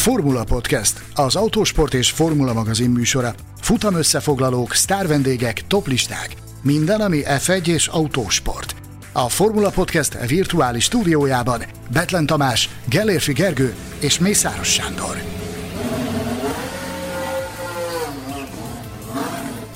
[0.00, 3.34] Formula Podcast, az autósport és formula magazin műsora.
[3.60, 6.36] Futam összefoglalók, sztárvendégek, toplisták.
[6.62, 8.74] Minden, ami F1 és autósport.
[9.12, 11.62] A Formula Podcast virtuális stúdiójában
[11.92, 15.39] Betlen Tamás, Gellérfi Gergő és Mészáros Sándor.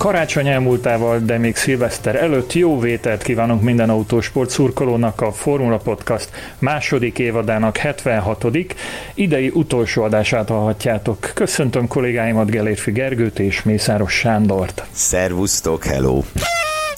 [0.04, 6.28] Karácsony elmúltával, de még szilveszter előtt jó vételt kívánunk minden autósport szurkolónak a Formula Podcast
[6.58, 8.44] második évadának 76.
[9.14, 11.30] idei utolsó adását hallhatjátok.
[11.34, 14.84] Köszöntöm kollégáimat Gelérfi Gergőt és Mészáros Sándort.
[14.90, 16.22] Szervusztok, hello!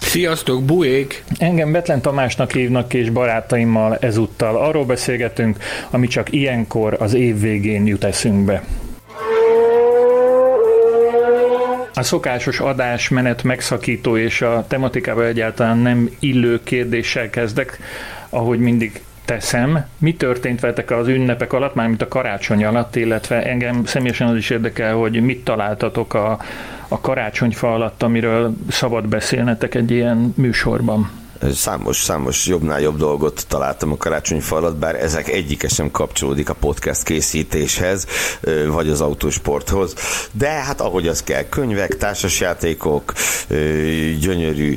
[0.00, 1.24] Sziasztok, buék!
[1.38, 5.58] Engem Betlen Tamásnak hívnak és barátaimmal ezúttal arról beszélgetünk,
[5.90, 8.62] ami csak ilyenkor az év végén jut eszünkbe.
[11.98, 17.78] A szokásos adásmenet megszakító és a tematikába egyáltalán nem illő kérdéssel kezdek,
[18.28, 19.86] ahogy mindig teszem.
[19.98, 24.50] Mi történt veletek az ünnepek alatt, mármint a karácsony alatt, illetve engem személyesen az is
[24.50, 26.38] érdekel, hogy mit találtatok a,
[26.88, 31.10] a karácsonyfa alatt, amiről szabad beszélnetek egy ilyen műsorban
[31.54, 36.54] számos, számos jobbnál jobb dolgot találtam a karácsonyfa alatt, bár ezek egyike sem kapcsolódik a
[36.54, 38.06] podcast készítéshez,
[38.68, 39.94] vagy az autósporthoz,
[40.32, 43.12] de hát ahogy az kell, könyvek, társasjátékok,
[44.20, 44.76] gyönyörű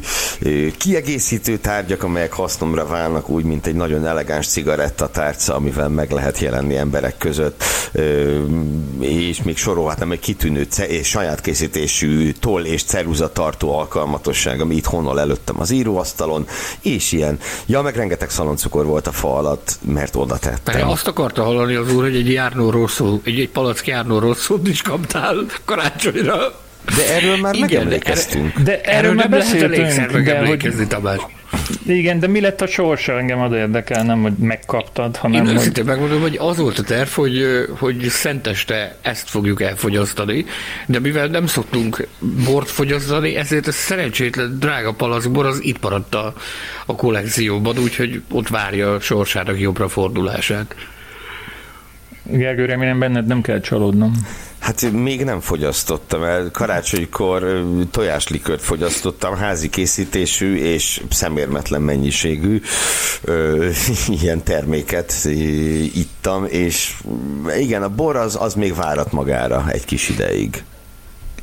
[0.77, 6.75] kiegészítő tárgyak, amelyek hasznomra válnak, úgy, mint egy nagyon elegáns cigarettatárca, amivel meg lehet jelenni
[6.75, 7.63] emberek között,
[8.99, 14.87] és még sorolhatnám egy kitűnő és saját készítésű toll és ceruza tartó alkalmatosság, ami itt
[15.17, 16.47] előttem az íróasztalon,
[16.81, 17.39] és ilyen.
[17.65, 20.75] Ja, meg rengeteg szaloncukor volt a fa alatt, mert oda tettem.
[20.75, 24.67] Mert azt akarta hallani az úr, hogy egy járnó szó, egy, egy palack járnó szót
[24.67, 26.67] is kaptál karácsonyra.
[26.95, 28.53] De erről már Igen, megemlékeztünk.
[28.53, 30.23] De, de erről, erről már beszéltünk.
[30.23, 31.19] De hogy, Tamás.
[31.85, 33.17] Igen, de mi lett a sorsa?
[33.17, 35.81] Engem oda érdekel, nem, hogy megkaptad, hanem Én hogy...
[35.85, 37.45] megmondom, hogy az volt a terv, hogy,
[37.77, 40.45] hogy szenteste ezt fogjuk elfogyasztani,
[40.85, 42.07] de mivel nem szoktunk
[42.45, 46.33] bort fogyasztani, ezért a szerencsétlen drága palacbor az itt maradt a,
[46.85, 50.75] a kollekcióban, úgyhogy ott várja a sorsának jobbra fordulását.
[52.23, 54.13] Gergő, remélem benned nem kell csalódnom.
[54.59, 56.51] Hát még nem fogyasztottam el.
[56.51, 62.61] Karácsonykor tojáslikört fogyasztottam, házi készítésű és szemérmetlen mennyiségű
[63.21, 63.69] ö,
[64.21, 65.13] ilyen terméket
[65.93, 66.93] ittam, és
[67.57, 70.63] igen, a bor az, az még várat magára egy kis ideig.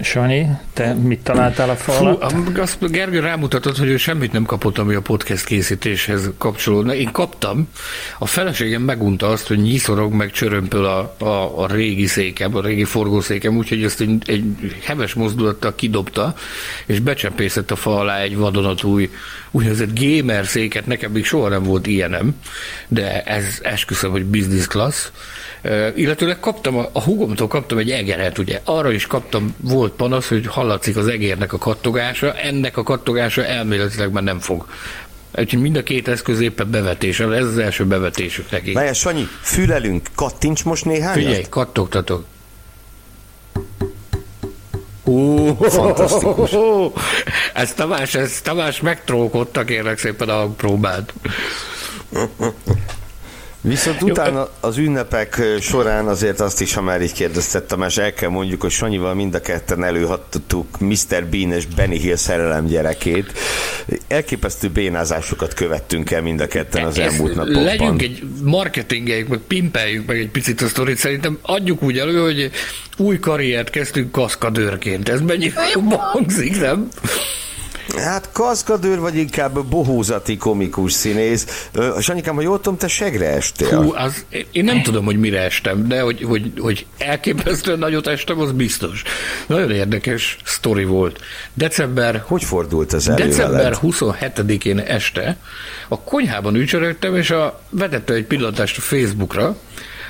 [0.01, 1.77] Sanyi, te mit találtál a?
[1.77, 2.19] Fú,
[2.57, 6.95] azt Gergő rámutatott, hogy ő semmit nem kapott, ami a podcast készítéshez kapcsolódna.
[6.95, 7.69] Én kaptam.
[8.19, 12.85] A feleségem megunta azt, hogy nyiszorog meg csörömpöl a, a, a régi székem, a régi
[12.85, 16.35] forgószékem, úgyhogy ezt egy, egy heves mozdulattal kidobta,
[16.87, 19.11] és becsempészett a fa alá egy vadonatúj
[19.51, 20.87] úgynevezett gamer széket.
[20.87, 22.35] Nekem még soha nem volt ilyenem,
[22.89, 25.11] de ez esküszöm, hogy business class
[25.95, 30.47] illetőleg kaptam, a, a hugomtól kaptam egy egeret, ugye arra is kaptam, volt panasz, hogy
[30.47, 34.67] hallatszik az egérnek a kattogása, ennek a kattogása elméletileg már nem fog
[35.39, 37.21] Úgyhogy mind a két eszköz éppen bevetés.
[37.21, 38.73] Ez az első bevetésük neki.
[38.73, 41.15] Várjál, Sanyi, fülelünk, kattints most néhány.
[41.15, 42.25] Figyelj, kattogtatok.
[45.05, 46.51] Ó, Fantasztikus.
[47.55, 51.13] Ez Tamás, ez Tamás megtrókodta kérlek szépen a próbát.
[53.67, 58.29] Viszont utána az ünnepek során azért azt is, ha már így kérdezted Tamás, el kell
[58.29, 61.27] mondjuk, hogy Sanyival mind a ketten előhattuk Mr.
[61.31, 63.33] Bean és Benny Hill szerelem gyerekét.
[64.09, 67.63] Elképesztő bénázásokat követtünk el mind a ketten az Ez elmúlt napokban.
[67.63, 70.97] Legyünk egy marketingeljük, meg pimpeljük meg egy picit a sztorit.
[70.97, 72.51] Szerintem adjuk úgy elő, hogy
[72.97, 75.09] új karriert kezdtünk kaszkadőrként.
[75.09, 76.89] Ez mennyivel jobban hangzik, nem?
[77.95, 81.69] Hát kaszkadőr, vagy inkább bohózati komikus színész.
[82.01, 83.83] Sanyikám, ha jól tudom, te segre estél.
[83.83, 88.41] Hú, az, én nem tudom, hogy mire estem, de hogy, hogy, hogy elképesztően nagyot estem,
[88.41, 89.03] az biztos.
[89.47, 91.21] Nagyon érdekes sztori volt.
[91.55, 92.23] December...
[92.27, 95.37] Hogy fordult az elő December 27-én este
[95.89, 99.57] a konyhában ücsörögtem, és a, vetette egy pillantást a Facebookra,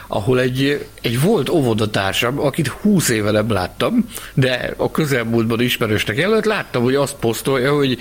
[0.06, 6.44] ahol egy, egy volt óvodatársam, akit húsz éve nem láttam, de a közelmúltban ismerősnek előtt
[6.44, 7.98] láttam, hogy azt posztolja, hogy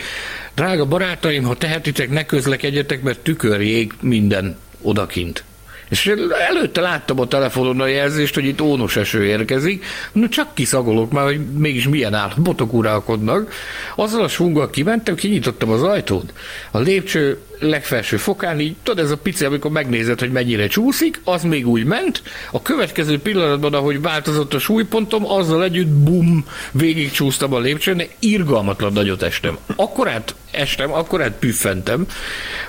[0.56, 5.44] drága barátaim, ha tehetitek, ne közlekedjetek, mert tükörjég minden odakint.
[5.90, 6.13] És
[6.50, 11.24] előtte láttam a telefonon a jelzést, hogy itt ónos eső érkezik, no csak kiszagolok már,
[11.24, 13.51] hogy mégis milyen állapotok uralkodnak.
[13.96, 16.34] Azzal a svunggal kimentem, kinyitottam az ajtót.
[16.72, 21.44] A lépcső legfelső fokán, így tudod, ez a pici, amikor megnézed, hogy mennyire csúszik, az
[21.44, 22.22] még úgy ment,
[22.52, 28.94] a következő pillanatban, ahogy változott a súlypontom, azzal együtt bum, végig csúsztam a lépcsőn, irgalmatlan
[28.94, 29.57] nagyot estem.
[29.75, 32.06] Akkor át estem, akkor át püffentem,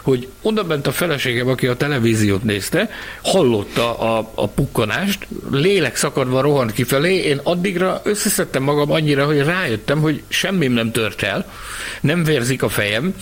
[0.02, 2.90] hogy onnan bent a feleségem, aki a televíziót nézte,
[3.22, 10.00] hallotta a, a pukkanást, lélek szakadva rohant kifelé, én addigra összeszedtem magam annyira, hogy rájöttem,
[10.00, 11.52] hogy semmim nem tört el,
[12.00, 13.14] nem vérzik a fejem,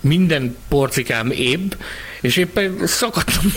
[0.00, 0.56] minden
[1.12, 1.74] porcikám ébb,
[2.22, 3.52] és éppen szakadtam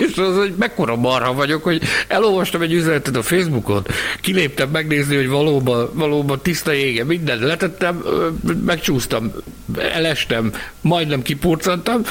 [0.00, 3.86] és az, hogy mekkora marha vagyok, hogy elolvastam egy üzenetet a Facebookon,
[4.20, 8.04] kiléptem megnézni, hogy valóban, valóban tiszta jége, minden letettem,
[8.64, 9.32] megcsúsztam,
[9.78, 12.02] elestem, majdnem kipurcantam,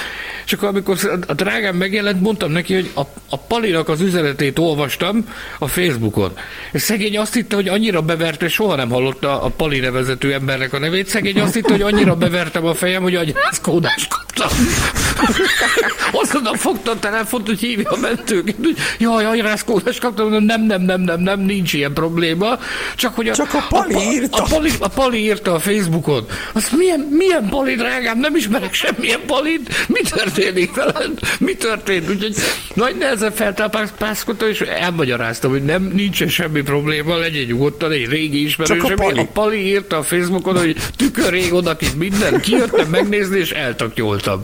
[0.46, 0.98] és akkor amikor
[1.28, 5.30] a drágám megjelent, mondtam neki, hogy a, a Palinak az üzenetét olvastam
[5.60, 6.32] a Facebookon.
[6.72, 10.80] És szegény azt hitte, hogy annyira beverte, soha nem hallotta a Pali nevezető embernek a
[10.80, 14.50] nevét, szegény azt hitte, hogy annyira bevertem a fejem, hogy agyászkódást kaptam.
[16.12, 20.82] Azonnal fogta a telefont, hogy hívja a mentőket, hogy jaj, jaj, rászkódást kaptam, nem, nem,
[20.82, 22.60] nem, nem, nem, nincs ilyen probléma.
[22.96, 24.44] Csak hogy a, Csak a Pali a, írta.
[24.44, 26.26] A, Pali, a Pali írta a Facebookon.
[26.54, 29.88] Azt milyen, milyen Pali, drágám, nem ismerek semmilyen Palit.
[29.88, 31.12] Mi történik veled?
[31.40, 32.10] Mi történt?
[32.10, 32.36] Úgyhogy
[32.74, 38.82] nagy nehezen feltápászkodtam, és elmagyaráztam, hogy nem, nincsen semmi probléma, legyen nyugodtan, egy régi ismerős.
[38.82, 39.20] Csak a Pali.
[39.20, 44.42] A Pali írta a Facebookon, hogy tükör rég odakint minden, kijöttem megnézni, és eltaknyoltam.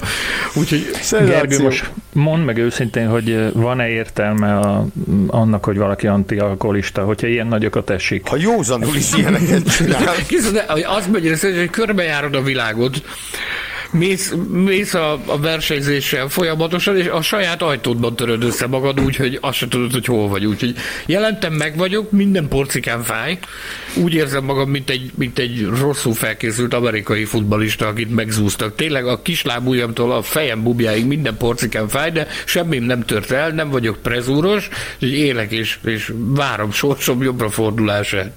[0.54, 0.92] Úgyhogy
[1.34, 4.86] Gergő, most mondd meg őszintén, hogy van-e értelme a,
[5.28, 8.28] annak, hogy valaki antialkoholista, hogyha ilyen nagyokat esik?
[8.28, 10.02] Ha józanul is ilyeneket csinál.
[10.68, 13.02] Hogy az szerint, hogy körbejárod a világot,
[13.94, 19.38] mész, mész a, a versenyzéssel folyamatosan, és a saját ajtódban töröd össze magad úgy, hogy
[19.42, 20.46] azt se tudod, hogy hol vagy.
[20.46, 20.76] Úgyhogy
[21.06, 23.38] jelentem meg vagyok, minden porcikán fáj.
[23.96, 28.76] Úgy érzem magam, mint egy, mint egy rosszul felkészült amerikai futbalista, akit megzúztak.
[28.76, 33.70] Tényleg a kislábujjamtól a fejem bubjáig minden porcikán fáj, de semmim nem tört el, nem
[33.70, 38.32] vagyok prezúros, úgyhogy élek és, és várom sorsom jobbra fordulását.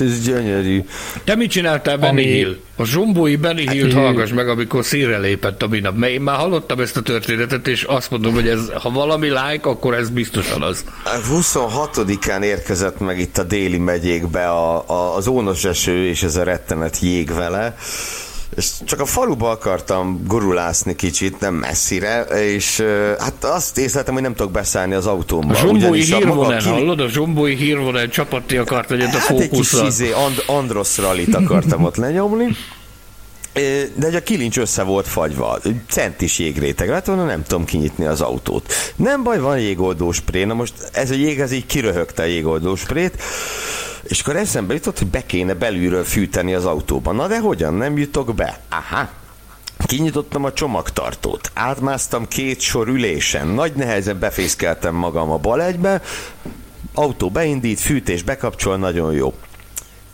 [0.00, 0.84] Ez gyönyörű.
[1.24, 2.56] Te mit csináltál Benny Ami- Hill?
[2.76, 5.96] A zsombói Benny Hill-t Hát, hallgass meg, amikor színre lépett a minap.
[5.96, 9.68] Mert én már hallottam ezt a történetet, és azt mondom, hogy ez, ha valami like,
[9.68, 10.84] akkor ez biztosan az.
[11.32, 16.42] 26-án érkezett meg itt a déli megyékbe a, a, az ónos eső és ez a
[16.42, 17.76] rettenet jég vele.
[18.56, 22.84] És csak a faluba akartam gurulászni kicsit, nem messzire, és
[23.18, 25.54] hát azt észleltem, hogy nem tudok beszállni az autómba.
[25.54, 27.00] A zsombói hírvonal, kili- hallod?
[27.00, 29.86] A zsombói hírvonal csapatti akart egyet a Hát egy kis fókuszra.
[29.86, 32.46] izé, And- Andros rallit akartam ott lenyomni.
[33.94, 35.58] De egy a kilincs össze volt fagyva,
[35.88, 38.72] centis jégréteg lett volna, nem tudom kinyitni az autót.
[38.96, 42.76] Nem baj, van jégoldó spré, na most ez a jég, ez így kiröhögte a jégoldó
[42.76, 43.22] sprét,
[44.08, 47.14] és akkor eszembe jutott, hogy be kéne belülről fűteni az autóban.
[47.14, 48.60] Na de hogyan, nem jutok be?
[48.68, 49.08] Aha,
[49.86, 56.02] Kinyitottam a csomagtartót, átmásztam két sor ülésen, nagy nehezen befészkeltem magam a bal egybe,
[56.94, 59.34] autó beindít, fűtés bekapcsol, nagyon jó.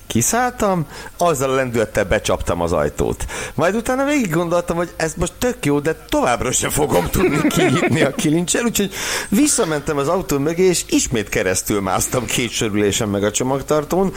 [0.07, 0.87] Kiszálltam,
[1.19, 3.25] azzal a lendülettel becsaptam az ajtót.
[3.55, 8.03] Majd utána végig gondoltam, hogy ez most tök jó, de továbbra sem fogom tudni kinyitni
[8.03, 8.93] a kilincsel, úgyhogy
[9.29, 14.13] visszamentem az autó mögé, és ismét keresztül másztam két sörülésen meg a csomagtartón.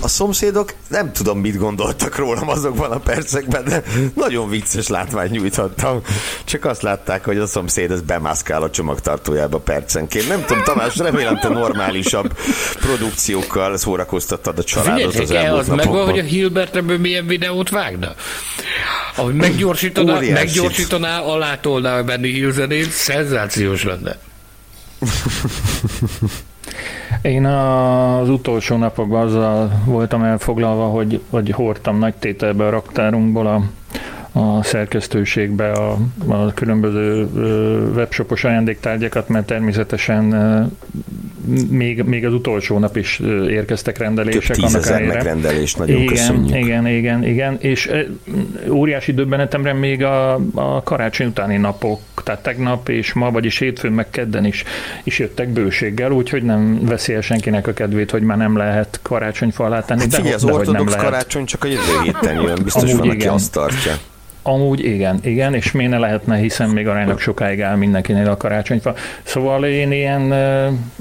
[0.00, 3.82] A szomszédok nem tudom, mit gondoltak rólam azokban a percekben, de
[4.14, 6.00] nagyon vicces látványt nyújthattam.
[6.44, 10.28] Csak azt látták, hogy a szomszéd ez bemászkál a csomagtartójába percenként.
[10.28, 12.36] Nem tudom, Tamás, remélem te normálisabb
[12.80, 16.10] produkciókkal szórakoztattad a családot az elmúlt az megvan, napokban.
[16.10, 18.14] hogy a Hilbert ebből milyen videót vágna?
[19.16, 20.34] Ahogy meggyorsítaná, Óriásit.
[20.34, 24.16] meggyorsítaná alátolná a Benny Hill zenét, szenzációs lenne.
[27.22, 33.62] Én az utolsó napokban azzal voltam elfoglalva, hogy, hogy hordtam nagy tételbe a raktárunkból a,
[34.32, 35.98] a szerkesztőségbe a,
[36.28, 37.24] a különböző
[37.94, 40.24] webshopos ajándéktárgyakat, mert természetesen
[41.70, 45.14] még, még az utolsó nap is érkeztek Több rendelések annak tízezer ellenére.
[45.14, 46.56] megrendelés, nagyon igen, köszönjük.
[46.56, 47.90] Igen, igen, igen, és
[48.68, 54.10] óriási döbbenetemre még a, a karácsony utáni napok, tehát tegnap és ma, vagyis hétfőn meg
[54.10, 54.64] kedden is,
[55.02, 59.64] is jöttek bőséggel, úgyhogy nem veszi el senkinek a kedvét, hogy már nem lehet karácsonyfa
[59.64, 60.00] alá tenni.
[60.00, 63.08] Hát de, figyelj, az de ortodox karácsony csak a jövő héten jön, biztos Amúgy van,
[63.08, 63.32] aki igen.
[63.32, 63.92] azt tartja.
[64.42, 68.94] Amúgy igen, igen, és miért ne lehetne, hiszen még aránylag sokáig áll mindenkinél a karácsonyfa.
[69.22, 70.34] Szóval én ilyen,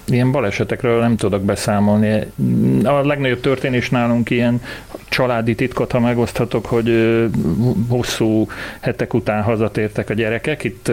[0.08, 2.20] ilyen balesetekről nem tudok beszámolni.
[2.84, 4.62] A legnagyobb történés nálunk ilyen
[5.10, 7.20] családi titkot, ha megoszthatok, hogy
[7.88, 8.48] hosszú
[8.80, 10.64] hetek után hazatértek a gyerekek.
[10.64, 10.92] Itt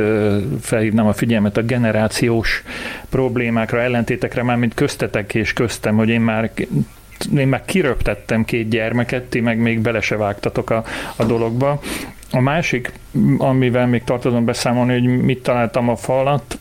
[0.61, 2.63] felhívnám a figyelmet a generációs
[3.09, 6.51] problémákra, ellentétekre, már mint köztetek és köztem, hogy én már
[7.37, 10.85] én már kiröptettem két gyermeket, ti meg még bele se vágtatok a,
[11.17, 11.81] a dologba.
[12.31, 12.93] a másik,
[13.39, 16.59] amivel még tartozom beszámolni, hogy mit találtam a falat,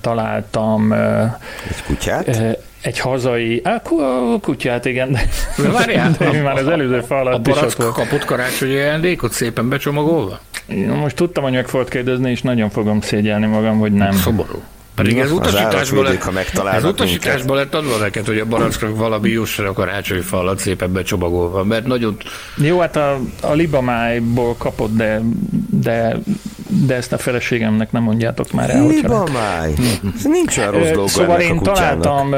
[0.00, 0.92] találtam
[1.68, 2.40] egy kutyát.
[2.82, 3.82] Egy hazai, á,
[4.40, 5.12] kutyát, igen,
[5.56, 7.94] de, Várjál, de már az előző fal alatt a is volt.
[7.94, 10.40] kapott karácsonyi ajándékot szépen becsomagolva?
[11.00, 14.12] Most tudtam, hogy meg fogod kérdezni, és nagyon fogom szégyelni magam, hogy nem.
[14.12, 14.62] Szomorú.
[15.02, 19.72] Pedig ez utasításból, lett, ez utasításból lett adva neked, hogy a baracknak valami jusson a
[19.72, 22.16] karácsonyfa alatt szépen becsomagolva, mert nagyon...
[22.56, 25.20] Jó, hát a, a libamájból kapott, de,
[25.70, 26.16] de,
[26.86, 28.86] de ezt a feleségemnek nem mondjátok már el.
[28.86, 29.74] Libamáj?
[30.24, 32.34] Nincs olyan rossz dolga Szóval én találtam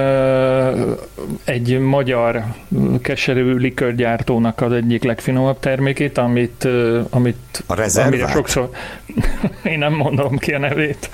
[1.44, 2.44] egy magyar
[3.02, 6.68] keserű likörgyártónak az egyik legfinomabb termékét, amit,
[7.10, 8.70] amit a amire sokszor
[9.72, 11.10] én nem mondom ki a nevét,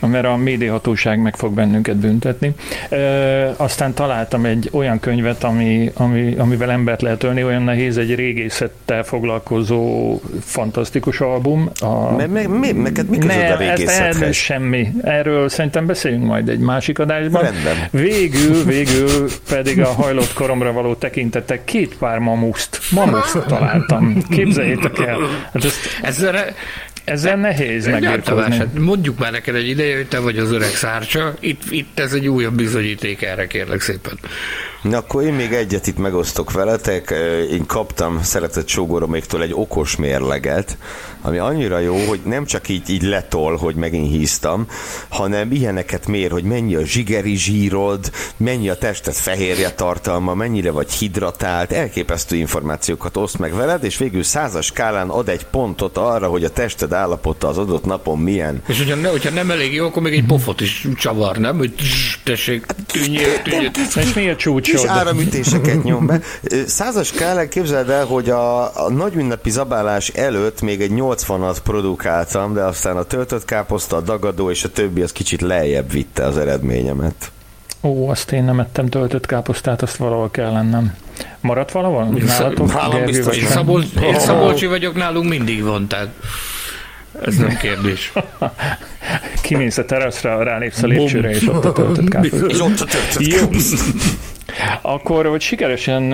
[0.00, 0.36] mert a
[0.76, 2.54] médiahatóság meg fog bennünket büntetni.
[2.88, 8.14] E, aztán találtam egy olyan könyvet, ami, ami, amivel embert lehet ölni, olyan nehéz, egy
[8.14, 11.70] régészettel foglalkozó fantasztikus album.
[11.80, 12.16] A...
[12.16, 14.20] Me, me, mi, neked mi ne, a régészethez?
[14.20, 14.88] Ez, semmi.
[15.02, 17.42] Erről szerintem beszéljünk majd egy másik adásban.
[17.42, 17.76] Rendben.
[17.90, 24.22] Végül, végül pedig a hajlott koromra való tekintetek két pár mamuszt, mamuszt találtam.
[24.30, 25.18] Képzeljétek el.
[25.52, 26.54] Hát ezt, Ezzel
[27.06, 28.56] ezzel nehéz megbirkózni.
[28.56, 32.12] Hát mondjuk már neked egy ideje, hogy te vagy az öreg szárcsa, itt, itt ez
[32.12, 34.18] egy újabb bizonyíték erre, kérlek szépen.
[34.90, 37.14] Na akkor én még egyet itt megosztok veletek.
[37.50, 40.76] Én kaptam szeretett sógoroméktől egy okos mérleget,
[41.22, 44.66] ami annyira jó, hogy nem csak így, így letol, hogy megint híztam,
[45.08, 50.92] hanem ilyeneket mér, hogy mennyi a zsigeri zsírod, mennyi a tested fehérje tartalma, mennyire vagy
[50.92, 56.44] hidratált, elképesztő információkat oszt meg veled, és végül százas skálán ad egy pontot arra, hogy
[56.44, 58.62] a tested állapota az adott napon milyen.
[58.68, 61.56] És hogyha, ne, hogyha nem elég jó, akkor még egy pofot is csavar, nem?
[61.56, 61.74] Hogy
[62.24, 63.70] tessék, tűnjél, tűnjél.
[63.94, 64.75] És mi a csúcsod?
[64.80, 66.20] Kis áramütéseket nyom be.
[66.66, 72.54] Százas skálán képzeld el, hogy a, a nagy ünnepi zabálás előtt még egy 80-at produkáltam,
[72.54, 76.38] de aztán a töltött káposzta, a dagadó és a többi az kicsit lejjebb vitte az
[76.38, 77.30] eredményemet.
[77.82, 80.94] Ó, azt én nem ettem töltött káposztát, azt valahol kell lennem.
[81.40, 82.04] Maradt valahol?
[82.04, 82.72] Nálatok?
[82.72, 83.36] Nálam biztos.
[83.36, 86.08] Én, Szabol, én Szabolcsi vagyok, nálunk mindig van, tehát
[87.22, 88.12] ez nem kérdés.
[89.42, 92.46] Kimész a teraszra, rálépsz a lépcsőre, és ott a töltött káposzta.
[92.46, 93.76] És ott a töltött káposzta.
[94.82, 96.12] Akkor, hogy sikeresen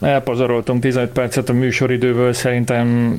[0.00, 3.18] elpazaroltunk 15 percet a műsoridőből, szerintem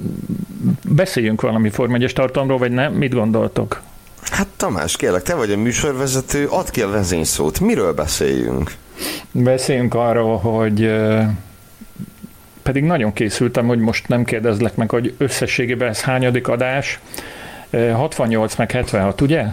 [0.89, 2.93] beszéljünk valami formegyes tartalomról, vagy nem?
[2.93, 3.81] Mit gondoltok?
[4.31, 7.59] Hát Tamás, kérlek, te vagy a műsorvezető, add ki a vezényszót.
[7.59, 8.71] Miről beszéljünk?
[9.31, 10.91] Beszéljünk arról, hogy
[12.63, 16.99] pedig nagyon készültem, hogy most nem kérdezlek meg, hogy összességében ez hányadik adás.
[17.93, 19.45] 68 meg 76, ugye?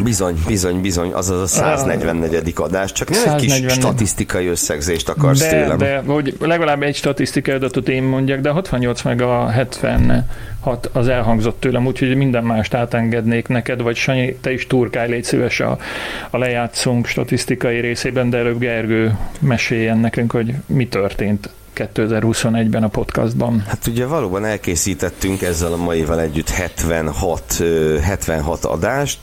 [0.00, 2.52] Bizony, bizony, bizony, azaz a 144.
[2.56, 3.56] adás, csak nem 140...
[3.56, 5.78] egy kis statisztikai összegzést akarsz de, tőlem.
[5.78, 11.60] De, hogy legalább egy statisztikai adatot én mondjak, de 68 meg a 76 az elhangzott
[11.60, 15.78] tőlem, úgyhogy minden mást átengednék neked, vagy Sanyi, te is turkálj, légy szíves a,
[16.30, 23.64] a lejátszunk statisztikai részében, de előbb Gergő meséljen nekünk, hogy mi történt 2021-ben a podcastban.
[23.66, 27.62] Hát ugye valóban elkészítettünk ezzel a maival együtt 76,
[28.02, 29.18] 76 adást,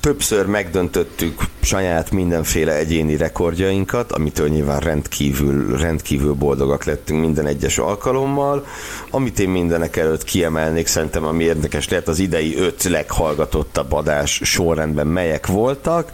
[0.00, 8.66] többször megdöntöttük saját mindenféle egyéni rekordjainkat, amitől nyilván rendkívül, rendkívül boldogak lettünk minden egyes alkalommal.
[9.10, 15.06] Amit én mindenek előtt kiemelnék, szerintem ami érdekes lehet, az idei öt leghallgatottabb adás sorrendben
[15.06, 16.10] melyek voltak.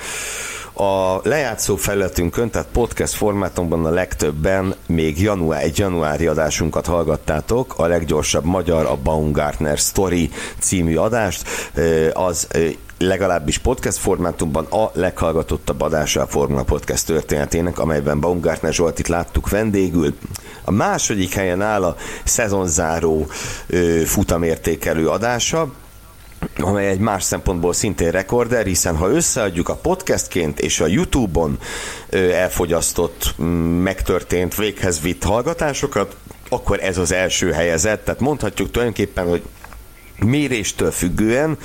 [0.73, 7.87] A lejátszó felületünkön, tehát podcast formátumban a legtöbben még január, egy januári adásunkat hallgattátok, a
[7.87, 11.45] leggyorsabb magyar, a Baumgartner Story című adást.
[12.13, 12.49] Az
[13.03, 20.17] legalábbis podcast formátumban a leghallgatottabb adása a Formula Podcast történetének, amelyben Baumgartner Zsoltit láttuk vendégül.
[20.65, 23.27] A második helyen áll a szezonzáró
[24.05, 25.73] futamértékelő adása,
[26.57, 31.59] amely egy más szempontból szintén rekorder, hiszen ha összeadjuk a podcastként és a YouTube-on
[32.11, 33.35] elfogyasztott,
[33.83, 36.17] megtörtént, véghez vitt hallgatásokat,
[36.49, 39.43] akkor ez az első helyezett, tehát mondhatjuk tulajdonképpen, hogy
[40.25, 41.59] méréstől függően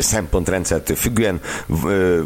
[0.00, 1.40] szempontrendszertől függően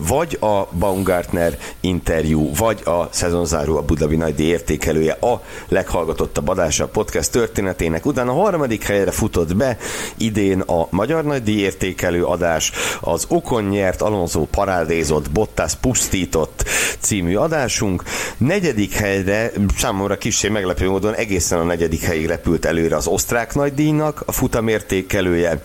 [0.08, 6.88] vagy a Baumgartner interjú, vagy a szezonzáró a Budavi Nagydi értékelője a leghallgatottabb adása a
[6.88, 8.06] podcast történetének.
[8.06, 9.76] Utána a harmadik helyre futott be
[10.16, 16.64] idén a Magyar Nagydi értékelő adás, az Okon nyert, Alonso parádézott, Bottas pusztított
[16.98, 18.02] című adásunk.
[18.36, 24.22] Negyedik helyre számomra kicsi meglepő módon egészen a negyedik helyig repült előre az osztrák nagydíjnak
[24.26, 25.62] a futamértékelője,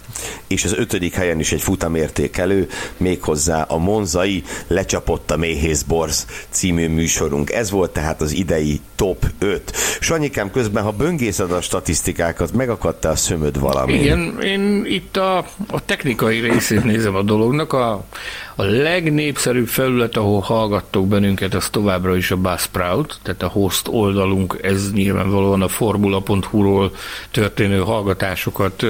[0.48, 6.88] és az ötödik helyen is egy futamértékelő, méghozzá a Monzai lecsapott a Méhész Borz című
[6.88, 7.52] műsorunk.
[7.52, 9.72] Ez volt tehát az idei top 5.
[10.00, 13.94] Sanyikám, közben, ha böngészed a statisztikákat, megakadta a szömöd valami.
[13.94, 17.74] Igen, én itt a, a technikai részét nézem a dolognak.
[17.74, 17.92] A,
[18.56, 24.60] a legnépszerűbb felület, ahol hallgattok bennünket, az továbbra is a Buzzsprout, tehát a host oldalunk,
[24.62, 26.92] ez nyilvánvalóan a formula.hu-ról
[27.32, 28.86] történő hallgatásokat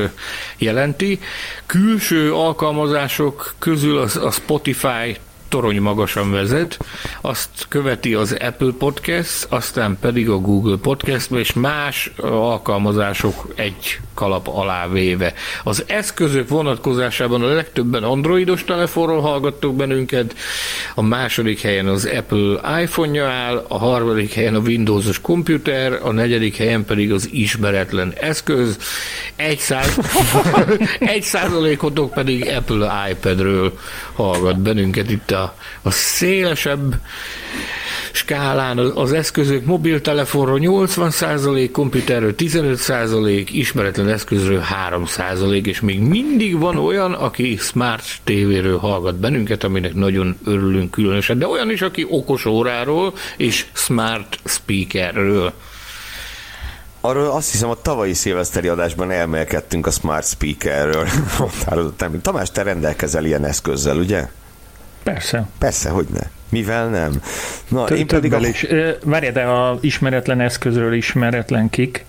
[0.57, 1.19] jelenti.
[1.65, 5.17] Külső alkalmazások közül a Spotify
[5.53, 6.79] torony magasan vezet,
[7.21, 14.47] azt követi az Apple Podcast, aztán pedig a Google Podcast, és más alkalmazások egy kalap
[14.47, 15.33] alá véve.
[15.63, 20.35] Az eszközök vonatkozásában a legtöbben androidos telefonról hallgattok bennünket,
[20.95, 26.57] a második helyen az Apple iPhone-ja áll, a harmadik helyen a Windowsos komputer, a negyedik
[26.57, 28.77] helyen pedig az ismeretlen eszköz,
[29.35, 29.97] egy, száz...
[30.99, 33.77] egy százalékotok pedig Apple iPad-ről
[34.13, 36.95] hallgat bennünket itt a a, szélesebb
[38.11, 38.77] skálán.
[38.77, 47.55] Az eszközök mobiltelefonról 80%, komputerről 15%, ismeretlen eszközről 3%, és még mindig van olyan, aki
[47.55, 53.65] Smart TV-ről hallgat bennünket, aminek nagyon örülünk különösen, de olyan is, aki okos óráról és
[53.73, 55.53] Smart Speakerről.
[57.01, 61.07] Arról azt hiszem, a tavalyi szilveszteri adásban elmélkedtünk a Smart Speakerről.
[62.21, 64.27] Tamás, te rendelkezel ilyen eszközzel, ugye?
[65.03, 65.47] Persze.
[65.57, 66.29] Persze, hogy ne.
[66.49, 67.21] Mivel nem?
[67.67, 68.39] Na, T- én pedig a...
[68.39, 68.65] is.
[69.03, 72.05] Várj, de a ismeretlen eszközről ismeretlen kik,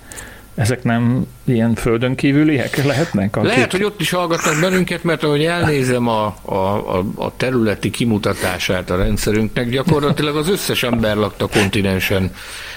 [0.54, 3.36] ezek nem ilyen földön kívüliek lehetnek?
[3.36, 3.48] Akik...
[3.48, 8.90] Lehet, hogy ott is hallgatnak bennünket, mert ahogy elnézem a, a, a, a területi kimutatását
[8.90, 12.30] a rendszerünknek, gyakorlatilag az összes ember lakta kontinensen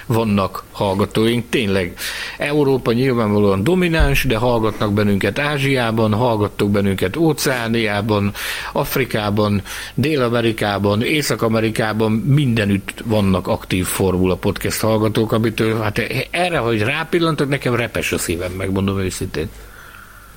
[0.08, 1.50] vannak hallgatóink.
[1.50, 1.94] Tényleg
[2.38, 8.34] Európa nyilvánvalóan domináns, de hallgatnak bennünket Ázsiában, hallgattok bennünket Óceániában,
[8.74, 9.62] Afrikában,
[9.94, 15.98] Dél-Amerikában, Észak-Amerikában, mindenütt vannak aktív Formula Podcast hallgatók, amitől hát
[16.32, 19.50] erre, hogy rápillantok, nekem repes a szívem, megmondom őszintén.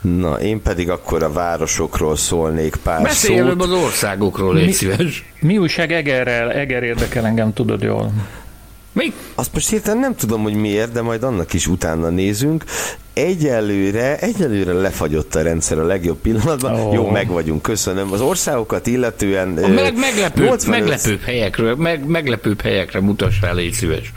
[0.01, 3.47] Na, én pedig akkor a városokról szólnék pár Beszélj szót.
[3.47, 5.25] előbb az országokról, légy mi, szíves.
[5.41, 6.53] Mi újság Egerrel?
[6.53, 8.13] Eger érdekel engem, tudod jól.
[8.93, 9.13] Mi?
[9.35, 12.65] Azt most hirtelen nem tudom, hogy miért, de majd annak is utána nézünk.
[13.13, 16.75] Egyelőre, egyelőre lefagyott a rendszer a legjobb pillanatban.
[16.75, 16.95] Oh.
[16.95, 18.13] Jó, meg vagyunk, köszönöm.
[18.13, 19.57] Az országokat illetően...
[19.57, 20.81] A meg, meglepő, 85...
[20.81, 24.13] meglepőbb helyekről, meg, meglepőbb helyekre mutass rá, légy szíves.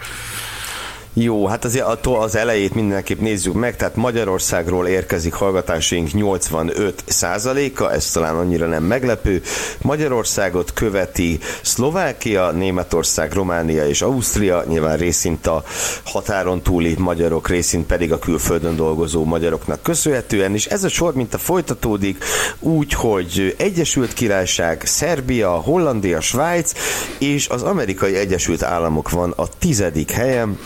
[1.16, 8.12] Jó, hát attól az elejét mindenképp nézzük meg, tehát Magyarországról érkezik hallgatásaink 85 százaléka, ez
[8.12, 9.42] talán annyira nem meglepő.
[9.82, 15.64] Magyarországot követi Szlovákia, Németország, Románia és Ausztria, nyilván részint a
[16.04, 21.34] határon túli magyarok, részint pedig a külföldön dolgozó magyaroknak köszönhetően, és ez a sor mint
[21.34, 22.24] a folytatódik
[22.60, 26.72] úgy, hogy Egyesült Királyság, Szerbia, Hollandia, Svájc
[27.20, 30.58] és az Amerikai Egyesült Államok van a tizedik helyen,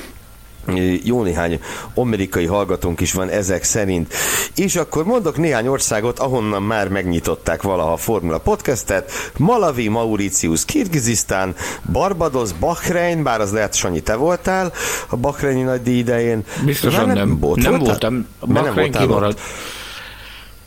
[1.04, 1.60] jó néhány
[1.94, 4.14] amerikai hallgatónk is van ezek szerint.
[4.56, 9.12] És akkor mondok néhány országot, ahonnan már megnyitották valaha a Formula Podcastet.
[9.38, 11.56] Malawi, Mauritius, Kirgizisztán,
[11.92, 14.74] Barbados, Bahrein, bár az lehet, Sanyi, te voltál
[15.10, 16.44] a Bahreini nagy idején.
[16.66, 18.28] Biztosan nem, nem, volt, nem voltam.
[18.40, 19.40] Bahrein kimaradt.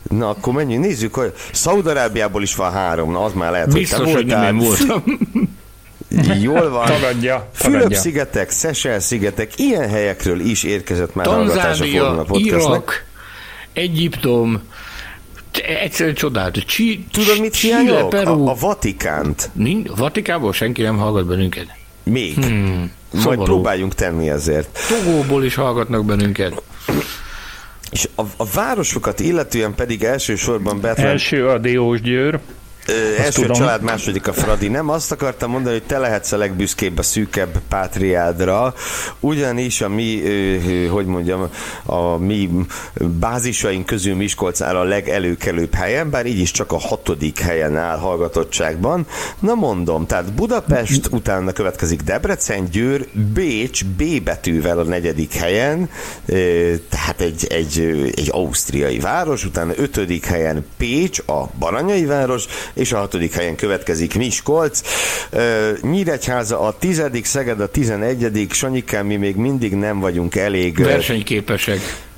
[0.09, 4.07] Na, akkor menjünk, nézzük, hogy Szaudarábiából is van három, na az már lehet, Biztos, hogy
[4.07, 4.45] te voltál.
[4.45, 5.03] hogy nem voltam.
[6.41, 6.85] Jól van.
[6.85, 7.49] Tagadja.
[7.53, 13.05] Fülöp-szigetek, Szesel-szigetek, ilyen helyekről is érkezett már Tanzánia, a Irak,
[13.73, 14.61] Egyiptom,
[15.83, 16.65] egyszerűen csodálatos.
[16.65, 18.09] Csi, Tudod, mit hiányolok?
[18.09, 18.47] Peru.
[18.47, 19.49] A, a Vatikánt.
[19.53, 21.67] Nincs, a Vatikából senki nem hallgat bennünket.
[22.03, 22.33] Még.
[22.33, 23.43] Hmm, Majd szomorú.
[23.43, 24.79] próbáljunk tenni ezért.
[24.89, 26.61] Togóból is hallgatnak bennünket.
[27.91, 31.07] És a, a városokat illetően pedig elsősorban Betlen...
[31.07, 32.39] Első a Diós Győr.
[33.17, 33.57] Első tudom.
[33.57, 34.67] család, második a Fradi.
[34.67, 38.73] Nem azt akartam mondani, hogy te lehetsz a legbüszkébb a szűkebb pátriádra,
[39.19, 40.21] ugyanis a mi,
[40.89, 41.49] hogy mondjam,
[41.85, 42.49] a mi
[43.19, 47.97] bázisaink közül Miskolc áll a legelőkelőbb helyen, bár így is csak a hatodik helyen áll
[47.97, 49.07] hallgatottságban.
[49.39, 55.89] Na mondom, tehát Budapest, utána következik Debrecen, Győr, Bécs B betűvel a negyedik helyen,
[56.89, 57.79] tehát egy, egy,
[58.15, 64.15] egy ausztriai város, utána ötödik helyen Pécs, a baranyai város, és a hatodik helyen következik
[64.15, 64.81] Miskolc.
[65.81, 70.83] Nyíregyháza a tizedik, Szeged a tizenegyedik, Sanyikán mi még mindig nem vagyunk elég...
[70.83, 72.09] Versenyképesek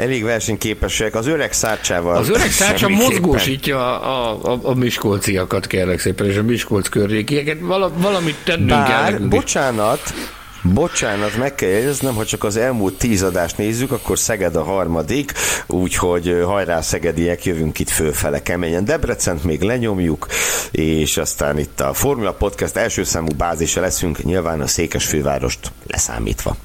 [0.00, 1.14] elég versenyképesek.
[1.14, 2.16] Az öreg szárcsával.
[2.16, 7.56] Az öreg szárcsa mozgósítja a, a, a miskolciakat, kérlek szépen, és a Miskolc környékieket.
[7.60, 10.14] Val, valamit tennünk Bár, kell bocsánat,
[10.62, 15.32] Bocsánat, meg kell jegyeznem, ha csak az elmúlt tíz adást nézzük, akkor Szeged a harmadik,
[15.66, 18.84] úgyhogy hajrá Szegediek, jövünk itt fölfele keményen.
[18.84, 20.26] Debrecent még lenyomjuk,
[20.70, 26.56] és aztán itt a Formula Podcast első számú bázisa leszünk, nyilván a Székesfővárost leszámítva.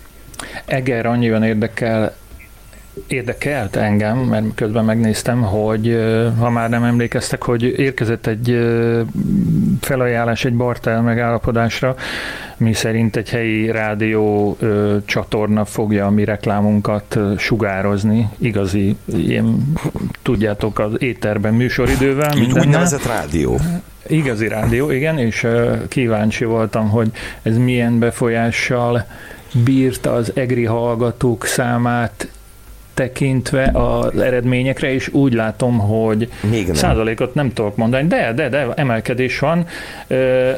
[0.66, 2.16] Eger annyiban érdekel
[3.08, 6.00] érdekelt engem, mert közben megnéztem, hogy
[6.40, 8.68] ha már nem emlékeztek, hogy érkezett egy
[9.82, 11.96] felajánlás egy Bartel megállapodásra,
[12.58, 14.58] mi szerint egy helyi rádió
[15.06, 19.74] csatorna fogja a mi reklámunkat sugározni, igazi, ilyen,
[20.22, 22.38] tudjátok, az éterben műsoridővel.
[22.38, 23.60] Úgy úgynevezett rádió.
[24.08, 25.48] Igazi rádió, igen, és
[25.88, 29.06] kíváncsi voltam, hogy ez milyen befolyással
[29.64, 32.28] bírta az egri hallgatók számát
[32.96, 36.76] tekintve az eredményekre, és úgy látom, hogy Még nem.
[36.76, 39.68] százalékot nem tudok mondani, de, de, de emelkedés van.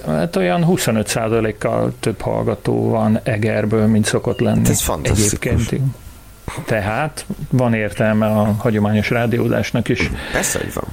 [0.07, 4.69] Hát olyan 25 százalékkal több hallgató van Egerből, mint szokott lenni.
[4.69, 5.51] Ez fantasztikus.
[5.51, 5.81] Egyébként.
[6.65, 10.11] Tehát van értelme a hagyományos rádiózásnak is.
[10.31, 10.85] Persze, hogy van.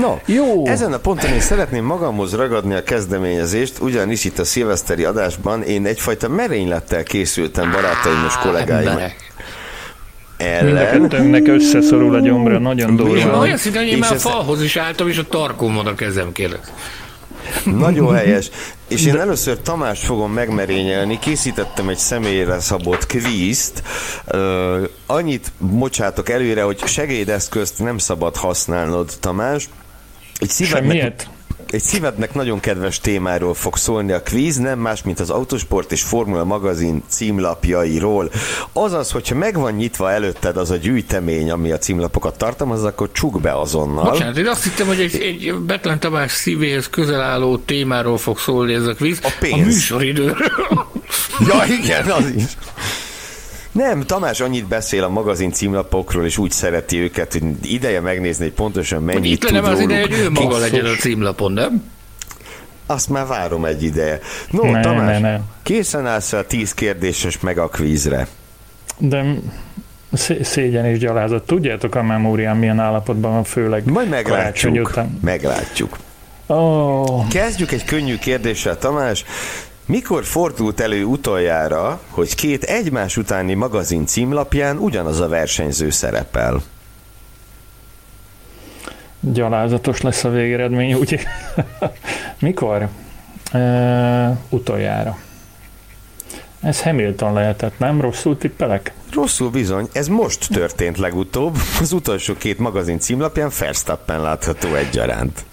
[0.00, 0.66] No, Jó.
[0.66, 5.86] ezen a ponton én szeretném magamhoz ragadni a kezdeményezést, ugyanis itt a szilveszteri adásban én
[5.86, 8.88] egyfajta merénylettel készültem barátaim és kollégáim.
[8.88, 9.31] Emberek
[10.42, 11.00] ellen.
[11.00, 13.38] Mind a összeszorul a gyomra, nagyon durva.
[13.38, 16.32] Olyan szinte, hogy én már a falhoz is álltam, és a tarkon van a kezem,
[16.32, 16.60] kérlek.
[17.64, 18.50] Nagyon helyes.
[18.88, 23.82] És én először Tamás fogom megmerényelni, készítettem egy személyre szabott kvízt.
[24.32, 29.68] Uh, annyit bocsátok előre, hogy segédeszközt nem szabad használnod, Tamás.
[30.38, 31.28] Egy szívednek, Semmiet?
[31.72, 36.02] Egy szívednek nagyon kedves témáról fog szólni a kvíz, nem más, mint az Autosport és
[36.02, 38.30] Formula magazin címlapjairól.
[38.72, 43.40] Azaz, hogyha meg van nyitva előtted az a gyűjtemény, ami a címlapokat tartalmaz, akkor csuk
[43.40, 44.10] be azonnal.
[44.10, 48.74] Bocsánat, én azt hittem, hogy egy, egy Betlen Tamás szívéhez közel álló témáról fog szólni
[48.74, 49.18] ez a kvíz.
[49.22, 49.54] A pénz.
[49.54, 50.52] A műsoridőről.
[51.48, 52.44] ja, igen, az is.
[53.72, 58.52] Nem, Tamás annyit beszél a magazin címlapokról, és úgy szereti őket, hogy ideje megnézni, hogy
[58.52, 61.90] pontosan mennyit Itt tud az ideje, hogy ő maga legyen a címlapon, nem?
[62.86, 64.18] Azt már várom egy ideje.
[64.50, 65.40] No, ne, Tamás, ne, ne.
[65.62, 68.26] készen állsz a tíz kérdéses meg a kvízre?
[68.98, 69.24] De
[70.42, 71.46] szégyen és gyalázat.
[71.46, 74.88] Tudjátok a memóriám milyen állapotban van, főleg Majd meglátjuk.
[74.88, 75.18] Után.
[75.22, 75.98] Meglátjuk.
[76.46, 77.28] Oh.
[77.28, 79.24] Kezdjük egy könnyű kérdéssel, Tamás.
[79.92, 86.62] Mikor fordult elő utoljára, hogy két egymás utáni magazin címlapján ugyanaz a versenyző szerepel?
[89.20, 91.20] Gyalázatos lesz a végeredmény, úgy
[92.40, 92.88] Mikor?
[93.52, 95.18] E, utoljára.
[96.60, 98.00] Ez Hamilton lehetett, nem?
[98.00, 98.92] Rosszul tippelek?
[99.10, 99.88] Rosszul bizony.
[99.92, 101.56] Ez most történt legutóbb.
[101.80, 105.44] Az utolsó két magazin címlapján Verstappen látható egyaránt.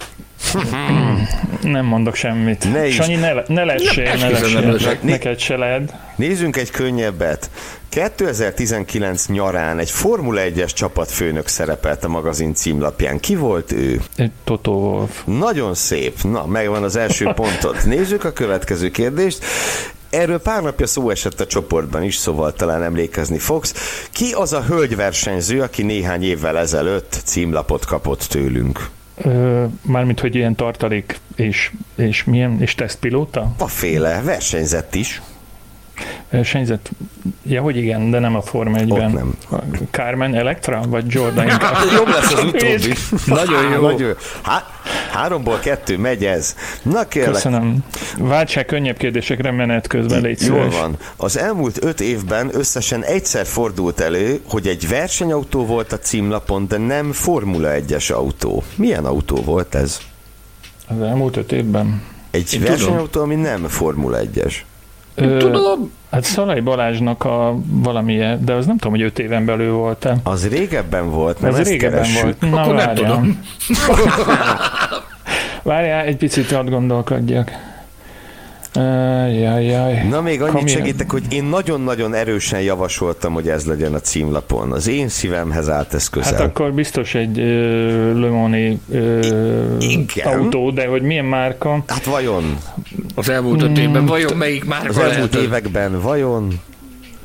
[1.62, 2.72] Nem mondok semmit.
[2.72, 2.94] Ne is.
[2.94, 4.60] Sanyi, ne, ne lessél, ne, lessél.
[4.60, 4.98] Ne lessél.
[5.00, 5.94] Neked se lehet.
[6.16, 7.50] Nézzünk egy könnyebbet.
[7.88, 13.20] 2019 nyarán egy Formula 1-es csapatfőnök szerepelt a magazin címlapján.
[13.20, 14.00] Ki volt ő?
[14.44, 15.22] Toto Wolf.
[15.24, 16.22] Nagyon szép.
[16.22, 17.84] Na, megvan az első pontot.
[17.94, 19.44] Nézzük a következő kérdést.
[20.10, 23.74] Erről pár napja szó esett a csoportban is, szóval talán emlékezni fogsz.
[24.12, 28.88] Ki az a hölgyversenyző, aki néhány évvel ezelőtt címlapot kapott tőlünk?
[29.82, 33.52] Mármint, hogy ilyen tartalék és, és milyen, és tesztpilóta?
[33.58, 35.22] A féle, versenyzett is.
[36.30, 36.90] Versenyzett,
[37.42, 39.10] ja, hogy igen, de nem a Forma 1-ben.
[39.10, 39.34] nem.
[39.90, 41.46] Carmen Electra, vagy Jordan?
[41.96, 42.94] Jobb lesz az utóbbi.
[43.40, 43.80] Nagyon jó.
[43.80, 44.12] Nagyon jó.
[44.42, 44.66] Há,
[45.12, 46.56] háromból kettő, megy ez.
[46.82, 47.32] Na kérlek.
[47.32, 47.78] Köszönöm.
[48.18, 50.96] Váltsák könnyebb kérdésekre menet közben, légy Jól van.
[51.16, 56.76] Az elmúlt öt évben összesen egyszer fordult elő, hogy egy versenyautó volt a címlapon, de
[56.76, 58.62] nem Formula 1-es autó.
[58.74, 59.98] Milyen autó volt ez?
[60.86, 62.02] Az elmúlt öt évben?
[62.30, 63.30] Egy Én versenyautó, tudom.
[63.30, 64.54] ami nem Formula 1-es.
[65.14, 65.90] Ö, tudom.
[66.10, 70.16] Hát Szalai Balázsnak a valamilyen, de az nem tudom, hogy öt éven belül volt-e.
[70.22, 72.22] Az régebben volt, nem Az régebben keressük.
[72.22, 72.40] volt.
[72.52, 73.40] Na, Akkor nem tudom.
[75.62, 77.50] Várjál, egy picit hadd gondolkodjak.
[78.74, 80.06] Jaj, jaj.
[80.08, 80.78] Na még annyit Kamilyen...
[80.78, 84.72] segítek, hogy én nagyon-nagyon erősen javasoltam, hogy ez legyen a címlapon.
[84.72, 86.32] Az én szívemhez állt ez közel.
[86.32, 89.76] Hát akkor biztos egy uh, Le Mani uh,
[90.24, 91.84] autó, de hogy milyen márka?
[91.86, 92.58] Hát vajon?
[93.14, 95.48] Az elmúlt öt évben vajon melyik márka Az elmúlt lehet?
[95.48, 96.60] években vajon?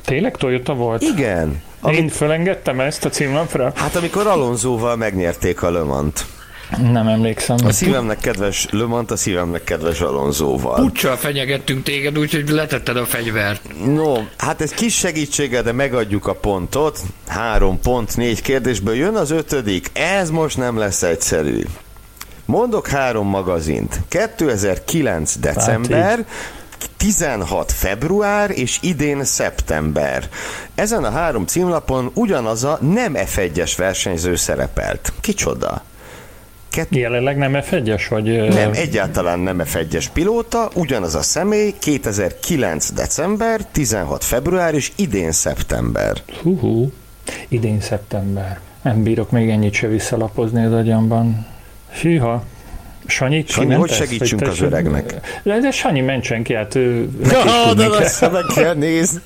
[0.04, 1.02] Tényleg Toyota volt?
[1.02, 1.62] Igen.
[1.80, 1.98] Amit...
[1.98, 3.72] Én fölengedtem ezt a címlapra?
[3.74, 6.26] Hát amikor Alonzóval megnyerték a Le Mans-t.
[6.70, 7.56] Nem emlékszem.
[7.64, 10.74] A szívemnek kedves Lömant, a szívemnek kedves Alonzóval.
[10.74, 13.84] Puccsal fenyegettünk téged, úgyhogy letetted a fegyvert.
[13.84, 17.00] No, hát ez kis segítsége, de megadjuk a pontot.
[17.26, 19.90] Három pont, négy kérdésből jön az ötödik.
[19.92, 21.62] Ez most nem lesz egyszerű.
[22.44, 24.00] Mondok három magazint.
[24.08, 25.36] 2009.
[25.36, 26.26] december,
[26.96, 30.28] 16 február és idén szeptember.
[30.74, 35.12] Ezen a három címlapon ugyanaz a nem F1-es versenyző szerepelt.
[35.20, 35.82] Kicsoda?
[36.68, 36.94] Kett...
[36.94, 38.48] Jelenleg nem F1-es, vagy...
[38.48, 42.92] Nem, egyáltalán nem F1-es pilóta, ugyanaz a személy, 2009.
[42.92, 46.22] december, 16 február és idén szeptember.
[46.42, 46.92] Hú,
[47.48, 48.60] idén szeptember.
[48.82, 51.46] Nem bírok még ennyit se visszalapozni az agyamban.
[52.00, 52.44] Hűha.
[53.06, 55.14] Sanyi, Sanyi hogy segítsünk az öregnek?
[55.42, 57.08] De, de Sanyi mentsen ki, hát ő...
[57.30, 59.20] Ja, de lesz, meg kell nézni.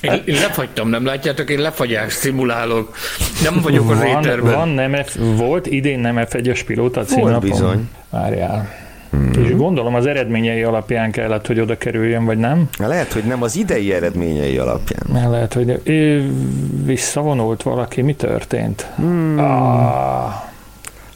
[0.00, 1.50] Én, én lefagytam, nem látjátok?
[1.50, 2.96] Én lefagyást szimulálok.
[3.42, 4.54] Nem vagyok az van, éterben.
[4.54, 7.50] Van nem F, volt idén nem F1-es pilóta címlapon.
[7.50, 7.88] bizony.
[8.10, 8.82] Várjál.
[9.10, 9.44] Hmm.
[9.44, 12.68] És gondolom az eredményei alapján kellett, hogy oda kerüljön, vagy nem?
[12.78, 15.30] Lehet, hogy nem az idei eredményei alapján.
[15.30, 15.80] Lehet, hogy
[16.84, 18.02] visszavonult valaki.
[18.02, 18.86] Mi történt?
[18.96, 19.38] Hmm.
[19.38, 20.52] Ah.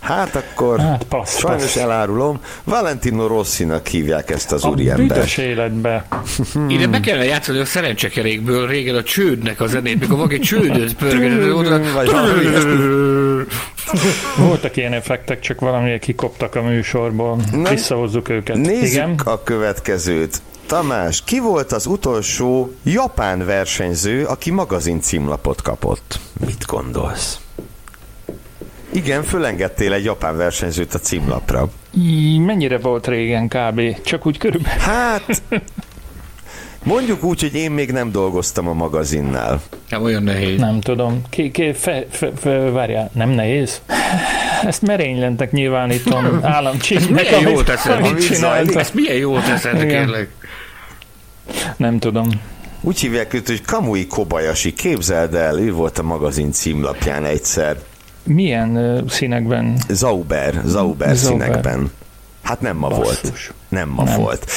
[0.09, 1.77] Hát akkor hát, passz, sajnos passz.
[1.77, 5.11] elárulom, Valentino Rossinak hívják ezt az úriembert.
[5.11, 6.05] A büdös életbe.
[6.69, 11.87] Ide be kellene játszani a szerencsekerékből régen a csődnek a zenét, mikor valaki csődöt pörgetett,
[14.49, 17.41] Voltak ilyen effektek, csak valamiért kikoptak a műsorból.
[17.53, 18.57] Na, Visszahozzuk őket.
[18.57, 19.21] Nézzük Igen?
[19.25, 20.43] a következőt.
[20.67, 26.21] Tamás, ki volt az utolsó japán versenyző, aki magazin címlapot kapott?
[26.47, 27.39] Mit gondolsz?
[28.93, 31.69] Igen, fölengedtél egy japán versenyzőt a címlapra.
[31.95, 33.81] Í, Mennyire volt régen kb?
[34.05, 34.79] Csak úgy körülbelül.
[34.81, 35.43] Hát,
[36.83, 39.63] mondjuk úgy, hogy én még nem dolgoztam a magazinnál.
[39.89, 40.61] Nem olyan nehéz.
[40.61, 41.23] Nem tudom.
[41.31, 43.81] Ki, ki, fe, fe, fe, várjál, nem nehéz?
[44.65, 47.31] Ezt merénylentek nyilvánítom államcsíknek.
[47.31, 48.75] Milyen jól teszed, amit amit zajlik.
[48.75, 50.29] Ezt milyen jól teszed, kérlek.
[51.77, 52.29] Nem tudom.
[52.81, 54.73] Úgy hívják őt, hogy Kamui Kobayashi.
[54.73, 57.77] Képzeld el, ő volt a magazin címlapján egyszer.
[58.29, 59.79] Milyen színekben?
[59.89, 61.17] Zauber, Zauber Zauber.
[61.17, 61.91] színekben.
[62.43, 63.03] Hát nem ma volt.
[63.23, 63.51] Basszus.
[63.69, 64.21] Nem ma Nem.
[64.21, 64.51] volt.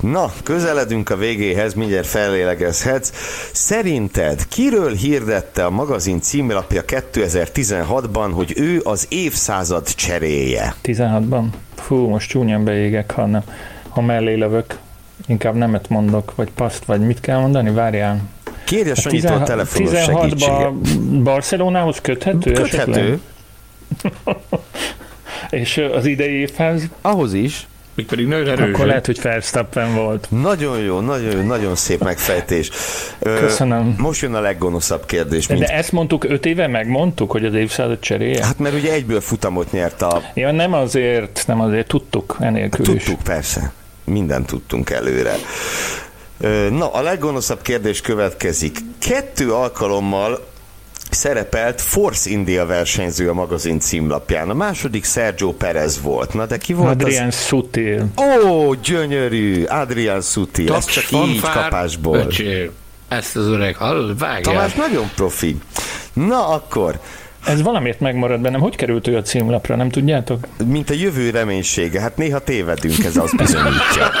[0.00, 3.12] Na, közeledünk a végéhez, mindjárt fellélegezhetsz.
[3.52, 10.74] Szerinted kiről hirdette a magazin címlapja 2016-ban, hogy ő az évszázad cseréje?
[10.82, 11.44] 16-ban?
[11.74, 13.42] Fú, most csúnyán beégek, ha, nem,
[13.88, 14.78] ha mellé lövök.
[15.26, 17.70] Inkább nemet mondok, vagy paszt, vagy mit kell mondani?
[17.70, 18.20] Várjál.
[18.66, 20.40] Kérje Sanyitól a telefonos segítséget.
[20.40, 22.52] 16-ban Barcelonához köthető?
[22.52, 23.20] Köthető.
[25.50, 26.82] És az idei évhez?
[27.00, 27.66] Ahhoz is.
[27.94, 28.74] Még pedig nagyon erős.
[28.74, 30.26] Akkor lehet, hogy Verstappen volt.
[30.30, 32.70] Nagyon jó, nagyon jó, nagyon szép megfejtés.
[33.18, 33.94] Ö, Köszönöm.
[33.98, 35.46] Most jön a leggonoszabb kérdés.
[35.46, 35.66] De, Mint...
[35.66, 38.44] de ezt mondtuk öt éve, megmondtuk, hogy az évszázad cseréje?
[38.44, 40.22] Hát mert ugye egyből futamot nyert a...
[40.34, 43.04] Ja, nem azért, nem azért, tudtuk enélkül is.
[43.04, 43.72] Tudtuk, persze.
[44.04, 45.34] Mindent tudtunk előre.
[46.70, 48.78] Na, a leggonoszabb kérdés következik.
[48.98, 50.46] Kettő alkalommal
[51.10, 54.50] szerepelt Force India versenyző a magazin címlapján.
[54.50, 56.34] A második Sergio Perez volt.
[56.34, 58.06] Na, de ki volt Adrian Sutil.
[58.14, 58.44] az?
[58.44, 59.64] Ó, gyönyörű!
[59.64, 60.68] Adrian Suti.
[60.72, 62.16] Ez csak így kapásból.
[62.18, 62.70] öcsém.
[63.08, 64.42] Ezt az öreg, hall, vágják.
[64.42, 65.56] Tamás nagyon profi.
[66.12, 67.00] Na akkor,
[67.44, 68.60] Ez valamiért megmarad bennem.
[68.60, 70.46] Hogy került ő a címlapra, nem tudjátok?
[70.64, 74.10] mint a jövő reménysége, hát néha tévedünk, ez azt bizonyítja.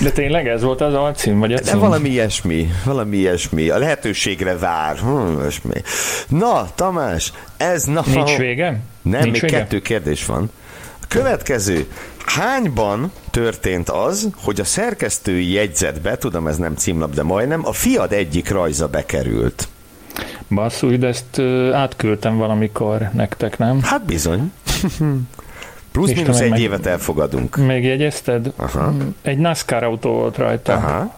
[0.00, 1.78] De tényleg ez volt az alcím, vagy a De cím?
[1.78, 3.68] valami ilyesmi, valami ilyesmi.
[3.68, 4.96] A lehetőségre vár.
[4.96, 5.82] Hm, ilyesmi.
[6.28, 8.02] Na, Tamás, ez na...
[8.06, 8.80] Nincs vége?
[9.02, 9.56] Nem, Nincs még vége?
[9.58, 10.50] kettő kérdés van.
[11.00, 11.86] A következő.
[12.26, 18.12] Hányban történt az, hogy a szerkesztői jegyzetbe, tudom ez nem címlap, de majdnem, a fiad
[18.12, 19.68] egyik rajza bekerült?
[20.50, 21.38] Basszus, de ezt
[21.72, 23.82] átküldtem valamikor nektek, nem?
[23.82, 24.52] Hát bizony.
[25.92, 27.56] Plusz-minusz egy meg- évet elfogadunk.
[27.56, 28.52] Megjegyezted?
[28.56, 28.94] Aha.
[29.22, 30.72] Egy NASCAR autó volt rajta.
[30.72, 31.14] Aha.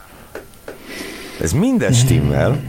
[1.41, 2.61] Ez minden stimmel.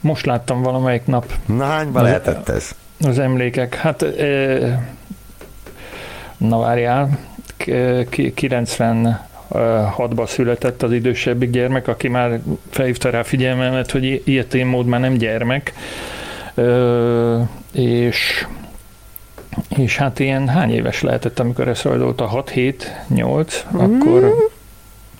[0.00, 2.70] Most láttam valamelyik nap Na, hányban lehetett ez?
[3.00, 3.74] az emlékek.
[3.74, 4.04] Hát,
[6.36, 7.18] na várjál,
[7.56, 14.86] K- ki- 96-ban született az idősebbik gyermek, aki már felhívta rá figyelmemet, hogy ilyetén mód
[14.86, 15.72] már nem gyermek.
[16.54, 17.40] Ö,
[17.72, 18.46] és
[19.68, 24.34] és hát ilyen hány éves lehetett, amikor ez rajzolt a 6, 7, 8, akkor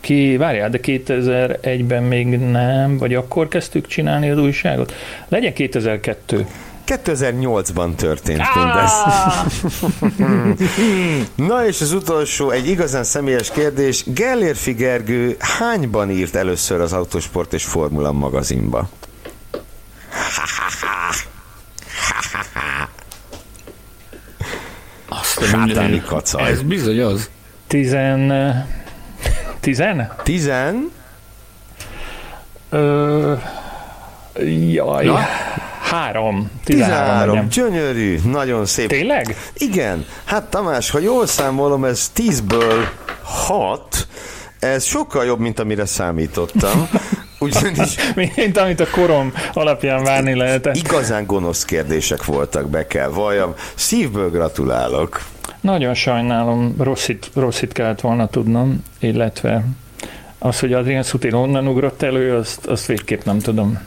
[0.00, 4.92] ki, várjál, de 2001-ben még nem, vagy akkor kezdtük csinálni az újságot?
[5.28, 6.46] Legyen 2002.
[6.86, 8.92] 2008-ban történt mindez.
[11.48, 14.04] Na és az utolsó, egy igazán személyes kérdés.
[14.06, 18.88] Gellérfi Gergő hányban írt először az Autosport és Formula magazinba?
[25.08, 26.50] Azt a Sátáni kacaj.
[26.50, 27.30] Ez bizony az.
[27.66, 28.32] Tizen...
[29.60, 30.12] Tizen?
[30.22, 30.90] Tizen?
[32.70, 33.34] Ö,
[34.72, 35.04] jaj.
[35.04, 35.18] Na?
[35.82, 36.50] Három.
[36.64, 37.04] Tizenhárom.
[37.04, 37.34] 13.
[37.34, 37.48] legyen.
[37.48, 38.88] Gyönyörű, nagyon szép.
[38.88, 39.36] Tényleg?
[39.54, 40.06] Igen.
[40.24, 42.84] Hát Tamás, ha jól számolom, ez 10-ből
[43.22, 44.06] Hat.
[44.58, 46.88] Ez sokkal jobb, mint amire számítottam.
[47.40, 47.94] Ugyanis...
[48.36, 50.76] Mint amit a korom alapján várni lehetett.
[50.76, 53.54] Igazán gonosz kérdések voltak, be kell valljam.
[53.74, 55.22] Szívből gratulálok.
[55.60, 59.64] Nagyon sajnálom, rossz itt, rossz itt kellett volna tudnom, illetve
[60.38, 63.78] az, hogy Adrian Sutil onnan ugrott elő, azt, azt végképp nem tudom.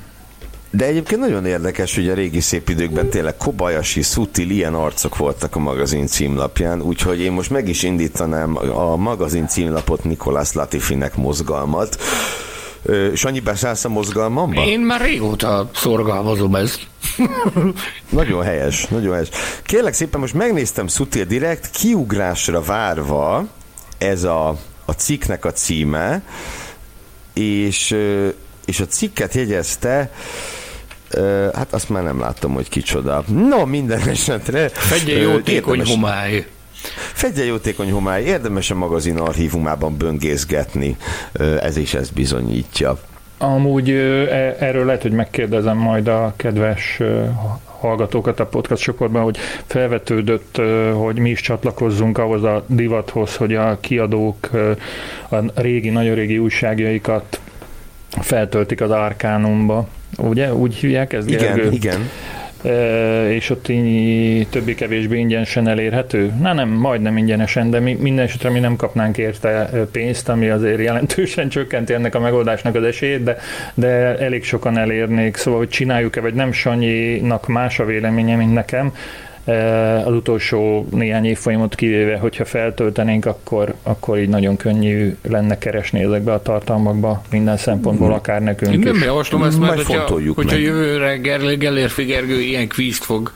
[0.70, 5.56] De egyébként nagyon érdekes, hogy a régi szép időkben tényleg Kobayashi, Sutil, ilyen arcok voltak
[5.56, 11.98] a magazin címlapján, úgyhogy én most meg is indítanám a magazin címlapot Nikolás Latifinek mozgalmat.
[13.16, 14.66] Sanyi, beszállsz a mozgalmamba?
[14.66, 16.88] Én már régóta szorgalmazom ezt.
[18.10, 19.30] nagyon helyes, nagyon helyes.
[19.64, 23.48] Kérlek szépen, most megnéztem Sutil Direkt, kiugrásra várva
[23.98, 24.48] ez a,
[24.86, 26.22] a cikknek a címe,
[27.34, 27.96] és,
[28.66, 30.12] és a cikket jegyezte
[31.54, 33.24] hát azt már nem láttam, hogy kicsoda.
[33.28, 34.70] No, minden esetre.
[34.70, 36.46] Fegye jótékony homály.
[37.14, 40.98] Fegye jótékony homály, érdemes a magazin archívumában böngészgetni,
[41.62, 43.00] ez is ezt bizonyítja.
[43.38, 47.00] Amúgy e, erről lehet, hogy megkérdezem majd a kedves
[47.80, 50.62] hallgatókat a podcast csoportban, hogy felvetődött,
[50.94, 54.50] hogy mi is csatlakozzunk ahhoz a divathoz, hogy a kiadók
[55.30, 57.40] a régi, nagyon régi újságjaikat
[58.10, 59.88] feltöltik az Arkánumba.
[60.18, 60.54] Ugye?
[60.54, 61.72] Úgy hívják ezt, Igen, Gergő?
[61.72, 62.10] igen
[63.30, 66.34] és ott így többi-kevésbé ingyenesen elérhető?
[66.40, 70.80] Na nem, majdnem ingyenesen, de mi, minden esetre mi nem kapnánk érte pénzt, ami azért
[70.80, 73.38] jelentősen csökkenti ennek a megoldásnak az esélyét, de,
[73.74, 78.94] de elég sokan elérnék, szóval hogy csináljuk-e, vagy nem Sanyinak más a véleménye, mint nekem,
[80.06, 86.34] az utolsó néhány évfolyamot kivéve, hogyha feltöltenénk, akkor, akkor így nagyon könnyű lenne keresni ezekbe
[86.34, 88.16] a tartalmakba minden szempontból, hmm.
[88.16, 91.18] akár nekünk Én nem javaslom ezt, mert hogyha, hogyha jövőre
[91.56, 93.32] Geller Figergő ilyen kvízt fog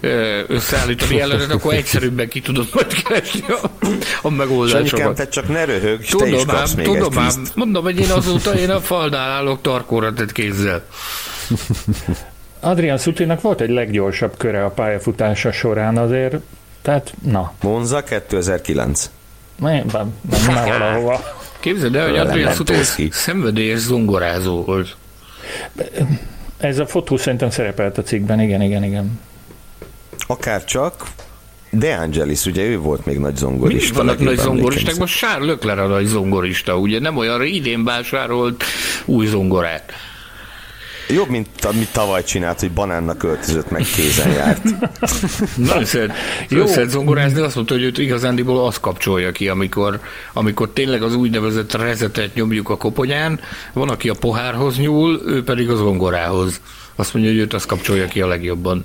[0.00, 0.10] eh,
[0.46, 3.86] összeállítani ellenet, akkor egyszerűbben ki tudod majd keresni a,
[4.22, 4.88] a megoldásokat.
[4.88, 8.10] Sanyikám, te csak ne röhög, tudom te is kapsz még tudom egy mondom, hogy én
[8.10, 10.84] azóta én a falnál állok tarkóra tett kézzel.
[12.60, 16.36] Adrian Sutinak volt egy leggyorsabb köre a pályafutása során azért,
[16.82, 17.52] tehát na.
[17.62, 19.10] Monza 2009.
[19.56, 20.14] Nem, nem,
[20.46, 21.20] nem valahova.
[21.60, 24.96] Képzeld el, hogy Adrian Sutil szenvedélyes zongorázó volt.
[26.58, 29.20] Ez a fotó szerintem szerepelt a cikkben, igen, igen, igen.
[30.26, 31.06] Akár csak,
[31.70, 34.02] De Angelis, ugye ő volt még nagy zongorista.
[34.02, 38.64] Mindig vannak nagy zongoristák, most Charles Leclerc a nagy zongorista, ugye nem olyan idén vásárolt
[39.04, 39.92] új zongorát.
[41.08, 44.62] Jobb, mint amit tavaly csinált, hogy banánnak öltözött, meg kézen járt.
[45.56, 46.16] Nagyon szeret,
[46.48, 46.66] Jó.
[46.66, 50.00] szeret zongorázni, azt mondta, hogy őt igazándiból azt kapcsolja ki, amikor,
[50.32, 53.40] amikor tényleg az úgynevezett rezetet nyomjuk a koponyán,
[53.72, 56.60] van, aki a pohárhoz nyúl, ő pedig az zongorához.
[56.94, 58.84] Azt mondja, hogy őt azt kapcsolja ki a legjobban.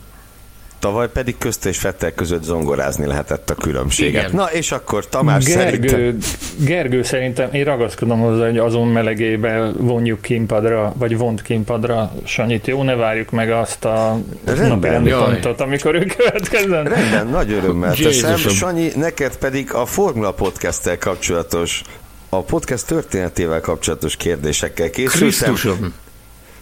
[0.84, 4.24] Tavaly pedig közt és Fettel között zongorázni lehetett a különbséget.
[4.24, 4.36] Igen.
[4.36, 6.18] Na, és akkor Tamás Gergő, szerintem...
[6.58, 12.68] Gergő szerintem, én ragaszkodom hozzá, hogy azon melegébe vonjuk kínpadra, vagy vont kínpadra Sanyit.
[12.68, 16.84] Jó, ne várjuk meg azt a napi pontot, amikor ő következzen.
[16.84, 18.38] Rendben, nagy örömmel teszem.
[18.38, 21.82] Sanyi, neked pedig a Formula podcast kapcsolatos
[22.30, 25.28] a podcast történetével kapcsolatos kérdésekkel készültem.
[25.28, 25.94] Krisztusom.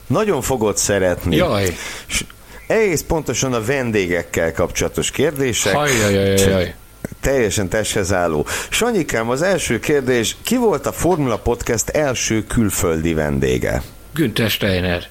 [0.08, 1.36] Nagyon fogod szeretni.
[1.36, 1.74] Jaj
[2.72, 5.76] egész pontosan a vendégekkel kapcsolatos kérdések.
[5.76, 6.74] Ajajajajaj.
[7.20, 8.46] Teljesen testhez álló.
[8.70, 13.82] Sanyikám, az első kérdés, ki volt a Formula Podcast első külföldi vendége?
[14.14, 15.08] Günther Steiner.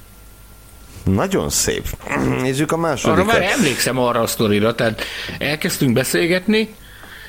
[1.05, 1.85] Nagyon szép.
[2.43, 3.29] Nézzük a másodikat.
[3.29, 5.03] Arra már emlékszem arra a sztorira, tehát
[5.39, 6.75] elkezdtünk beszélgetni,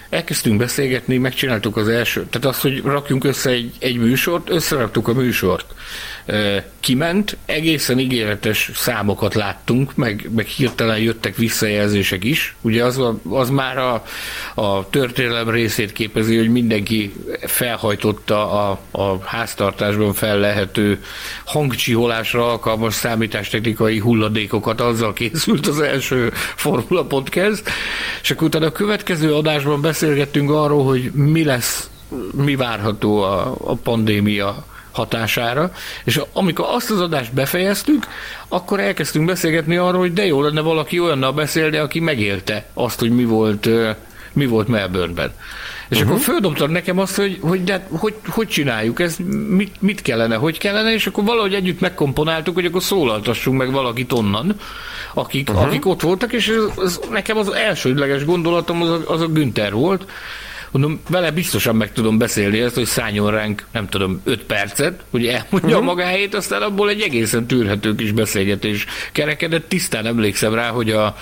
[0.10, 5.14] elkezdtünk beszélgetni, megcsináltuk az első, tehát azt, hogy rakjunk össze egy, egy műsort, összeraktuk a
[5.14, 5.66] műsort
[6.80, 12.56] kiment, egészen ígéretes számokat láttunk, meg, meg hirtelen jöttek visszajelzések is.
[12.62, 14.04] Ugye az, az már a,
[14.56, 21.04] a történelem részét képezi, hogy mindenki felhajtotta a, a háztartásban fellehető
[21.46, 27.64] hangcsiholásra alkalmas számítástechnikai hulladékokat, azzal készült az első Formula Podcast,
[28.22, 31.90] és akkor utána a következő adásban beszélgettünk arról, hogy mi lesz
[32.32, 35.72] mi várható a, a pandémia hatására,
[36.04, 38.08] és amikor azt az adást befejeztük,
[38.48, 43.12] akkor elkezdtünk beszélgetni arról, hogy de jó lenne valaki olyannal beszélni, aki megélte azt, hogy
[43.12, 43.70] mi volt,
[44.34, 45.34] mi volt Melbourneben.
[45.90, 46.12] És uh-huh.
[46.12, 50.58] akkor földobtad nekem azt, hogy, hogy de hogy, hogy csináljuk, ez mit, mit kellene, hogy
[50.58, 54.56] kellene, és akkor valahogy együtt megkomponáltuk, hogy akkor szólaltassunk meg valakit onnan,
[55.14, 55.66] akik, uh-huh.
[55.66, 59.74] akik ott voltak, és ez, ez, nekem az elsődleges gondolatom az a, az a Günther
[59.74, 60.06] volt,
[60.72, 65.28] Mondom, vele biztosan meg tudom beszélni ezt, hogy szálljon ránk, nem tudom, 5 percet, hogy
[65.28, 65.84] elmondja uh-huh.
[65.84, 69.70] maga helyét, aztán abból egy egészen tűrhető kis beszélgetés kerekedett.
[69.70, 71.16] Tisztán emlékszem rá, hogy a,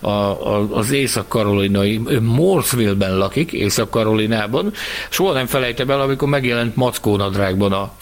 [0.00, 4.72] a, a, az észak-karolinai, Morrisville-ben lakik, Észak-Karolinában.
[5.08, 7.92] Soha nem felejtem el, amikor megjelent mackónadrágban a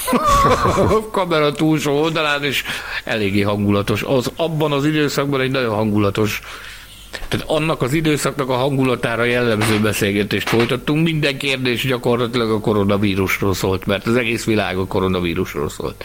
[1.12, 2.64] kamera túlsó oldalán, és
[3.04, 4.02] eléggé hangulatos.
[4.02, 6.40] Az abban az időszakban egy nagyon hangulatos
[7.28, 11.04] tehát annak az időszaknak a hangulatára jellemző beszélgetést folytattunk.
[11.04, 16.04] Minden kérdés gyakorlatilag a koronavírusról szólt, mert az egész világ a koronavírusról szólt.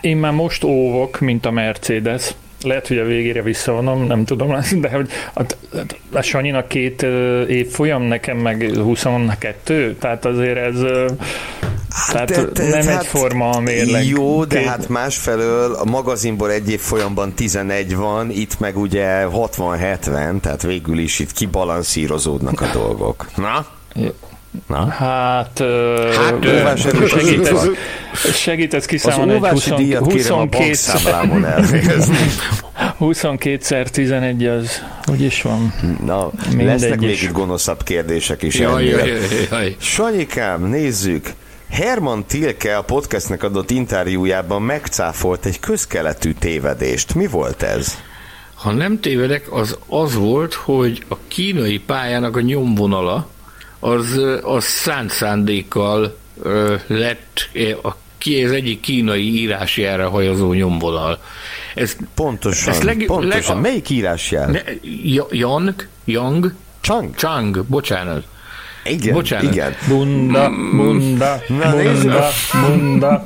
[0.00, 2.30] Én már most óvok, mint a Mercedes.
[2.62, 5.42] Lehet, hogy a végére visszavonom, nem tudom, de hogy a,
[6.12, 7.02] a Sanyinak két
[7.48, 10.80] év folyam, nekem meg 22, tehát azért ez
[12.10, 14.06] tehát de, de, nem hát, egyforma a mérleg.
[14.06, 20.40] Jó, de hát másfelől a magazinból egy év folyamban 11 van, itt meg ugye 60-70,
[20.40, 23.26] tehát végül is itt kibalanszírozódnak a dolgok.
[23.36, 23.66] Na?
[24.66, 24.86] Na?
[24.88, 25.62] Hát,
[26.16, 27.66] hát óvás segítesz,
[28.34, 32.16] segítesz kiszámolni, hogy 20, díjat 22 számlámon elvégezni.
[33.00, 35.74] 22-szer 11 az, hogy is van?
[36.04, 38.58] Na, Mindegy lesznek még itt gonoszabb kérdések is.
[38.58, 39.18] Jaj, jaj, jaj,
[39.50, 39.76] jaj.
[39.78, 41.32] Sanyikám, nézzük.
[41.74, 47.14] Herman Tilke a podcastnek adott interjújában megcáfolt egy közkeletű tévedést.
[47.14, 47.98] Mi volt ez?
[48.54, 53.28] Ha nem tévedek, az az volt, hogy a kínai pályának a nyomvonala
[53.78, 57.50] az, az szánt szándékkal ö, lett
[57.82, 61.18] a ki az egyik kínai írásjára hajazó nyomvonal.
[61.74, 63.54] Ez, pontosan, ez leg, pontosan.
[63.54, 64.48] Leg, Melyik írásjár?
[64.50, 64.60] Ne,
[65.30, 67.14] Yang, Yang, Chang.
[67.16, 68.24] Chang, bocsánat.
[68.84, 69.52] Igen, Bocsánat.
[69.52, 69.74] igen.
[69.88, 72.28] Bunda, bunda, Na, bunda,
[72.66, 73.22] bunda.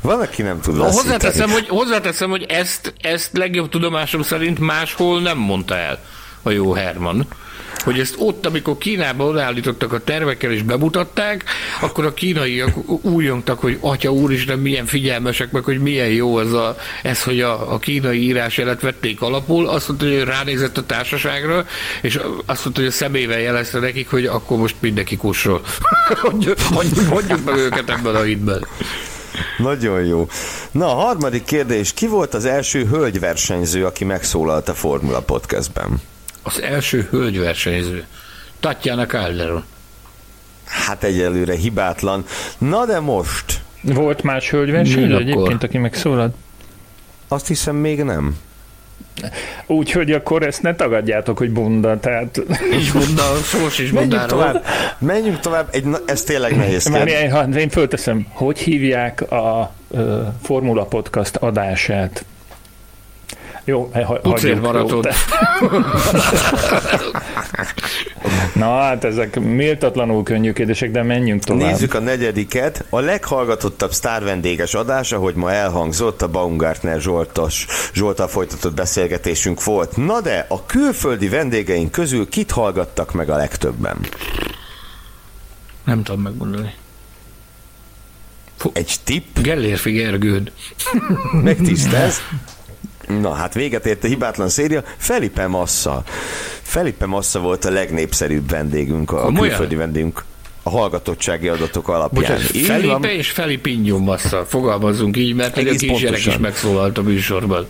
[0.00, 5.38] Van, aki nem tud hozzáteszem, hogy, hozzáteszem, hogy ezt, ezt legjobb tudomásom szerint máshol nem
[5.38, 5.98] mondta el
[6.42, 7.26] a jó Herman
[7.76, 11.44] hogy ezt ott, amikor Kínába odaállítottak a tervekkel és bemutatták,
[11.80, 16.76] akkor a kínaiak újongtak, hogy atya úristen, milyen figyelmesek, meg hogy milyen jó ez, a,
[17.02, 19.68] ez hogy a, a kínai írásjelet vették alapul.
[19.68, 21.66] Azt mondta, hogy ránézett a társaságra,
[22.02, 25.60] és azt mondta, hogy a szemével jelezte nekik, hogy akkor most mindenki kussol.
[27.10, 28.66] Mondjuk meg őket ebben a hitben.
[29.58, 30.28] Nagyon jó.
[30.70, 31.92] Na, a harmadik kérdés.
[31.92, 36.11] Ki volt az első hölgyversenyző, aki megszólalt a Formula Podcastben?
[36.42, 38.04] Az első hölgyversenyző.
[38.60, 39.64] Tatjana Calderon.
[40.64, 42.24] Hát egyelőre hibátlan.
[42.58, 43.60] Na de most.
[43.82, 46.34] Volt más hölgyversenyző egyébként, aki megszólalt?
[47.28, 48.36] Azt hiszem még nem.
[49.66, 52.42] Úgyhogy akkor ezt ne tagadjátok, hogy bunda, tehát...
[52.70, 54.64] És bunda, szós is Menjünk tovább,
[54.98, 57.08] menjünk tovább, egy, na, ez tényleg nehéz Már
[57.56, 62.24] én fölteszem, hogy hívják a uh, Formula Podcast adását?
[63.64, 64.20] Jó, ha,
[64.60, 65.04] maraton.
[68.54, 71.70] Na hát ezek méltatlanul könnyű kérdések, de menjünk tovább.
[71.70, 72.84] Nézzük a negyediket.
[72.90, 79.96] A leghallgatottabb sztárvendéges adás, ahogy ma elhangzott, a Baumgartner Zsoltos, Zsoltal folytatott beszélgetésünk volt.
[79.96, 83.96] Na de a külföldi vendégeink közül kit hallgattak meg a legtöbben?
[85.84, 86.74] Nem tudom megmondani.
[88.72, 89.38] Egy tipp?
[89.38, 90.52] Gellérfi Gergőd.
[91.42, 92.22] Megtisztelsz?
[93.20, 94.82] Na hát véget ért a hibátlan széria.
[94.96, 96.02] Felipe Massa.
[96.62, 99.48] Felipe Massa volt a legnépszerűbb vendégünk, a Komolyan?
[99.48, 100.24] külföldi vendégünk
[100.62, 102.22] a hallgatottsági adatok alapján.
[102.22, 103.04] Bocsánat, Felipe van.
[103.04, 107.66] és Felipinho Massa, fogalmazunk így, mert még a kisgyerek is megszólalt a műsorban.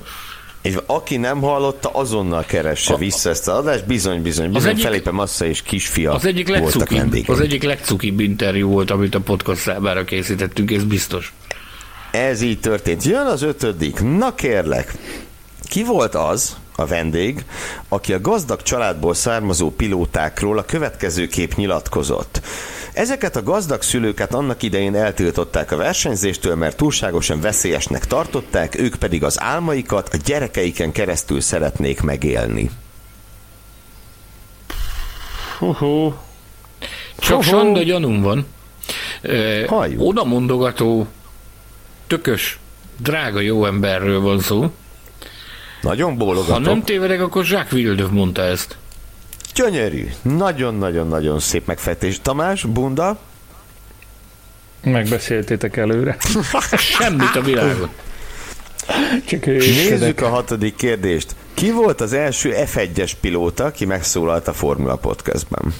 [0.62, 4.84] És aki nem hallotta, azonnal keresse a, vissza ezt az adást, bizony, bizony, bizony, egyik,
[4.84, 7.28] Felipe Massa és kisfia az egyik voltak vendégek.
[7.28, 11.32] Az egyik legcukibb interjú volt, amit a podcast számára készítettünk, ez biztos.
[12.10, 13.04] Ez így történt.
[13.04, 14.00] Jön az ötödik.
[14.16, 14.94] Na kérlek,
[15.72, 17.44] ki volt az, a vendég,
[17.88, 22.40] aki a gazdag családból származó pilótákról a következő kép nyilatkozott.
[22.92, 29.24] Ezeket a gazdag szülőket annak idején eltiltották a versenyzéstől, mert túlságosan veszélyesnek tartották, ők pedig
[29.24, 32.70] az álmaikat a gyerekeiken keresztül szeretnék megélni.
[35.58, 36.14] Hú,
[37.18, 38.46] Csak Sanda gyanúm van.
[39.98, 41.06] oda mondogató,
[42.06, 42.58] tökös,
[42.98, 44.70] drága jó emberről van szó,
[45.82, 46.54] nagyon bólogatok.
[46.54, 48.76] Ha nem tévedek, akkor Jacques Villeneuve mondta ezt.
[49.54, 50.08] Gyönyörű.
[50.22, 52.20] Nagyon-nagyon-nagyon szép megfejtés.
[52.22, 53.18] Tamás, Bunda?
[54.84, 56.16] Megbeszéltétek előre.
[56.76, 57.90] Semmit a világon.
[59.26, 61.34] Csak Nézzük a hatodik kérdést.
[61.54, 65.74] Ki volt az első F1-es pilóta, aki megszólalt a Formula Podcastben?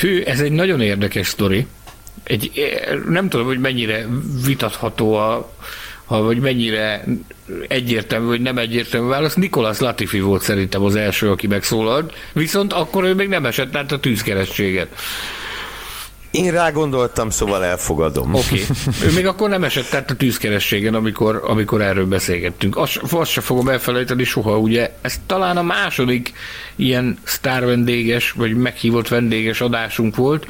[0.00, 1.66] Hű, ez egy nagyon érdekes sztori.
[2.22, 2.50] Egy,
[3.08, 4.06] nem tudom, hogy mennyire
[4.44, 5.52] vitatható a,
[6.06, 7.04] ha vagy mennyire
[7.68, 9.34] egyértelmű, vagy nem egyértelmű válasz.
[9.34, 13.92] Nikolas Latifi volt szerintem az első, aki megszólalt, viszont akkor ő még nem esett át
[13.92, 14.88] a tűzkeresztséget.
[16.30, 18.34] Én rá gondoltam, szóval elfogadom.
[18.34, 18.62] Oké.
[18.62, 19.08] Okay.
[19.08, 22.76] Ő még akkor nem esett tehát a tűzkerességen, amikor, amikor erről beszélgettünk.
[22.76, 24.94] Azt, azt sem fogom elfelejteni soha, ugye.
[25.00, 26.32] Ez talán a második
[26.76, 30.46] ilyen sztár vendéges, vagy meghívott vendéges adásunk volt.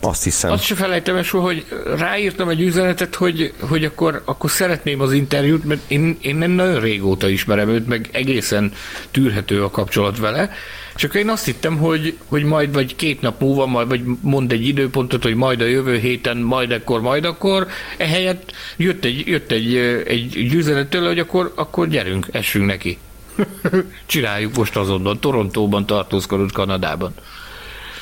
[0.00, 0.50] Azt hiszem.
[0.50, 5.12] Azt se felejtem el soha, hogy ráírtam egy üzenetet, hogy, hogy akkor, akkor szeretném az
[5.12, 8.72] interjút, mert én, én nem nagyon régóta ismerem őt, meg egészen
[9.10, 10.50] tűrhető a kapcsolat vele
[10.94, 14.66] csak én azt hittem, hogy, hogy majd vagy két nap múlva, majd, vagy mond egy
[14.66, 17.66] időpontot, hogy majd a jövő héten, majd akkor, majd akkor.
[17.96, 19.76] Ehelyett jött egy, jött egy,
[20.06, 22.98] egy, üzenet tőle, hogy akkor, akkor gyerünk, essünk neki.
[24.06, 25.18] Csináljuk most azonnal.
[25.18, 27.14] Torontóban tartózkodott Kanadában.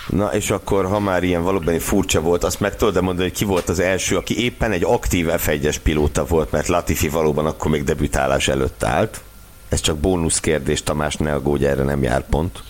[0.09, 3.45] Na és akkor, ha már ilyen valóban furcsa volt, azt meg tudod mondani, hogy ki
[3.45, 7.85] volt az első, aki éppen egy aktív F1-es pilóta volt, mert Latifi valóban akkor még
[7.85, 9.21] debütálás előtt állt.
[9.69, 12.63] Ez csak bónusz kérdés, Tamás, ne aggódj, erre nem jár pont.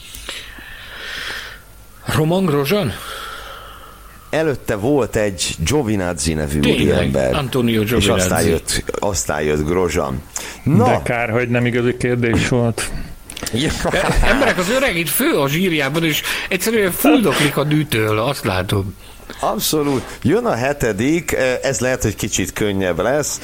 [2.04, 2.92] Roman Grosjean?
[4.30, 7.34] Előtte volt egy Giovinazzi nevű úriember.
[7.34, 8.06] Antonio Giovinazzi.
[8.06, 10.22] És aztán jött, aztán jött Grosjean.
[10.62, 10.84] Na.
[10.84, 12.90] De kár, hogy nem igazi kérdés volt.
[13.52, 13.70] Ja.
[14.22, 18.94] Emberek, az öreg itt fő a zsírjában, és egyszerűen fuldoklik a dűtől, azt látom.
[19.40, 20.02] Abszolút.
[20.22, 23.40] Jön a hetedik, ez lehet, hogy kicsit könnyebb lesz.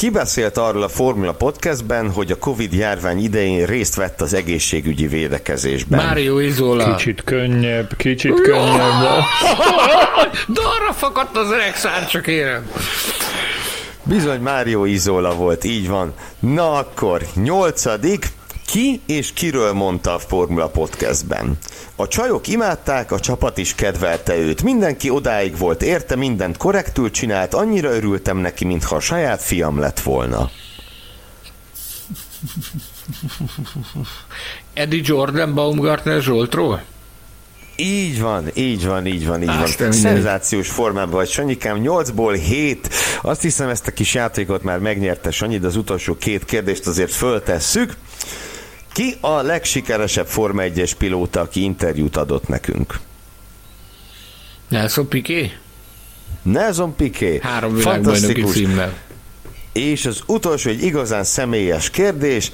[0.00, 5.06] Ki beszélt arról a Formula Podcastben, hogy a Covid járvány idején részt vett az egészségügyi
[5.06, 6.04] védekezésben?
[6.04, 6.94] Mário Izola.
[6.94, 9.22] Kicsit könnyebb, kicsit könnyebb.
[10.58, 12.70] Darra fakadt az öreg szár, csak érem.
[14.02, 16.14] Bizony Mário Izola volt, így van.
[16.38, 18.26] Na akkor, nyolcadik,
[18.70, 21.58] ki és kiről mondta a Formula Podcastben?
[21.96, 24.62] A csajok imádták, a csapat is kedvelte őt.
[24.62, 30.00] Mindenki odáig volt érte, mindent korrektül csinált, annyira örültem neki, mintha a saját fiam lett
[30.00, 30.50] volna.
[34.74, 36.82] Eddie Jordan Baumgartner Zsoltról?
[37.76, 39.92] Így van, így van, így van, így Azt van.
[39.92, 42.94] Szenzációs formában vagy, Sanyikám, 8-ból 7.
[43.22, 47.12] Azt hiszem, ezt a kis játékot már megnyerte Sanyi, de az utolsó két kérdést azért
[47.12, 47.96] föltesszük.
[49.00, 52.98] Ki a legsikeresebb Forma 1-es pilóta, aki interjút adott nekünk?
[54.68, 55.52] Nelson Piqué?
[56.42, 57.38] Nelson Piqué.
[57.42, 58.98] Három világbajnoki címmel.
[59.72, 62.50] És az utolsó egy igazán személyes kérdés.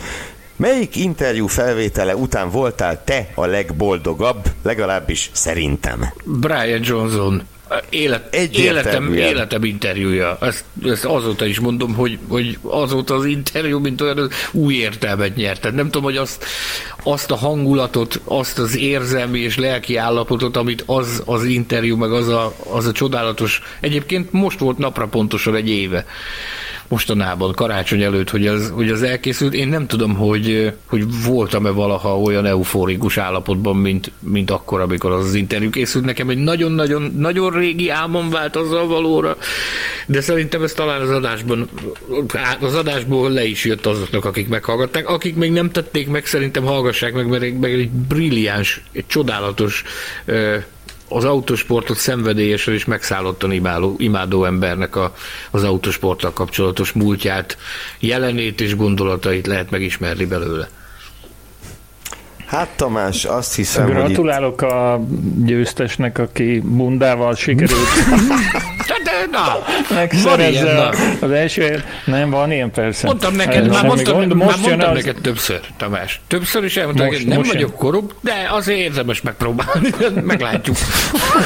[0.56, 6.12] Melyik interjú felvétele után voltál te a legboldogabb, legalábbis szerintem?
[6.24, 7.42] Brian Johnson.
[7.88, 10.38] Élet, életem, életem interjúja.
[10.40, 15.36] Ezt, ezt azóta is mondom, hogy, hogy azóta az interjú, mint olyan az új értelmet
[15.36, 15.60] nyert.
[15.60, 16.44] Tehát nem tudom, hogy azt,
[17.02, 22.28] azt a hangulatot, azt az érzelmi és lelki állapotot, amit az az interjú, meg az
[22.28, 26.06] a, az a csodálatos, egyébként most volt napra pontosan egy éve
[26.88, 29.54] mostanában, karácsony előtt, hogy az, hogy az elkészült.
[29.54, 35.24] Én nem tudom, hogy, hogy voltam-e valaha olyan eufórikus állapotban, mint, mint akkor, amikor az,
[35.24, 36.04] az interjú készült.
[36.04, 39.36] Nekem egy nagyon-nagyon nagyon régi álmom vált azzal valóra,
[40.06, 41.68] de szerintem ez talán az adásban,
[42.60, 45.08] az adásból le is jött azoknak, akik meghallgatták.
[45.08, 49.84] Akik még nem tették meg, szerintem hallgassák meg, mert egy, egy brilliáns, egy csodálatos
[51.08, 55.12] az autosportot szenvedélyesen és megszállottan imádó, imádó embernek a,
[55.50, 57.56] az autosporttal kapcsolatos múltját,
[57.98, 60.68] jelenét és gondolatait lehet megismerni belőle.
[62.46, 64.74] Hát Tamás, azt hiszem, Gratulálok hogy itt...
[64.74, 65.00] a
[65.44, 67.88] győztesnek, aki bundával sikerült
[68.86, 69.58] de, na,
[69.94, 70.88] megszerezze
[71.20, 73.06] az első Nem, van ilyen persze.
[73.06, 74.96] Mondtam neked, már mondtam, gond, most már mondtam az...
[74.96, 76.20] neked többször, Tamás.
[76.26, 77.78] Többször is elmondtam, hogy nem vagyok jön.
[77.78, 79.88] korrupt, de azért érdemes megpróbálni,
[80.22, 80.76] meglátjuk.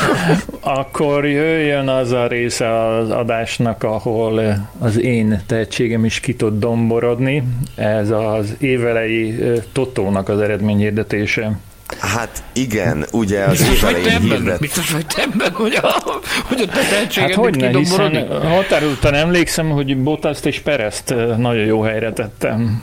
[0.61, 7.43] Akkor jöjjön az a része az adásnak, ahol az én tehetségem is ki tud domborodni.
[7.75, 9.39] Ez az évelei
[9.73, 11.59] Totónak az eredményhirdetése.
[11.99, 14.61] Hát igen, ugye az év elején hirdet.
[14.61, 19.71] Biztos vagy ebben, hogy a, hogy a te tehetséged Hát hogy ne, hiszen határozottan emlékszem,
[19.71, 22.83] hogy Botaszt és Perezt nagyon jó helyre tettem.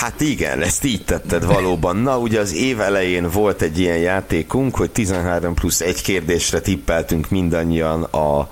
[0.00, 1.96] Hát igen, ezt így tetted valóban.
[1.96, 7.30] Na, ugye az év elején volt egy ilyen játékunk, hogy 13 plusz egy kérdésre tippeltünk
[7.30, 8.48] mindannyian a, a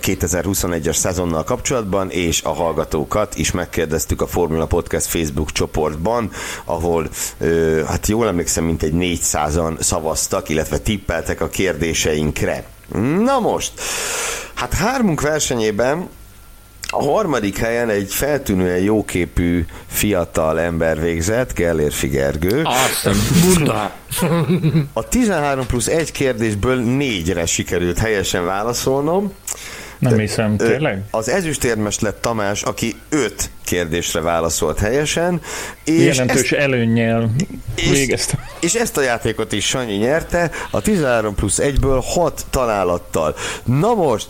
[0.00, 6.30] 2021-es szezonnal kapcsolatban, és a hallgatókat is megkérdeztük a Formula Podcast Facebook csoportban,
[6.64, 7.08] ahol
[7.86, 12.64] hát jól emlékszem, mint egy 400-an szavaztak, illetve tippeltek a kérdéseinkre.
[13.24, 13.72] Na most,
[14.54, 16.08] hát hármunk versenyében
[16.96, 22.62] a harmadik helyen egy feltűnően jóképű fiatal ember végzett, Gellér Figergő.
[24.92, 29.32] A 13 plusz egy kérdésből négyre sikerült helyesen válaszolnom.
[30.10, 31.02] Nem hiszem, tényleg?
[31.10, 35.40] Az ezüstérmes lett Tamás, aki öt kérdésre válaszolt helyesen.
[35.84, 37.30] És Jelentős ezt, előnnyel
[37.90, 38.38] végezte.
[38.60, 43.34] És, és ezt a játékot is Sanyi nyerte, a 13 plusz 1-ből 6 találattal.
[43.64, 44.26] Na most,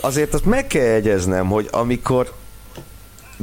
[0.00, 2.32] azért azt meg kell jegyeznem, hogy amikor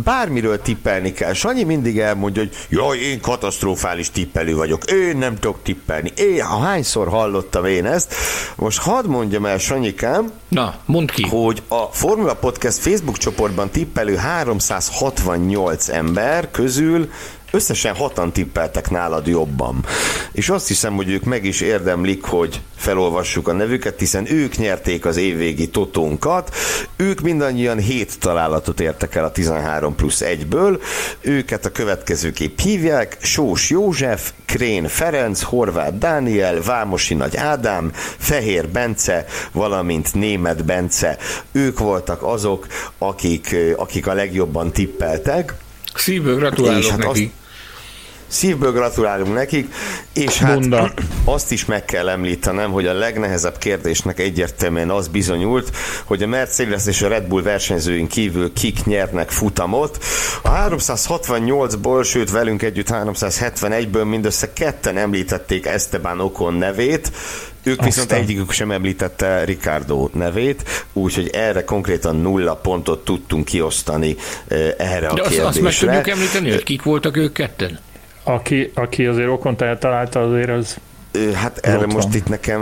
[0.03, 1.33] bármiről tippelni kell.
[1.33, 6.11] Sanyi mindig elmondja, hogy jaj, én katasztrofális tippelő vagyok, én nem tudok tippelni.
[6.15, 8.13] Én, hányszor hallottam én ezt?
[8.55, 11.27] Most hadd mondjam el, Sanyikám, Na, mondd ki.
[11.29, 17.09] hogy a Formula Podcast Facebook csoportban tippelő 368 ember közül
[17.55, 19.85] Összesen hatan tippeltek nálad jobban.
[20.31, 25.05] És azt hiszem, hogy ők meg is érdemlik, hogy felolvassuk a nevüket, hiszen ők nyerték
[25.05, 26.55] az évvégi totónkat.
[26.95, 30.81] Ők mindannyian 7 találatot értek el a 13 plusz 1-ből.
[31.21, 33.17] Őket a következőképp hívják.
[33.21, 41.17] Sós József, Krén Ferenc, Horváth Dániel, Vámosi Nagy Ádám, Fehér Bence, valamint Német Bence.
[41.51, 45.53] Ők voltak azok, akik, akik a legjobban tippeltek.
[45.93, 47.23] Szívből gratulálok hát neki.
[47.23, 47.44] Azt,
[48.27, 49.73] Szívből gratulálunk nekik,
[50.13, 50.93] és hát Bunda.
[51.25, 56.85] azt is meg kell említenem, hogy a legnehezebb kérdésnek egyértelműen az bizonyult, hogy a Mercedes
[56.85, 60.03] és a Red Bull versenyzőink kívül kik nyernek futamot.
[60.43, 67.11] A 368-ból, sőt velünk együtt 371-ből mindössze ketten említették Esteban Ocon nevét,
[67.65, 67.85] ők Aztán.
[67.85, 74.15] viszont egyikük sem említette Ricardo nevét, úgyhogy erre konkrétan nulla pontot tudtunk kiosztani
[74.47, 75.45] eh, erre a De kérdésre.
[75.45, 77.79] Azt, azt meg tudjuk említeni, hogy kik voltak ők ketten?
[78.25, 80.77] Aki, aki azért okon találta, azért az
[81.33, 82.15] Hát erre most van.
[82.15, 82.61] itt nekem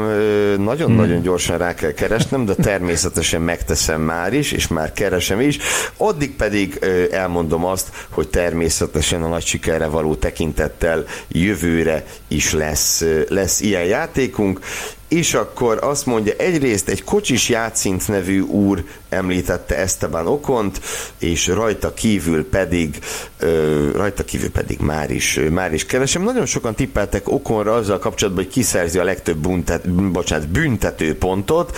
[0.57, 1.21] nagyon-nagyon hmm.
[1.21, 5.57] gyorsan rá kell keresnem, de természetesen megteszem már is, és már keresem is.
[5.97, 6.79] Addig pedig
[7.11, 14.59] elmondom azt, hogy természetesen a nagy sikerre való tekintettel jövőre is lesz, lesz ilyen játékunk,
[15.07, 20.81] és akkor azt mondja, egyrészt egy kocsis játszint nevű úr említette Esteban Okont,
[21.19, 22.99] és rajta kívül pedig
[23.39, 26.23] ö, rajta kívül pedig már is, már is keresem.
[26.23, 31.77] Nagyon sokan tippeltek Okonra azzal kapcsolatban, hogy kiszerzi a legtöbb buntet, bocsánat, büntető pontot.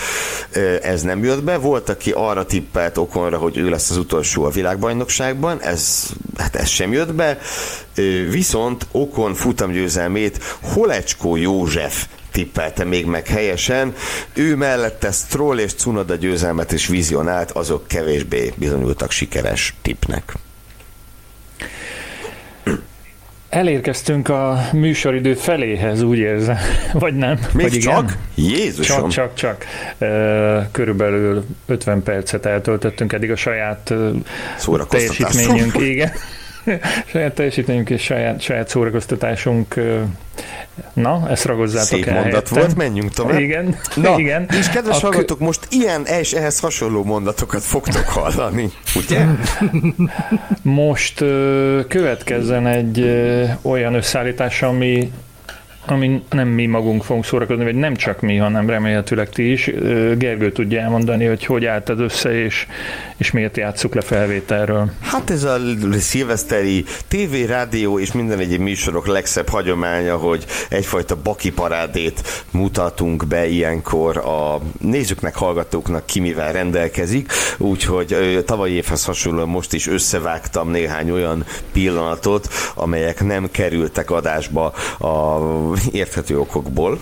[0.82, 1.56] Ez nem jött be.
[1.56, 5.60] Volt, aki arra tippelt Okonra, hogy ő lesz az utolsó a világbajnokságban.
[5.60, 6.06] Ez,
[6.36, 7.38] hát ez sem jött be.
[8.30, 12.06] Viszont Okon futamgyőzelmét Holecskó József
[12.36, 13.94] tippelte még meg helyesen.
[14.32, 20.32] Ő mellette Stroll és Cunoda győzelmet is vizionált, azok kevésbé bizonyultak sikeres tipnek.
[23.48, 26.56] Elérkeztünk a műsoridő feléhez, úgy érzem,
[26.92, 27.38] vagy nem?
[27.52, 28.02] Még vagy csak?
[28.34, 28.52] Igen?
[28.54, 29.08] Jézusom!
[29.08, 29.64] Csak, csak,
[29.98, 30.68] csak.
[30.72, 33.94] Körülbelül 50 percet eltöltöttünk eddig a saját
[34.88, 35.78] teljesítményünk.
[35.92, 36.12] Igen.
[37.12, 39.74] saját teljesítményünk és saját, saját szórakoztatásunk.
[40.92, 42.54] Na, ezt ragozzátok Szép el mondat helyette.
[42.54, 43.38] volt, menjünk tovább.
[43.38, 44.46] Igen, Na, igen.
[44.58, 49.24] És kedves hallgatók, most ilyen és ehhez hasonló mondatokat fogtok hallani, ugye?
[50.62, 51.18] Most
[51.88, 53.04] következzen egy
[53.62, 55.12] olyan összeállítás, ami
[55.88, 59.70] ami nem mi magunk fogunk szórakozni, vagy nem csak mi, hanem remélhetőleg ti is.
[60.18, 62.66] Gergő tudja elmondani, hogy hogy álltad össze, és,
[63.16, 64.90] és miért játsszuk le felvételről.
[65.00, 65.58] Hát ez a
[65.98, 73.46] szilveszteri TV, rádió és minden egyéb műsorok legszebb hagyománya, hogy egyfajta baki parádét mutatunk be
[73.46, 81.10] ilyenkor a nézőknek, hallgatóknak ki mivel rendelkezik, úgyhogy tavalyi évhez hasonlóan most is összevágtam néhány
[81.10, 84.66] olyan pillanatot, amelyek nem kerültek adásba
[84.98, 85.40] a
[85.92, 86.98] érthető okokból.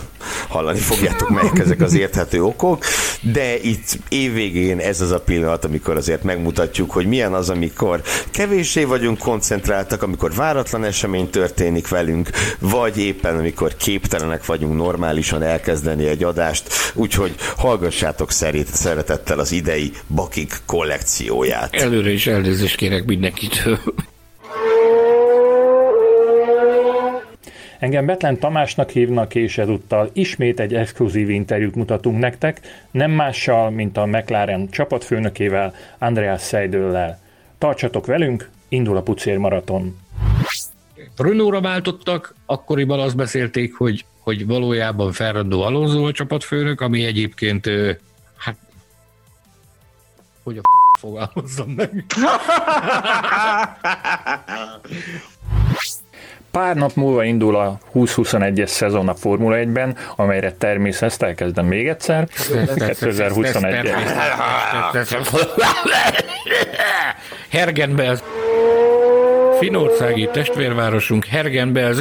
[0.47, 2.83] Hallani fogjátok, melyek ezek az érthető okok,
[3.21, 8.01] de itt évvégén ez az a pillanat, amikor azért megmutatjuk, hogy milyen az, amikor
[8.31, 12.29] kevéssé vagyunk koncentráltak, amikor váratlan esemény történik velünk,
[12.59, 19.91] vagy éppen amikor képtelenek vagyunk normálisan elkezdeni egy adást, úgyhogy hallgassátok szerint, szeretettel az idei
[20.07, 21.73] Bakik kollekcióját.
[21.75, 23.79] Előre is elnézést kérek mindenkitől.
[27.79, 32.61] Engem Betlen Tamásnak hívnak, és ezúttal ismét egy exkluzív interjút mutatunk nektek,
[32.91, 37.19] nem mással, mint a McLaren csapatfőnökével, Andreas Seidőllel.
[37.57, 39.97] Tartsatok velünk, indul a pucér maraton.
[41.17, 47.69] Renault-ra váltottak, akkoriban azt beszélték, hogy, hogy valójában Ferrando Alonso a csapatfőnök, ami egyébként,
[48.37, 48.55] hát,
[50.43, 52.05] hogy a f- fogalmazzam meg.
[56.55, 61.87] Pár nap múlva indul a 2021-es szezon a Formula 1-ben, amelyre természetesen ezt elkezdem még
[61.87, 62.27] egyszer.
[62.75, 63.93] 2021
[67.49, 68.19] Hergenbel.
[69.59, 71.93] Finországi testvérvárosunk Hergenbel.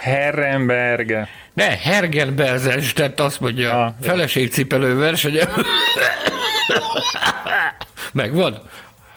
[0.00, 1.28] Herrenberg.
[1.54, 5.48] Ne, Hergenberzes, tehát azt mondja, Ah, ah, feleségcipelő versenye.
[8.12, 8.58] Megvan?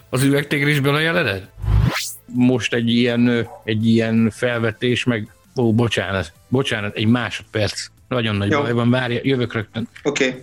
[0.09, 1.49] Az üvegtigrisből a jelenet?
[2.33, 5.31] Most egy ilyen, egy ilyen felvetés, meg...
[5.55, 7.85] Ó, bocsánat, bocsánat, egy másodperc.
[8.07, 8.61] Nagyon nagy Jó.
[8.61, 9.87] baj van, várja, jövök rögtön.
[10.03, 10.27] Oké.
[10.27, 10.41] Okay.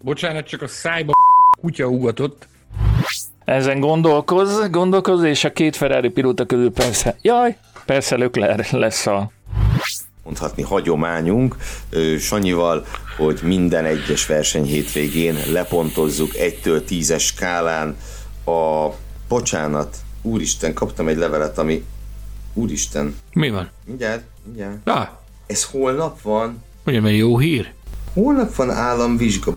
[0.00, 1.12] Bocsánat, csak a szájba
[1.60, 2.46] kutya ugatott.
[3.44, 9.30] Ezen gondolkoz, gondolkoz, és a két Ferrari pilóta közül persze, jaj, persze Lökler lesz a
[10.24, 11.56] mondhatni hagyományunk
[12.18, 12.86] Sanyival,
[13.16, 17.96] hogy minden egyes verseny hétvégén lepontozzuk 1-től 10-es skálán
[18.44, 18.88] a
[19.32, 21.84] bocsánat, úristen, kaptam egy levelet, ami
[22.54, 23.70] úristen, Mi van?
[23.84, 24.76] mindjárt, mindjárt.
[24.88, 25.08] Ah,
[25.46, 26.62] Ez holnap van?
[26.84, 27.72] mondjam, egy jó hír?
[28.14, 29.56] Holnap van államvizsga.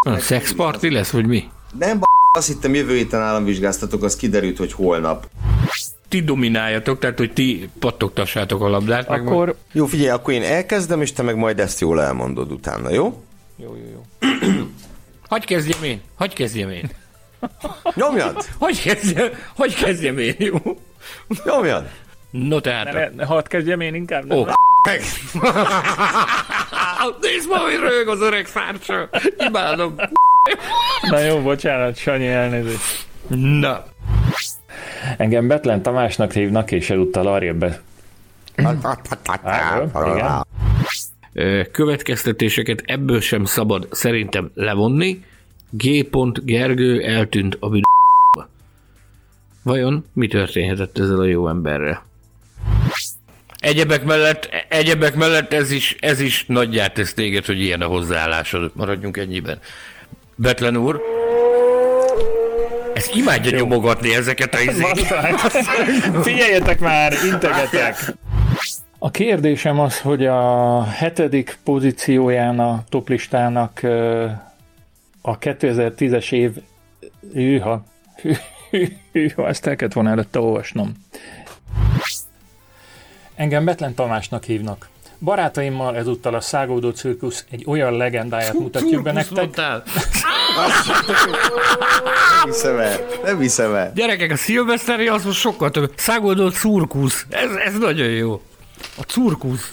[0.00, 1.50] A szexparti lesz, vagy mi?
[1.78, 2.02] Nem, b-
[2.32, 5.28] azt hittem jövő héten államvizsgáztatok, az kiderült, hogy holnap.
[6.08, 9.08] Ti domináljatok, tehát hogy ti pattogtassátok a labdát.
[9.08, 9.56] meg Akkor...
[9.72, 13.22] Jó, figyelj, akkor én elkezdem, és te meg majd ezt jól elmondod utána, jó?
[13.56, 14.66] Jó, jó, jó.
[15.28, 16.90] Hagy kezdjem én, hagy kezdjem én.
[17.94, 18.44] Nyomjad!
[18.58, 20.56] Hogy kezdjem, hogy kezdjem én, jó?
[21.44, 21.88] Nyomjad!
[22.30, 24.32] No tehát, Ne, ne, hadd kezdjem én inkább.
[24.32, 24.54] Ó, nem?
[24.86, 25.00] Meg!
[27.20, 29.08] nézd ma, hogy rög az öreg fárcsa.
[29.38, 29.94] Imádom.
[31.10, 33.06] Na jó, bocsánat, Sanyi, elnézést.
[33.28, 33.84] Na,
[35.16, 37.64] Engem Betlen Tamásnak hívnak, és eludtal arrébb
[41.72, 45.24] következtetéseket ebből sem szabad szerintem levonni.
[45.70, 46.08] G.
[46.44, 47.82] Gergő eltűnt a bűn...
[49.62, 52.06] Vajon mi történhetett ezzel a jó emberrel?
[53.58, 58.70] Egyebek mellett, egyebek mellett ez is, ez is nagyját tesz téged, hogy ilyen a hozzáállásod.
[58.74, 59.58] Maradjunk ennyiben.
[60.34, 61.00] Betlen úr,
[62.94, 65.06] ezt imádja nyomogatni ezeket a izéket.
[66.22, 68.14] Figyeljetek már, integetek!
[68.98, 73.80] A kérdésem az, hogy a hetedik pozícióján a toplistának
[75.28, 76.56] a 2010-es év
[77.32, 77.84] hűha,
[78.20, 78.32] hű,
[78.70, 80.92] hű, hűha, ezt el kellett volna előtte olvasnom.
[83.34, 84.88] Engem Betlen Tamásnak hívnak.
[85.18, 89.56] Barátaimmal ezúttal a Szágódó Cirkusz egy olyan legendáját mutatjuk be nektek.
[89.56, 89.82] Nem
[92.44, 93.92] hiszem el, nem hiszem el.
[93.94, 95.92] Gyerekek, a szilveszteri az most sokkal több.
[95.96, 97.26] Szágoldott curkusz.
[97.30, 98.42] Ez, ez nagyon jó.
[98.98, 99.72] A curkusz.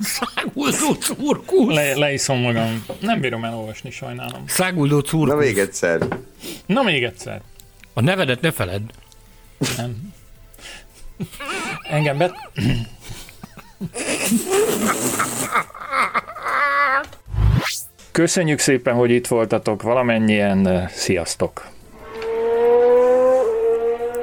[0.00, 1.74] Száguldó curkusz.
[1.74, 2.84] le, leiszom magam.
[3.00, 4.44] Nem bírom elolvasni, sajnálom.
[4.46, 5.44] Száguldó Na curkusz.
[5.44, 5.98] még egyszer.
[6.66, 7.40] Na még egyszer.
[7.92, 8.82] A nevedet ne feledd.
[9.76, 10.12] Nem.
[11.90, 12.32] Engem bet...
[18.12, 20.88] Köszönjük szépen, hogy itt voltatok valamennyien.
[20.94, 21.66] Sziasztok!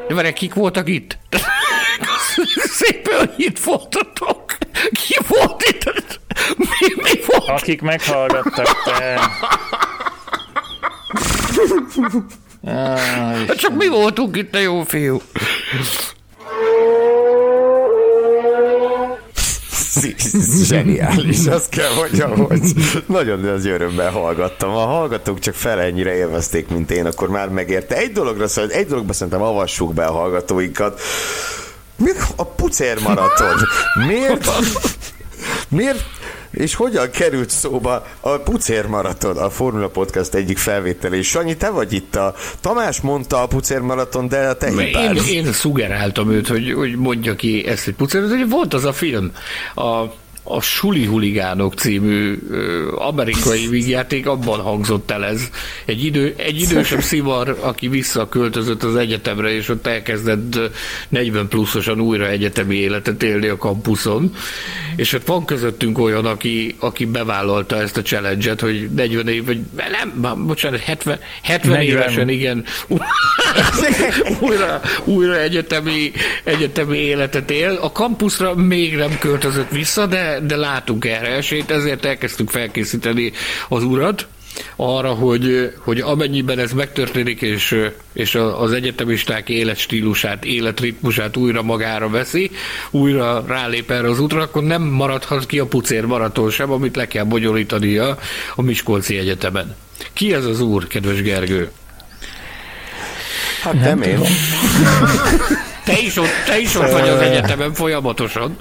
[0.07, 1.17] De várj, kik voltak itt?
[2.79, 4.57] Szépen, hogy itt voltatok.
[4.91, 6.19] Ki volt itt?
[6.57, 7.49] Mi, mi volt?
[7.49, 9.19] Akik meghallgattak, te...
[12.67, 15.21] Hát Csak mi voltunk itt, te jó fiú.
[20.67, 22.61] Zseniális, azt kell mondjam, hogy
[23.05, 24.69] nagyon nagy örömmel hallgattam.
[24.69, 27.95] Ha a hallgatók csak fele ennyire élvezték, mint én, akkor már megérte.
[27.95, 31.01] Egy dologra szóval, egy dologba szerintem avassuk be a hallgatóinkat.
[32.03, 33.57] Mi a pucér maraton?
[34.07, 34.49] Miért?
[35.67, 36.03] Miért?
[36.51, 41.21] És hogyan került szóba a Pucér Maraton, a Formula Podcast egyik felvételi?
[41.21, 42.35] Sanyi, te vagy itt a...
[42.61, 45.17] Tamás mondta a Pucér Maraton, de a te Én, hibád.
[45.27, 48.21] én szugeráltam őt, hogy, hogy mondja ki ezt, hogy pucér.
[48.21, 49.31] Ez Volt az a film,
[49.75, 50.03] a,
[50.43, 55.49] a Suli Huligánok című ö, amerikai vígjáték, abban hangzott el ez.
[55.85, 60.65] Egy, idő, egy idősebb szivar, aki visszaköltözött az egyetemre, és ott elkezdett ö,
[61.09, 64.33] 40 pluszosan újra egyetemi életet élni a kampuszon.
[64.95, 69.59] És hát van közöttünk olyan, aki, aki bevállalta ezt a challenge-et, hogy 40 év, vagy
[69.91, 71.97] nem, bocsánat, 70, 70 40.
[71.97, 72.65] évesen, igen,
[74.39, 76.11] újra, újra egyetemi,
[76.43, 77.77] egyetemi életet él.
[77.81, 83.31] A kampuszra még nem költözött vissza, de, de látunk erre esélyt, ezért elkezdtük felkészíteni
[83.69, 84.27] az urat
[84.75, 92.51] arra, hogy, hogy amennyiben ez megtörténik, és, és az egyetemisták életstílusát, életritmusát újra magára veszi,
[92.89, 97.07] újra rálép erre az útra, akkor nem maradhat ki a pucér maraton sem, amit le
[97.07, 98.17] kell bonyolítania
[98.55, 99.75] a Miskolci Egyetemen.
[100.13, 101.71] Ki ez az úr, kedves Gergő?
[103.61, 104.19] Hát nem én.
[105.85, 108.57] Te is ott, te is ott vagy az egyetemen folyamatosan.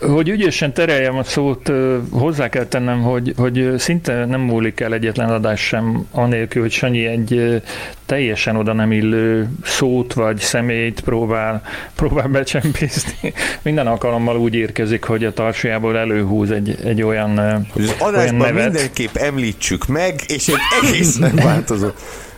[0.00, 1.72] Hogy ügyesen tereljem a szót,
[2.10, 7.06] hozzá kell tennem, hogy, hogy szinte nem múlik el egyetlen adás sem anélkül, hogy Sanyi
[7.06, 7.62] egy
[8.06, 11.62] teljesen oda nem illő szót vagy személyt próbál,
[11.94, 13.32] próbál becsempészni.
[13.62, 18.54] Minden alkalommal úgy érkezik, hogy a tarsiából előhúz egy, egy olyan hogy Az adásban olyan
[18.54, 18.72] nevet.
[18.72, 21.88] mindenképp említsük meg, és egy egészen változó.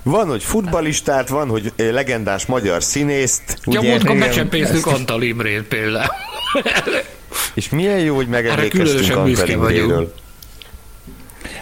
[0.03, 3.59] Van, hogy futbalistát, van, hogy legendás magyar színészt.
[3.65, 6.07] Ja, múltkor becsempésztük Antal Imrét például.
[7.55, 10.15] És milyen jó, hogy megemlékeztünk Antal Imréről.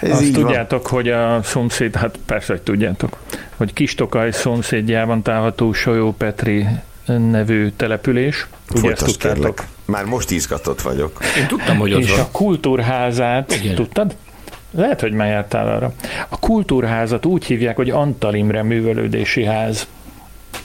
[0.00, 0.92] Ez Azt tudjátok, van.
[0.92, 3.16] hogy a szomszéd, hát persze, hogy tudjátok,
[3.56, 6.66] hogy Kistokaj szomszédjában található Solyó Petri
[7.06, 8.46] nevű település.
[8.82, 9.64] Ezt tudtátok?
[9.84, 11.18] Már most izgatott vagyok.
[11.38, 12.20] Én tudtam, hogy ott És van.
[12.20, 13.74] a kultúrházát, Igen.
[13.74, 14.16] tudtad?
[14.70, 15.92] Lehet, hogy már jártál arra.
[16.28, 19.86] A kultúrházat úgy hívják, hogy Antal Imre művelődési ház.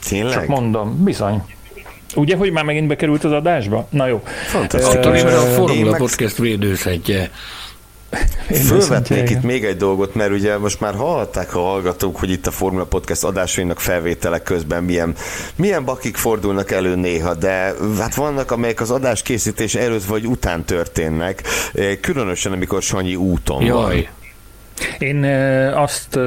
[0.08, 0.32] Tényleg?
[0.32, 1.42] Csak mondom, bizony.
[2.14, 3.86] Ugye, hogy már megint bekerült az adásba?
[3.90, 4.22] Na jó.
[4.46, 4.96] Fantasztikus.
[4.96, 6.00] Antal Imre a Formula meg...
[6.00, 7.30] Podcast védőszedje.
[8.66, 12.50] Fölvetnék itt még egy dolgot, mert ugye most már hallhatták a hallgatók, hogy itt a
[12.50, 15.14] Formula Podcast adásainak felvételek közben milyen,
[15.56, 20.64] milyen bakik fordulnak elő néha, de hát vannak, amelyek az adás készítés előtt vagy után
[20.64, 21.42] történnek,
[21.74, 23.94] eh, különösen amikor Sanyi úton Jaj.
[23.94, 24.06] van.
[24.98, 25.24] Én
[25.74, 26.18] azt,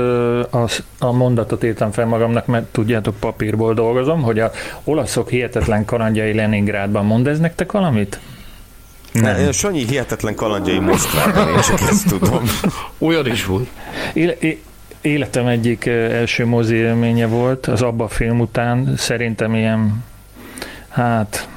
[0.50, 4.52] azt a mondatot írtam fel magamnak, mert tudjátok, papírból dolgozom, hogy a
[4.84, 8.20] olaszok hihetetlen kalandjai Leningrádban mond ez nektek valamit?
[9.12, 9.38] Nem.
[9.38, 12.44] Én Sanyi hihetetlen kalandjai Moszkvában, én csak ezt tudom.
[13.08, 13.68] Olyan is volt.
[15.02, 20.04] életem egyik első mozi élménye volt, az abba film után, szerintem ilyen,
[20.90, 21.48] hát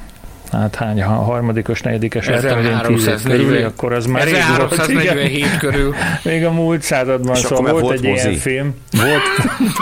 [0.57, 5.95] hát hány, ha harmadikos, negyedikes, 1347 akkor az már 1347 körül.
[6.23, 8.27] Még a múlt században, És szóval volt, volt egy mozi.
[8.27, 8.75] ilyen film.
[8.91, 9.21] Volt.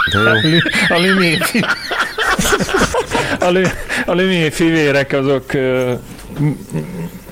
[0.88, 1.46] a Lumière
[4.06, 5.44] a Lumière fivérek azok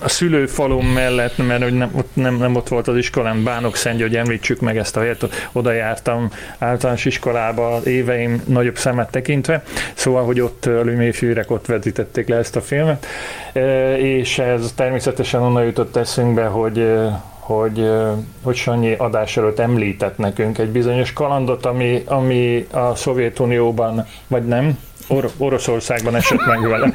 [0.02, 4.00] a szülőfalom mellett, mert hogy nem, ott, nem, nem ott volt az iskolám, Bánok Szentgy,
[4.00, 9.62] hogy említsük meg ezt a helyet, oda jártam általános iskolába éveim nagyobb szemet tekintve,
[9.94, 13.06] szóval, hogy ott a Lumière ott vetítették le ezt a filmet,
[13.52, 19.58] e, és ez természetesen onnan jutott eszünkbe, hogy e, hogy, e, hogy Sanyi adás előtt
[19.58, 24.78] említett nekünk egy bizonyos kalandot, ami, ami a Szovjetunióban, vagy nem,
[25.08, 26.92] Or- Oroszországban esett meg vele.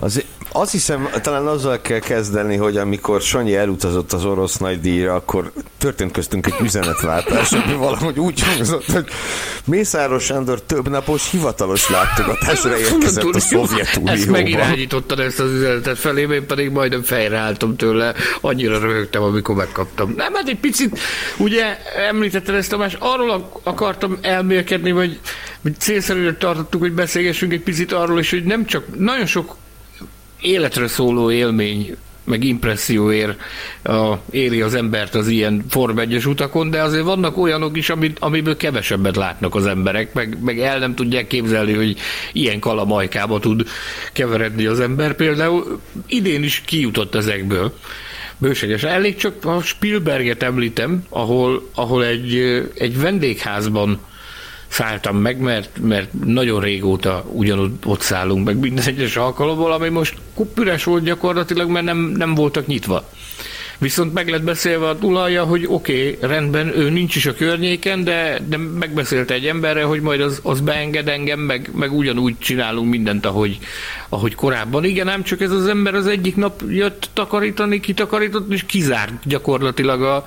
[0.00, 5.52] Az, azt hiszem, talán azzal kell kezdeni, hogy amikor Sanyi elutazott az orosz nagydíjra, akkor
[5.78, 9.04] történt köztünk egy üzenetváltás, ami valahogy úgy hangzott, hogy
[9.64, 14.12] Mészáros Sándor több napos hivatalos látogatásra érkezett a Szovjetunióba.
[14.12, 20.12] Ezt megirányítottad ezt az üzenetet felé, én pedig majdnem fejreálltam tőle, annyira röhögtem, amikor megkaptam.
[20.16, 20.98] Nem, hát egy picit,
[21.36, 21.78] ugye
[22.08, 25.18] említetted ezt, Tamás, arról akartam elmélkedni, vagy,
[25.60, 29.56] vagy célszerűen tartottuk, hogy beszélgessünk egy picit arról is, hogy nem csak nagyon sok
[30.40, 31.96] életre szóló élmény
[32.28, 33.40] meg impresszióért
[33.82, 38.18] a, éri az embert az ilyen Form 1 utakon, de azért vannak olyanok is, amit,
[38.18, 41.96] amiből kevesebbet látnak az emberek, meg, meg el nem tudják képzelni, hogy
[42.32, 43.68] ilyen kalamajkába tud
[44.12, 45.14] keveredni az ember.
[45.14, 47.74] Például idén is kijutott ezekből.
[48.40, 48.82] Bőséges.
[48.82, 52.36] Elég csak a Spielberget említem, ahol, ahol egy,
[52.74, 54.00] egy vendégházban
[54.68, 60.14] szálltam meg, mert, mert nagyon régóta ugyanott ott szállunk meg minden egyes alkalommal, ami most
[60.56, 63.04] üres volt gyakorlatilag, mert nem, nem voltak nyitva.
[63.80, 68.04] Viszont meg lett beszélve a tulajja, hogy oké, okay, rendben, ő nincs is a környéken,
[68.04, 72.90] de, de megbeszélte egy emberre, hogy majd az, az beenged engem, meg, meg ugyanúgy csinálunk
[72.90, 73.58] mindent, ahogy,
[74.08, 74.84] ahogy korábban.
[74.84, 80.02] Igen, nem csak ez az ember az egyik nap jött takarítani, kitakarított, és kizárt gyakorlatilag
[80.02, 80.16] a,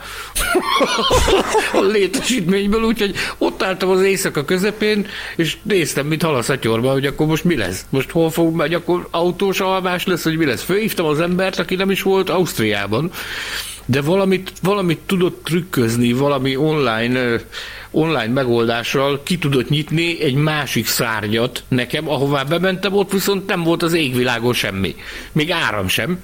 [1.79, 7.05] a létesítményből, úgyhogy ott álltam az éjszaka közepén, és néztem, mint hal a szatyorba, hogy
[7.05, 7.85] akkor most mi lesz?
[7.89, 10.63] Most hol fog, megy, akkor autós alvás lesz, hogy mi lesz?
[10.63, 13.11] Főhívtam az embert, aki nem is volt Ausztriában,
[13.85, 17.41] de valamit, valamit tudott trükközni, valami online,
[17.91, 23.83] online megoldással ki tudott nyitni egy másik szárnyat nekem, ahová bementem, ott viszont nem volt
[23.83, 24.95] az égvilágon semmi.
[25.31, 26.19] Még áram sem.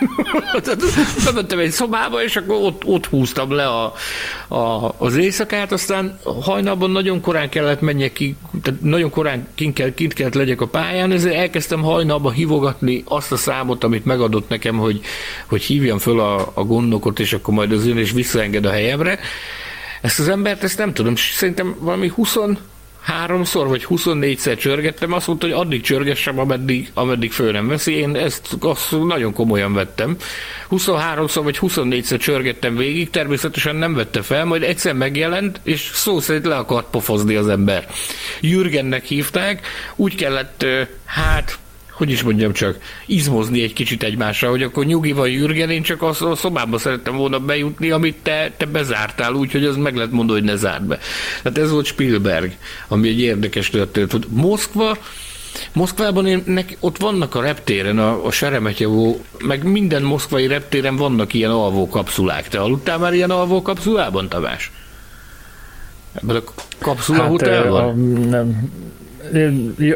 [1.24, 3.92] Bementem egy szobába, és akkor ott, ott húztam le a,
[4.48, 9.94] a, az éjszakát, aztán hajnalban nagyon korán kellett menjek ki, tehát nagyon korán kint, kell,
[9.94, 14.76] kint kellett legyek a pályán, ezért elkezdtem hajnalban hívogatni azt a számot, amit megadott nekem,
[14.76, 15.00] hogy,
[15.46, 19.18] hogy hívjam föl a, a gondnokot, és akkor majd az ön is visszaenged a helyemre.
[20.00, 22.36] Ezt az embert, ezt nem tudom, szerintem valami 20
[23.00, 27.92] háromszor vagy 24-szer csörgettem, azt mondta, hogy addig csörgessem, ameddig, ameddig föl nem veszi.
[27.92, 30.16] Én ezt azt nagyon komolyan vettem.
[30.70, 36.46] 23-szor vagy 24-szer csörgettem végig, természetesen nem vette fel, majd egyszer megjelent, és szó szerint
[36.46, 37.88] le akart pofozni az ember.
[38.40, 40.66] Jürgennek hívták, úgy kellett,
[41.04, 41.58] hát
[42.00, 46.02] hogy is mondjam csak, izmozni egy kicsit egymásra, hogy akkor nyugi van Jürgen, én csak
[46.02, 50.48] a szobába szerettem volna bejutni, amit te, te bezártál, úgyhogy az meg lehet mondani, hogy
[50.48, 50.98] ne zárd be.
[51.42, 52.56] Tehát ez volt Spielberg,
[52.88, 54.16] ami egy érdekes történet.
[54.28, 54.96] Moszkva,
[55.72, 61.34] Moszkvában én, nek, ott vannak a reptéren, a, a Seremetyevó, meg minden moszkvai reptéren vannak
[61.34, 62.48] ilyen alvó kapszulák.
[62.48, 64.72] Te aludtál már ilyen alvó kapszulában, Tamás?
[66.12, 66.42] Ebben a
[66.78, 67.82] kapszula hát, hotelban?
[67.82, 67.92] A,
[68.28, 68.70] nem,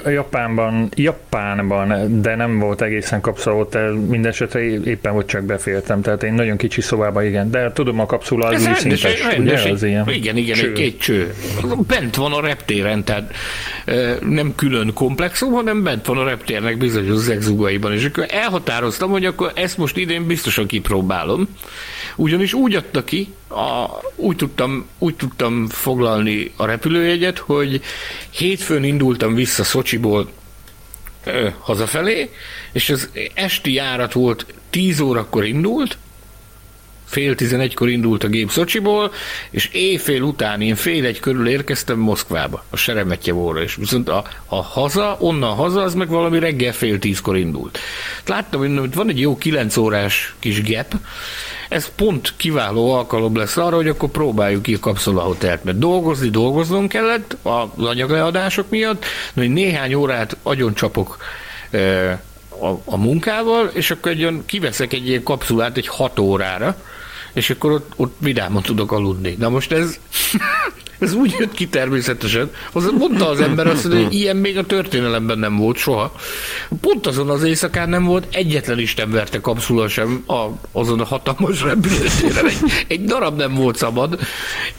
[0.04, 3.68] Japánban, Japánban, de nem volt egészen kapszula
[4.08, 8.46] mindesetre éppen hogy csak befértem, tehát én nagyon kicsi szobában, igen, de tudom a kapszula
[8.46, 10.72] az úgy szintes, rendes, ugye, az ilyen Igen, igen, cső.
[10.72, 11.34] egy, egy cső.
[11.86, 13.34] Bent van a reptéren, tehát
[14.20, 19.52] nem külön komplexum, hanem bent van a reptérnek bizonyos zegzugaiban, és akkor elhatároztam, hogy akkor
[19.54, 21.48] ezt most idén biztosan kipróbálom,
[22.16, 27.80] ugyanis úgy adta ki, a, úgy, tudtam, úgy tudtam foglalni a repülőjegyet, hogy
[28.30, 28.84] hétfőn
[29.24, 30.30] indultam vissza Szocsiból
[31.24, 32.30] ö, hazafelé,
[32.72, 35.98] és az esti járat volt 10 órakor indult,
[37.04, 39.12] fél tizenegykor indult a gép Szocsiból,
[39.50, 44.62] és éjfél után én fél egy körül érkeztem Moszkvába, a Seremetjevóra, és viszont a, a
[44.62, 47.78] haza, onnan haza, az meg valami reggel fél tízkor indult.
[48.26, 50.94] Láttam, hogy van egy jó kilenc órás kis gap,
[51.74, 56.88] ez pont kiváló alkalom lesz arra, hogy akkor próbáljuk ki a kapszolahotelt, mert dolgozni dolgoznom
[56.88, 59.04] kellett az anyagleadások miatt,
[59.34, 61.16] hogy néhány órát agyoncsapok
[61.70, 62.10] e,
[62.48, 66.76] a, a munkával, és akkor egy kiveszek egy ilyen kapszulát egy hat órára,
[67.32, 69.34] és akkor ott, ott vidáman tudok aludni.
[69.38, 69.98] Na most ez
[71.04, 72.50] ez úgy jött ki természetesen.
[72.72, 76.12] Az, mondta az ember azt, hogy ilyen még a történelemben nem volt soha.
[76.80, 81.62] Pont azon az éjszakán nem volt egyetlen Isten verte kapszula sem a, azon a hatalmas
[81.62, 82.46] repülőtéren.
[82.46, 84.18] Egy, egy darab nem volt szabad,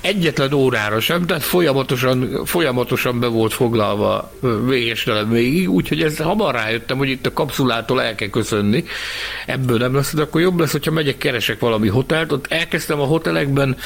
[0.02, 4.32] egyetlen órára sem, tehát folyamatosan, folyamatosan be volt foglalva
[4.68, 8.84] végestelen végig, úgyhogy ez hamar rájöttem, hogy itt a kapszulától el kell köszönni.
[9.46, 12.32] Ebből nem lesz, de akkor jobb lesz, hogyha megyek, keresek valami hotelt.
[12.32, 13.78] Ott elkezdtem a hotelekben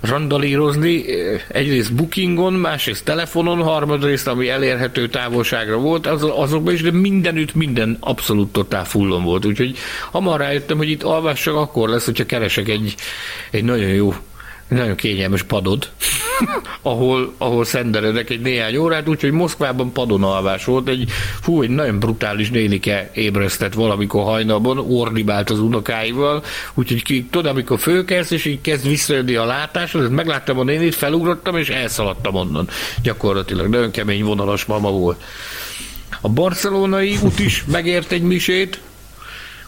[0.00, 1.04] randalírozni,
[1.48, 7.54] egyrészt egyrészt bookingon, másrészt telefonon, harmadrészt, ami elérhető távolságra volt, az, azokban is, de mindenütt
[7.54, 9.44] minden abszolút totál fullon volt.
[9.44, 9.76] Úgyhogy
[10.10, 12.94] hamar rájöttem, hogy itt alvás csak akkor lesz, hogyha keresek egy,
[13.50, 14.14] egy nagyon jó
[14.68, 15.88] nagyon kényelmes padod,
[16.82, 21.10] ahol, ahol szenderedek egy néhány órát, úgyhogy Moszkvában padon alvás volt, egy,
[21.40, 26.42] fú, egy nagyon brutális nélike ébresztett valamikor hajnalban, ordibált az unokáival,
[26.74, 30.94] úgyhogy ki, tudod, amikor fölkelsz, és így kezd visszajönni a látás, az megláttam a nénit,
[30.94, 32.68] felugrottam, és elszaladtam onnan.
[33.02, 35.22] Gyakorlatilag nagyon kemény vonalas mama volt.
[36.20, 38.80] A barcelonai út is megért egy misét,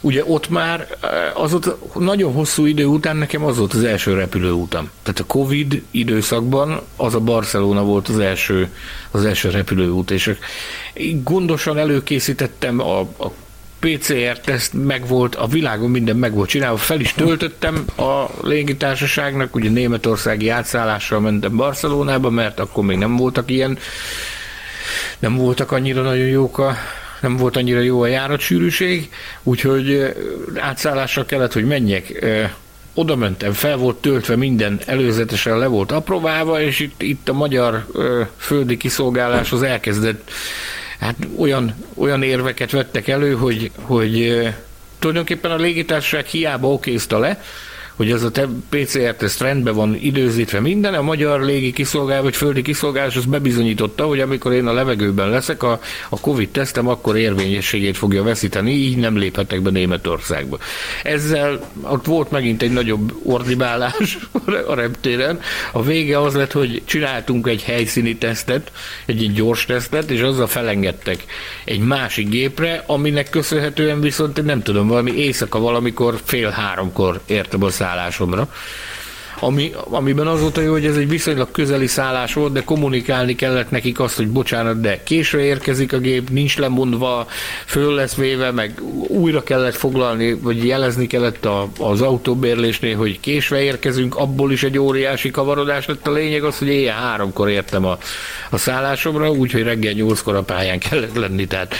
[0.00, 4.14] ugye ott már eh, az ott nagyon hosszú idő után nekem az volt az első
[4.14, 4.90] repülőútam.
[5.02, 8.72] Tehát a Covid időszakban az a Barcelona volt az első,
[9.10, 10.36] az első repülőút, és
[11.22, 13.32] gondosan előkészítettem a, a
[13.80, 20.48] PCR-teszt megvolt, a világon minden meg volt csinálva, fel is töltöttem a légitársaságnak, ugye németországi
[20.48, 23.78] átszállással mentem Barcelonába, mert akkor még nem voltak ilyen,
[25.18, 26.76] nem voltak annyira nagyon jók a
[27.20, 29.10] nem volt annyira jó a járatsűrűség,
[29.42, 30.14] úgyhogy
[30.56, 32.26] átszállásra kellett, hogy menjek.
[32.94, 37.86] Oda mentem, fel volt töltve minden, előzetesen le volt apróválva, és itt, itt a magyar
[38.36, 40.30] földi kiszolgálás az elkezdett
[41.00, 44.38] hát olyan, olyan érveket vettek elő, hogy, hogy
[44.98, 47.42] tulajdonképpen a légitársaság hiába okézta le,
[48.00, 48.30] hogy az a
[48.68, 54.20] PCR-teszt rendben van időzítve minden, a magyar légi kiszolgálás vagy földi kiszolgálás az bebizonyította, hogy
[54.20, 59.62] amikor én a levegőben leszek, a, a Covid-tesztem akkor érvényességét fogja veszíteni, így nem léphetek
[59.62, 60.58] be Németországba.
[61.02, 64.18] Ezzel ott volt megint egy nagyobb ordibálás
[64.66, 65.40] a reptéren.
[65.72, 68.72] A vége az lett, hogy csináltunk egy helyszíni tesztet,
[69.06, 71.24] egy, egy gyors tesztet, és azzal felengedtek
[71.64, 77.70] egy másik gépre, aminek köszönhetően viszont nem tudom, valami éjszaka valamikor fél háromkor értem a
[77.90, 78.48] szállásomra.
[79.42, 83.34] Ami, amiben az volt a jó, hogy ez egy viszonylag közeli szállás volt, de kommunikálni
[83.34, 87.26] kellett nekik azt, hogy bocsánat, de késve érkezik a gép, nincs lemondva,
[87.66, 93.62] föl lesz véve, meg újra kellett foglalni, vagy jelezni kellett a, az autóbérlésnél, hogy késve
[93.62, 96.06] érkezünk, abból is egy óriási kavarodás lett.
[96.06, 97.98] A lényeg az, hogy éjjel háromkor értem a,
[98.50, 101.74] a szállásomra, úgyhogy reggel nyolckor a pályán kellett lenni, tehát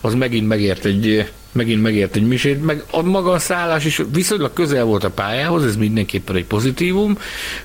[0.00, 4.52] az megint megért egy, megint megért egy misét, meg a maga a szállás is viszonylag
[4.52, 7.18] közel volt a pályához, ez mindenképpen egy pozitívum.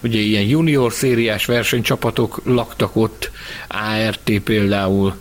[0.03, 3.31] Ugye ilyen junior szériás versenycsapatok laktak ott,
[3.67, 5.15] ART például,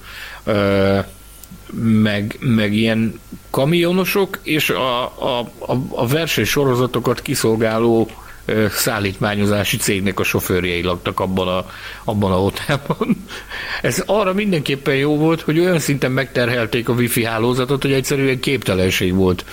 [2.03, 8.11] meg, meg ilyen kamionosok, és a, a, a, a versenysorozatokat kiszolgáló
[8.71, 11.67] szállítmányozási cégnek a sofőrjei laktak abban a,
[12.05, 13.25] abban a hotelban.
[13.83, 19.15] Ez arra mindenképpen jó volt, hogy olyan szinten megterhelték a wifi hálózatot, hogy egyszerűen képtelenség
[19.15, 19.45] volt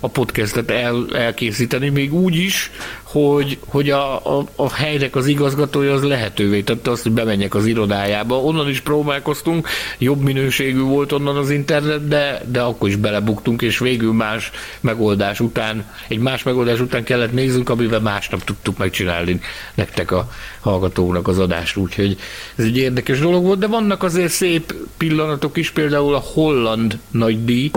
[0.00, 2.70] a podcastet el, elkészíteni, még úgy is,
[3.12, 7.66] hogy, hogy a, a, a helynek az igazgatója az lehetővé tette azt, hogy bemenjek az
[7.66, 8.42] irodájába.
[8.42, 13.78] Onnan is próbálkoztunk, jobb minőségű volt onnan az internet, de, de akkor is belebuktunk, és
[13.78, 14.50] végül más
[14.80, 19.40] megoldás után, egy más megoldás után kellett nézzünk, amivel másnap tudtuk megcsinálni
[19.74, 22.16] nektek a hallgatónak az adást, úgyhogy
[22.56, 27.70] ez egy érdekes dolog volt, de vannak azért szép pillanatok is, például a holland nagydíj,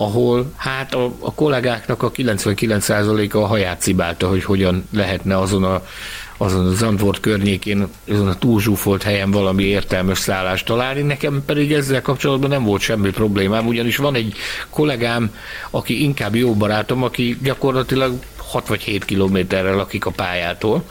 [0.00, 5.82] ahol hát a, a kollégáknak a 99%-a a haját cibálta, hogy hogyan lehetne azon a
[6.40, 11.02] azon a Zandvort környékén, azon a túlzsúfolt helyen valami értelmes szállást találni.
[11.02, 14.34] Nekem pedig ezzel kapcsolatban nem volt semmi problémám, ugyanis van egy
[14.70, 15.34] kollégám,
[15.70, 18.12] aki inkább jó barátom, aki gyakorlatilag
[18.48, 20.84] 6 vagy 7 kilométerre lakik a pályától,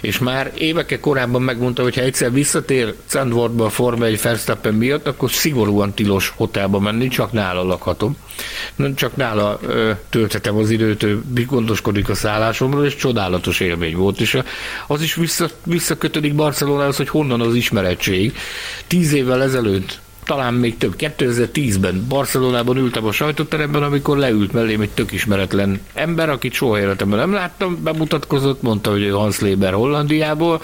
[0.00, 5.06] és már évekkel korábban megmondta, hogy ha egyszer visszatér Zandvoortba a Forma egy Verstappen miatt,
[5.06, 8.16] akkor szigorúan tilos hotelba menni, csak nála lakhatom.
[8.76, 14.20] Nem csak nála ö, tölthetem az időt, ő gondoskodik a szállásomról, és csodálatos élmény volt.
[14.20, 14.38] És
[14.86, 18.36] az is vissza, visszakötődik Barcelonához, hogy honnan az ismerettség.
[18.86, 20.94] Tíz évvel ezelőtt talán még több.
[20.98, 27.18] 2010-ben Barcelonában ültem a sajtóteremben, amikor leült mellém egy tök ismeretlen ember, akit soha életemben
[27.18, 30.60] nem láttam, bemutatkozott, mondta, hogy ő Hans Leber Hollandiából,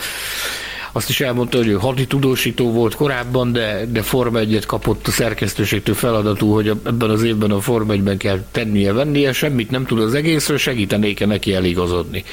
[0.93, 5.95] azt is elmondta, hogy ő haditudósító volt korábban, de, de Forma 1 kapott a szerkesztőségtől
[5.95, 10.15] feladatú, hogy ebben az évben a Forma 1 kell tennie, vennie, semmit nem tud az
[10.15, 12.25] egészről, segítenék-e neki eligazodni.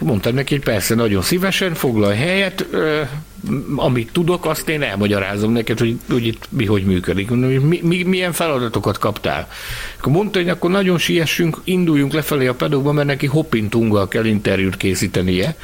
[0.00, 2.66] Mondtam neki, hogy persze, nagyon szívesen, foglalj helyet,
[3.76, 7.30] amit tudok, azt én elmagyarázom neked, hogy, hogy itt mi hogy működik.
[7.30, 9.48] Mi, mi, milyen feladatokat kaptál?
[9.98, 14.76] Akkor mondta, hogy akkor nagyon siessünk, induljunk lefelé a pedóba, mert neki hoppintunggal kell interjút
[14.76, 15.56] készítenie.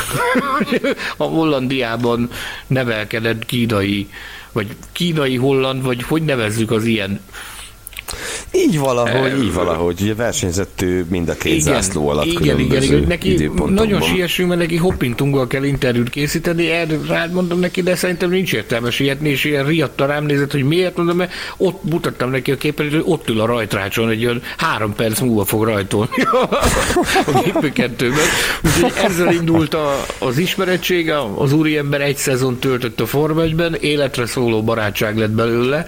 [1.16, 2.30] a Hollandiában
[2.66, 4.08] nevelkedett kínai,
[4.52, 7.20] vagy kínai holland, vagy hogy nevezzük az ilyen
[8.52, 10.00] így valahogy, így valahogy.
[10.00, 13.04] Ugye versenyzett ő mind a két igen, zászló alatt igen, igen, igen.
[13.08, 18.30] Neki nagyon siessünk, mert neki hoppintunggal kell interjút készíteni, erre rád mondom neki, de szerintem
[18.30, 22.50] nincs értelme sietni, és ilyen riadta rám nézett, hogy miért mondom, mert ott mutattam neki
[22.50, 26.22] a képet, hogy ott ül a rajtrácson, egy olyan három perc múlva fog rajtolni
[27.26, 28.24] a gépőkettőben.
[28.64, 33.44] Úgyhogy ezzel indult a, az ismerettség, az úriember egy szezon töltött a Forma
[33.80, 35.86] életre szóló barátság lett belőle,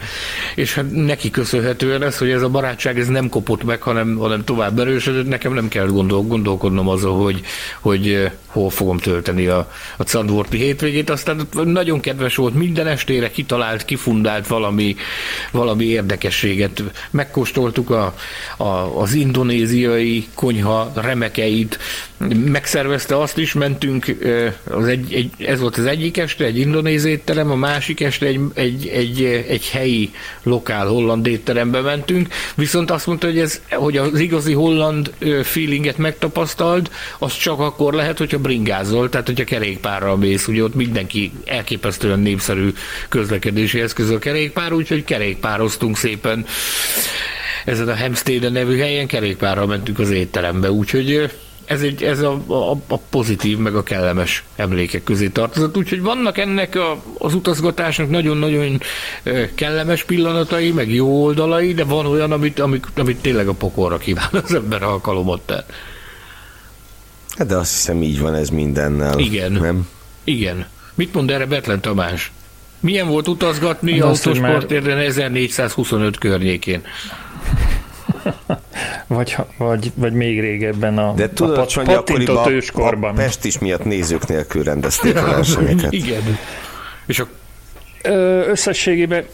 [0.54, 4.44] és hát neki köszönhetően ez, hogy ez a barátság ez nem kopott meg, hanem, hanem
[4.44, 5.28] tovább erősödött.
[5.28, 7.40] Nekem nem kell gondol, gondolkodnom azon, hogy,
[7.80, 11.10] hogy eh, hol fogom tölteni a, a Candvorti hétvégét.
[11.10, 14.96] Aztán nagyon kedves volt, minden estére kitalált, kifundált valami,
[15.50, 16.82] valami érdekességet.
[17.10, 18.14] Megkóstoltuk a,
[18.56, 21.78] a, az indonéziai konyha remekeit,
[22.44, 27.04] megszervezte azt is, mentünk, eh, az egy, egy, ez volt az egyik este, egy indonéz
[27.04, 30.12] étterem, a másik este egy, egy, egy, egy helyi
[30.42, 36.90] lokál holland étterembe mentünk, viszont azt mondta, hogy, ez, hogy az igazi holland feelinget megtapasztalt,
[37.18, 42.72] az csak akkor lehet, hogyha bringázol, tehát hogyha kerékpárral mész, ugye ott mindenki elképesztően népszerű
[43.08, 46.46] közlekedési eszköz a kerékpár, úgyhogy kerékpároztunk szépen
[47.64, 51.30] ezen a Hempstead nevű helyen kerékpárral mentünk az étterembe, úgyhogy
[51.64, 55.76] ez, egy, ez a, a, a pozitív, meg a kellemes emlékek közé tartozott.
[55.76, 58.80] Úgyhogy vannak ennek a, az utazgatásnak nagyon-nagyon
[59.54, 64.28] kellemes pillanatai, meg jó oldalai, de van olyan, amit, amit, amit tényleg a pokorra kíván
[64.44, 65.64] az ember alkalomot
[67.36, 69.18] Hát de azt hiszem így van ez mindennel.
[69.18, 69.52] Igen.
[69.52, 69.88] Nem?
[70.24, 70.66] Igen.
[70.94, 72.32] Mit mond erre Betlen Tamás?
[72.80, 76.82] Milyen volt utazgatni a autósportérden 1425 környékén?
[79.06, 83.10] Vagy, vagy, vagy még régebben a, De tudod, a pat, pattintott őskorban.
[83.10, 85.92] A Pest is miatt nézők nélkül rendezték a versenyeket.
[85.92, 86.38] Igen.
[87.06, 87.26] És a
[88.48, 89.24] Összességében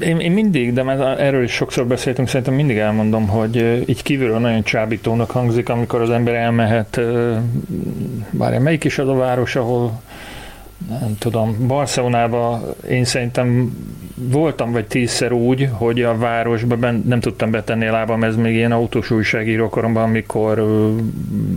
[0.00, 4.38] én, én mindig, de már erről is sokszor beszéltünk, szerintem mindig elmondom, hogy így kívülről
[4.38, 7.00] nagyon csábítónak hangzik, amikor az ember elmehet,
[8.30, 10.02] bár melyik is az a város, ahol
[10.88, 13.76] nem tudom, Barcelonában én szerintem
[14.14, 18.54] voltam vagy tízszer úgy, hogy a városban ben, nem tudtam betenni a lábam, ez még
[18.54, 20.64] ilyen autós újságíró koromban, amikor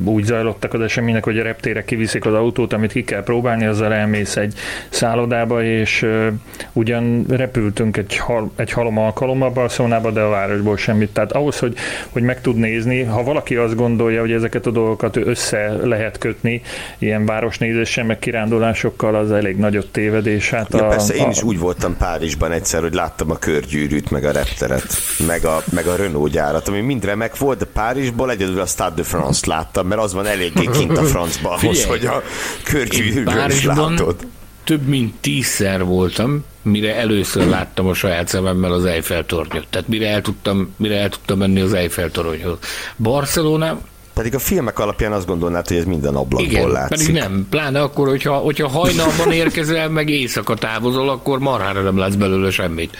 [0.04, 3.94] úgy zajlottak az események, hogy a reptére kiviszik az autót, amit ki kell próbálni, azzal
[3.94, 4.54] elmész egy
[4.90, 6.28] szállodába, és uh,
[6.74, 11.10] ugyan repültünk egy, hal, egy halom alkalommal Barcelonába, de a városból semmit.
[11.10, 11.76] Tehát ahhoz, hogy,
[12.10, 16.62] hogy meg tud nézni, ha valaki azt gondolja, hogy ezeket a dolgokat össze lehet kötni,
[16.98, 20.50] ilyen városnézéssel, meg kirándulásokkal, az elég nagyot tévedés.
[20.50, 24.12] Hát ja, a, persze, én a, is úgy voltam Párizsban egyszer, hogy láttam a körgyűrűt,
[24.12, 28.32] meg a repteret, meg a, meg a Renault gyárat, ami mind remek volt, de Párizsból
[28.32, 32.06] egyedül a Stade de France-t láttam, mert az van eléggé kint a francba ahhoz, hogy
[32.06, 32.24] a
[32.64, 34.16] körgyűrűről is látod.
[34.64, 39.68] több mint tízszer voltam, mire először láttam a saját szememmel az Eiffel tornyot.
[39.70, 42.58] Tehát mire el tudtam, mire el tudtam menni az Eiffel toronyhoz.
[42.98, 43.80] Barcelona
[44.18, 46.98] pedig a filmek alapján azt gondolnád, hogy ez minden ablakból Igen, látszik.
[47.08, 47.48] pedig nem.
[47.50, 52.98] Pláne akkor, hogyha, hogyha hajnalban érkezel, meg éjszaka távozol, akkor marhára nem látsz belőle semmit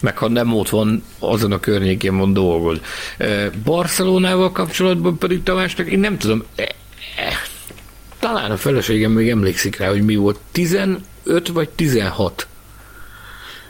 [0.00, 2.80] meg ha nem ott van, azon a környékén van dolgod.
[3.64, 7.32] Barcelonával kapcsolatban pedig Tamásnak, én nem tudom, e, e,
[8.18, 11.00] talán a feleségem még emlékszik rá, hogy mi volt, 15
[11.52, 12.46] vagy 16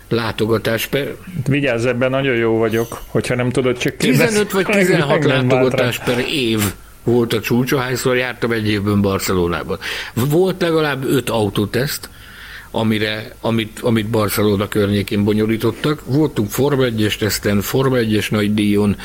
[0.09, 1.15] látogatás per...
[1.49, 4.27] Vigyázz, ebben nagyon jó vagyok, hogyha nem tudod csak kérdezni.
[4.27, 6.61] 15 vagy 16 látogatás per év
[7.05, 9.79] volt a csúcs, ahányszor jártam egy évben Barcelonában.
[10.15, 12.09] Volt legalább 5 autóteszt,
[12.71, 16.03] amire, amit, amit Barcelona környékén bonyolítottak.
[16.05, 18.97] Voltunk Forma 1-es teszten, Forma 1-es nagy díjon.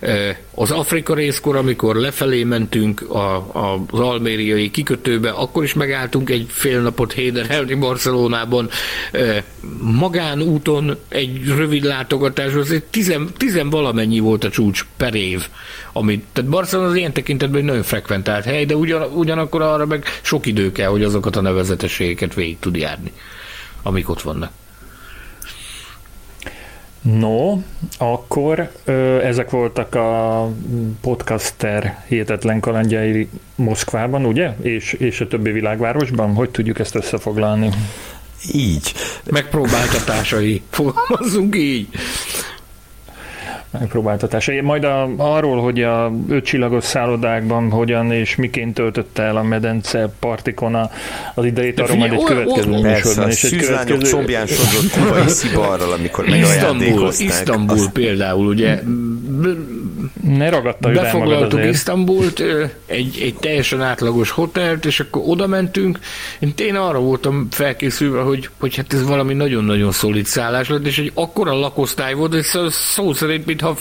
[0.00, 6.30] E, az Afrika részkor, amikor lefelé mentünk a, a, az almériai kikötőbe, akkor is megálltunk
[6.30, 8.68] egy fél napot héderelni Barcelonában.
[9.12, 9.44] E,
[9.80, 15.48] magánúton egy rövid látogatás, az tizen, tizen valamennyi volt a csúcs per év.
[15.98, 20.04] Amit, tehát Barcelona az ilyen tekintetben egy nagyon frekventált hely, de ugyan, ugyanakkor arra meg
[20.22, 23.12] sok idő kell, hogy azokat a nevezetességeket végig tud járni
[23.88, 24.50] amik ott vannak.
[27.02, 27.58] No,
[27.98, 30.50] akkor ö, ezek voltak a
[31.00, 34.54] podcaster hihetetlen kalandjai Moszkvában, ugye?
[34.62, 36.34] És, és a többi világvárosban?
[36.34, 37.70] Hogy tudjuk ezt összefoglalni?
[38.52, 38.94] Így.
[39.30, 40.62] Megpróbáltatásai.
[40.70, 41.88] Fogalmazzunk így
[43.70, 44.50] megpróbáltatás.
[44.62, 50.74] Majd a, arról, hogy a ötcsillagos szállodákban hogyan és miként töltötte el a medence partikon
[50.74, 50.90] a,
[51.34, 53.28] az idejét, arról majd egy következő műsorban.
[53.28, 54.10] És egy következő...
[54.10, 57.26] combján sodott kubai szibarral, amikor megajándékozták.
[57.26, 57.90] Isztambul azt...
[57.90, 58.80] például, ugye
[60.22, 62.42] ne ragadta Befoglaltuk Isztambult,
[62.86, 65.98] egy, egy teljesen átlagos hotelt, és akkor oda mentünk.
[66.38, 70.98] Én, én arra voltam felkészülve, hogy, hogy hát ez valami nagyon-nagyon szolid szállás lett, és
[70.98, 73.76] egy akkora lakosztály volt, hogy szó szerint, mintha,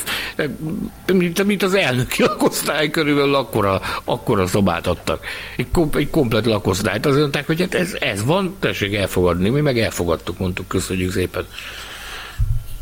[1.13, 5.25] mint, mint az elnöki lakosztály körülbelül akkora, akkora szobát adtak.
[5.57, 7.05] Egy, kom, egy komplet lakosztályt.
[7.05, 9.49] Azt mondták, hogy hát ez, ez van, tessék elfogadni.
[9.49, 11.45] Mi meg elfogadtuk, mondtuk, köszönjük szépen.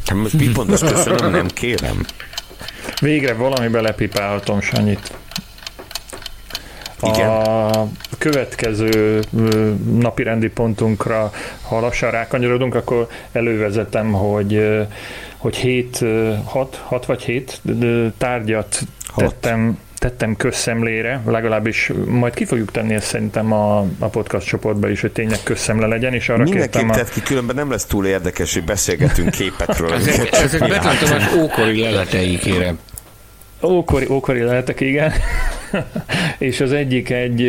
[0.06, 2.06] Hát most mit mondasz, köszönöm, nem kérem.
[3.02, 5.14] Végre valami belepipálhatom Sanyit.
[7.02, 7.30] Igen.
[7.30, 7.88] A
[8.18, 9.20] következő
[10.00, 11.32] napi rendi pontunkra,
[11.62, 14.80] ha lassan rákanyarodunk, akkor elővezetem, hogy,
[15.38, 16.04] hogy 7,
[16.46, 17.62] 6, 6 vagy 7
[18.18, 19.24] tárgyat hat.
[19.24, 25.02] tettem tettem közszemlére, legalábbis majd ki fogjuk tenni ezt szerintem a, a podcast csoportba is,
[25.02, 27.10] hogy tényleg közszemle legyen, és arra Mindenképp kértem a...
[27.14, 29.94] ki, különben nem lesz túl érdekes, hogy beszélgetünk képekről.
[29.94, 32.80] ezek ezek betartomás ókori leleteik, kérem.
[33.66, 35.12] Ókori, ókori lehetek, igen.
[36.38, 37.42] és az egyik egy,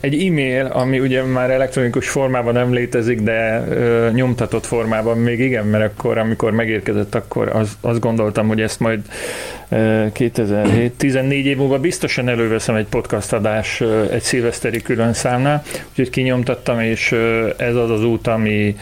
[0.00, 3.64] egy e-mail, ami ugye már elektronikus formában nem létezik, de
[4.12, 9.00] nyomtatott formában még igen, mert akkor, amikor megérkezett, akkor az, azt gondoltam, hogy ezt majd
[10.12, 13.80] 2007, 14 év múlva biztosan előveszem egy podcast adás
[14.10, 17.14] egy szilveszteri külön számnál, úgyhogy kinyomtattam, és
[17.56, 18.76] ez az az út, ami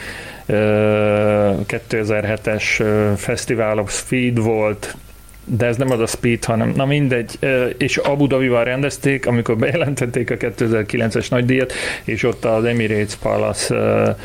[1.67, 2.83] 2007-es
[3.17, 4.95] Festival of Speed volt,
[5.49, 7.39] de ez nem az a Speed, hanem na mindegy,
[7.77, 14.15] és Abu Dhabival rendezték, amikor bejelentették a 2009-es nagydíjat, és ott az Emirates Palace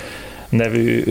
[0.49, 1.05] nevű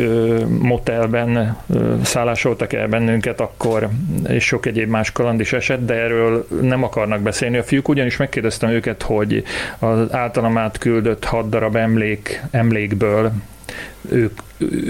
[0.60, 1.58] motelben
[2.04, 3.90] szállásoltak el bennünket akkor,
[4.28, 7.58] és sok egyéb más kaland is esett, de erről nem akarnak beszélni.
[7.58, 9.44] A fiúk, ugyanis megkérdeztem őket, hogy
[9.80, 13.32] az általam átküldött hat darab emlék, emlékből,
[14.10, 14.40] ők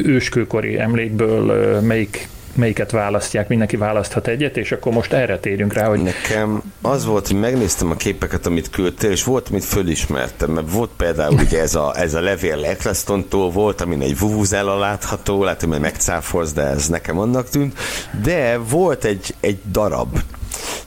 [0.05, 6.01] őskőkori emlékből melyik melyiket választják, mindenki választhat egyet, és akkor most erre térjünk rá, hogy...
[6.01, 10.89] Nekem az volt, hogy megnéztem a képeket, amit küldtél, és volt, amit fölismertem, mert volt
[10.97, 15.79] például ugye ez a, ez a levél Ecclestontól volt, amin egy vuvuzela látható, lehet, hogy
[15.79, 17.77] megcáfolsz, de ez nekem annak tűnt,
[18.23, 20.19] de volt egy, egy darab,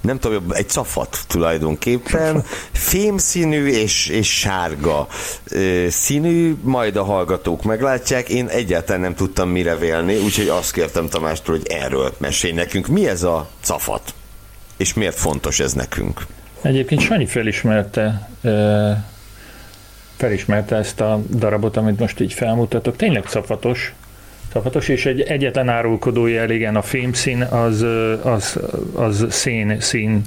[0.01, 5.07] nem tudom, egy cafat tulajdonképpen, fémszínű és, és sárga
[5.89, 8.29] színű, majd a hallgatók meglátják.
[8.29, 12.87] Én egyáltalán nem tudtam mire vélni, úgyhogy azt kértem Tamástól, hogy erről mesélj nekünk.
[12.87, 14.15] Mi ez a cafat?
[14.77, 16.27] És miért fontos ez nekünk?
[16.63, 18.29] Egyébként Sanyi felismerte
[20.17, 22.97] felismerte ezt a darabot, amit most így felmutatok.
[22.97, 23.95] Tényleg cafatos,
[24.55, 27.87] Tapatos, és egy egyetlen árulkodó jel, igen, a fémszín az,
[28.23, 28.61] az,
[28.95, 30.23] az szén, szín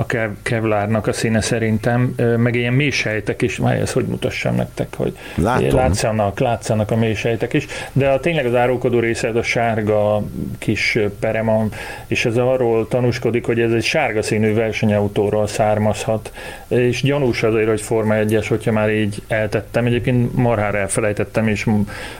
[0.00, 0.06] a
[0.42, 5.74] Kevlárnak a színe szerintem, meg ilyen mélysejtek is, már ezt hogy mutassam nektek, hogy Látom.
[5.74, 10.22] látszanak, látszanak a mélysejtek is, de a, tényleg az árulkodó része, ez a sárga
[10.58, 11.70] kis perem,
[12.06, 16.32] és ez arról tanúskodik, hogy ez egy sárga színű versenyautóról származhat,
[16.68, 19.86] és gyanús azért, hogy Forma 1-es, hogyha már így eltettem.
[19.86, 21.66] Egyébként marhára elfelejtettem, és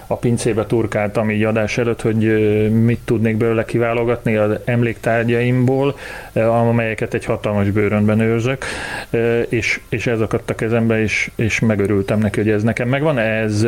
[0.06, 2.18] a pincébe turkáltam így adás előtt, hogy
[2.84, 5.98] mit tudnék belőle kiválogatni az emléktárgyaimból,
[6.32, 8.64] amelyeket egy hatalmas bőrönben őrzök,
[9.48, 13.18] és, és ez akadt a kezembe, és, és megörültem neki, hogy ez nekem megvan.
[13.18, 13.66] Ez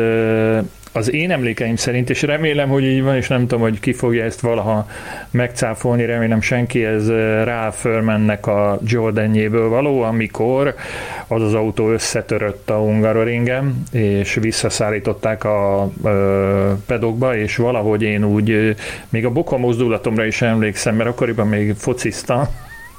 [0.93, 4.23] az én emlékeim szerint, és remélem, hogy így van, és nem tudom, hogy ki fogja
[4.23, 4.87] ezt valaha
[5.31, 7.09] megcáfolni, remélem senki, ez
[7.43, 10.75] Ralph Furmannek a Jordanjéből való, amikor
[11.27, 18.75] az az autó összetörött a Hungaroringen, és visszaszállították a ö, pedokba, és valahogy én úgy,
[19.09, 22.47] még a boka mozdulatomra is emlékszem, mert akkoriban még fociztam,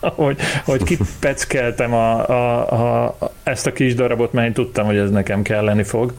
[0.24, 5.10] hogy, hogy kipeckeltem a, a, a, ezt a kis darabot, mert én tudtam, hogy ez
[5.10, 6.12] nekem kelleni fog,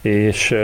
[0.00, 0.54] és,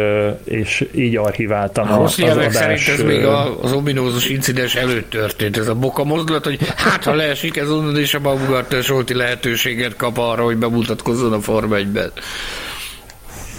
[0.45, 2.55] és így archiváltam a, az adás.
[2.55, 3.25] szerint ez még
[3.61, 7.99] az ominózus incidens előtt történt, ez a boka mozdulat, hogy hát ha leesik ez onnan,
[7.99, 12.13] és a Baumgartner Solti lehetőséget kap arra, hogy bemutatkozzon a Forma 1-ben.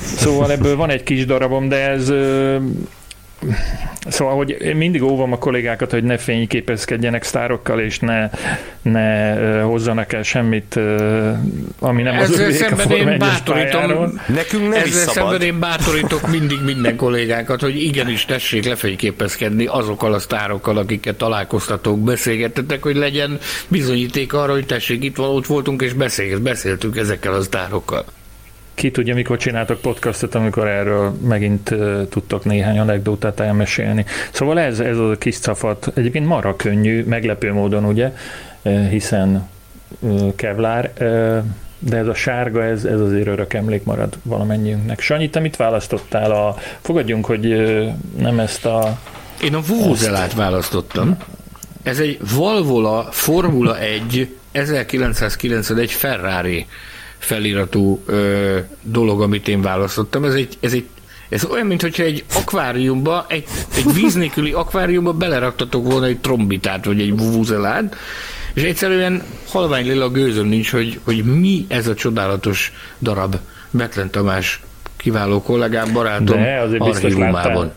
[0.02, 2.10] Szóval ebből van egy kis darabom, de ez
[4.08, 8.30] Szóval, hogy én mindig óvom a kollégákat, hogy ne fényképezkedjenek sztárokkal, és ne,
[8.82, 10.80] ne hozzanak el semmit,
[11.80, 16.96] ami nem ezzel az szemben én bátorítom, Nekünk nem ezzel szemben én bátorítok mindig minden
[16.96, 24.52] kollégákat, hogy igenis tessék lefényképezkedni azokkal a sztárokkal, akiket találkoztatók, beszélgettetek, hogy legyen bizonyíték arra,
[24.52, 28.06] hogy tessék, itt ott voltunk és beszélt, beszéltünk ezekkel a sztárokkal
[28.76, 34.06] ki tudja, mikor csináltok podcastot, amikor erről megint uh, tudtok néhány anekdotát elmesélni.
[34.32, 38.14] Szóval ez, ez a kis cafat egyébként marra könnyű, meglepő módon, ugye,
[38.62, 39.50] uh, hiszen
[40.00, 41.38] uh, kevlár, uh,
[41.80, 45.00] de ez a sárga, ez, ez azért örök emlék marad valamennyiünknek.
[45.00, 46.32] Sanyi, te mit választottál?
[46.32, 47.88] A, fogadjunk, hogy uh,
[48.20, 49.00] nem ezt a...
[49.42, 51.18] Én a Vuvuzelát választottam.
[51.84, 56.66] Ez egy Valvola Formula 1 1991 Ferrari
[57.26, 60.24] feliratú ö, dolog, amit én választottam.
[60.24, 60.86] Ez egy, ez egy
[61.30, 63.44] ez olyan, mintha egy akváriumba, egy,
[63.76, 67.96] egy víz nélküli akváriumba beleraktatok volna egy trombitát, vagy egy vuvuzelát,
[68.54, 73.36] és egyszerűen halvány lila gőzöm nincs, hogy, hogy mi ez a csodálatos darab.
[73.72, 74.62] Betlen Tamás
[74.98, 77.76] kiváló kollégám, barátom De azért biztos láttál,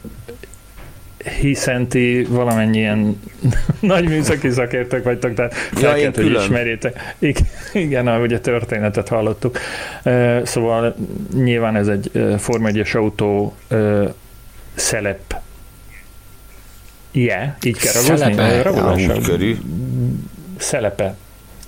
[1.29, 3.21] hiszen ti valamennyien
[3.81, 7.15] nagy műszaki szakértők vagytok, tehát ja, hogy ismerjétek.
[7.73, 9.59] Igen, ahogy a történetet hallottuk.
[10.43, 10.95] Szóval
[11.35, 13.55] nyilván ez egy Forma 1 autó
[14.75, 15.37] szelep
[17.13, 17.93] Yeah, így kell
[18.63, 19.05] ragozni?
[19.05, 19.57] Szelepe,
[20.59, 21.17] Szelepe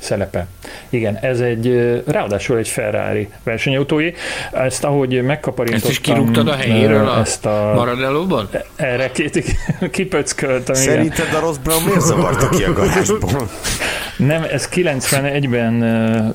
[0.00, 0.46] szelepe.
[0.88, 4.12] Igen, ez egy, ráadásul egy Ferrari versenyautói.
[4.52, 5.90] Ezt ahogy megkaparintottam...
[5.90, 8.48] Ezt is kirúgtad a helyéről a, ezt a Maradellóban?
[8.76, 9.44] Erre két,
[9.90, 10.74] kipöcköltem.
[10.74, 11.42] Szerinted igen.
[11.42, 13.48] a Ross Brown miért zavarta ki a garázsból?
[14.16, 15.78] Nem, ez 91-ben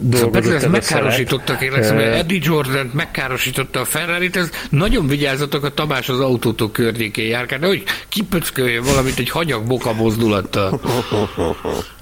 [0.02, 0.44] dolgozott.
[0.44, 6.10] Szóval ezt megkárosítottak, én hogy Eddie Jordan megkárosította a ferrari ez nagyon vigyázzatok a Tamás
[6.10, 10.80] az autótok környékén járkál, de hogy kipöckölje valamit egy hanyag boka mozdulattal.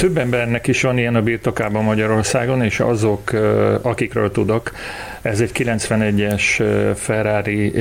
[0.00, 3.32] Több embernek is van ilyen a birtokában Magyarországon, és azok,
[3.82, 4.70] akikről tudok,
[5.22, 6.42] ez egy 91-es
[6.96, 7.72] Ferrari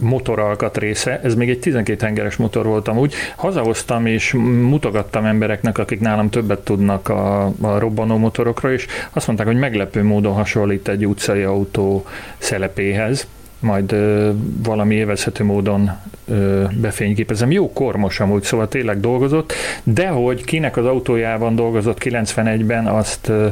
[0.00, 3.14] motoralkatrésze, ez még egy 12 hengeres motor voltam úgy.
[3.36, 4.32] Hazahoztam és
[4.68, 10.02] mutogattam embereknek, akik nálam többet tudnak a, a robbanó motorokról, és azt mondták, hogy meglepő
[10.02, 12.06] módon hasonlít egy utcai autó
[12.38, 13.26] szelepéhez
[13.60, 14.30] majd ö,
[14.62, 15.90] valami évezhető módon
[16.24, 17.50] ö, befényképezem.
[17.50, 23.48] Jó kormos amúgy, szóval tényleg dolgozott, de hogy kinek az autójában dolgozott 91-ben, azt, ö,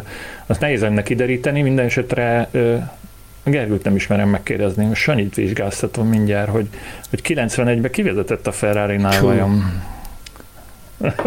[0.47, 2.77] azt nehéz ennek kideríteni, minden esetre ö,
[3.45, 6.69] Gergőt nem ismerem megkérdezni, most Sanyit vizsgáztatom mindjárt, hogy,
[7.11, 9.83] hogy 91-ben kivezetett a Ferrari-nál vajon?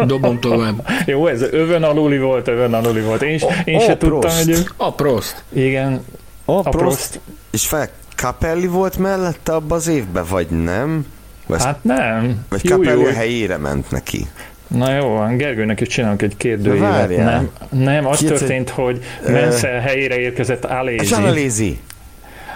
[0.06, 0.86] Dobom tovább.
[1.06, 3.22] Jó, ez övön aluli volt, övön aluli volt.
[3.22, 4.66] Én, én se tudtam, hogy...
[4.76, 5.42] A prost.
[5.52, 6.04] Igen.
[6.44, 6.76] A, a prost.
[6.76, 7.20] prost.
[7.50, 11.06] És fel Capelli volt mellette abban az évben, vagy nem?
[11.46, 12.44] Vagy hát nem.
[12.48, 13.06] Vagy jó, Capelli jó.
[13.06, 14.26] a helyére ment neki.
[14.66, 17.16] Na jó, Gergőnek is csinálunk egy kérdőívet.
[17.16, 18.74] Nem, nem, az Két történt, egy...
[18.74, 21.14] hogy Menzel uh, helyére érkezett Alézi.
[21.14, 21.78] Alézi.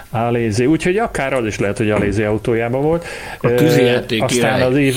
[0.09, 0.65] Alézi.
[0.65, 3.05] Úgyhogy akár az is lehet, hogy Alézi autójában volt.
[3.41, 4.61] A tűzijáték uh, Aztán király.
[4.69, 4.95] az év...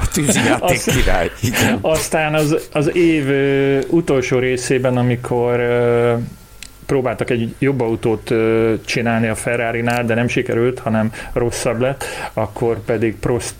[0.00, 1.30] A tűzijáték aztán, király.
[1.80, 3.28] Aztán az, az év
[3.90, 5.60] utolsó részében, amikor
[6.86, 8.32] próbáltak egy jobb autót
[8.84, 13.54] csinálni a Ferrari-nál, de nem sikerült, hanem rosszabb lett, akkor pedig Prost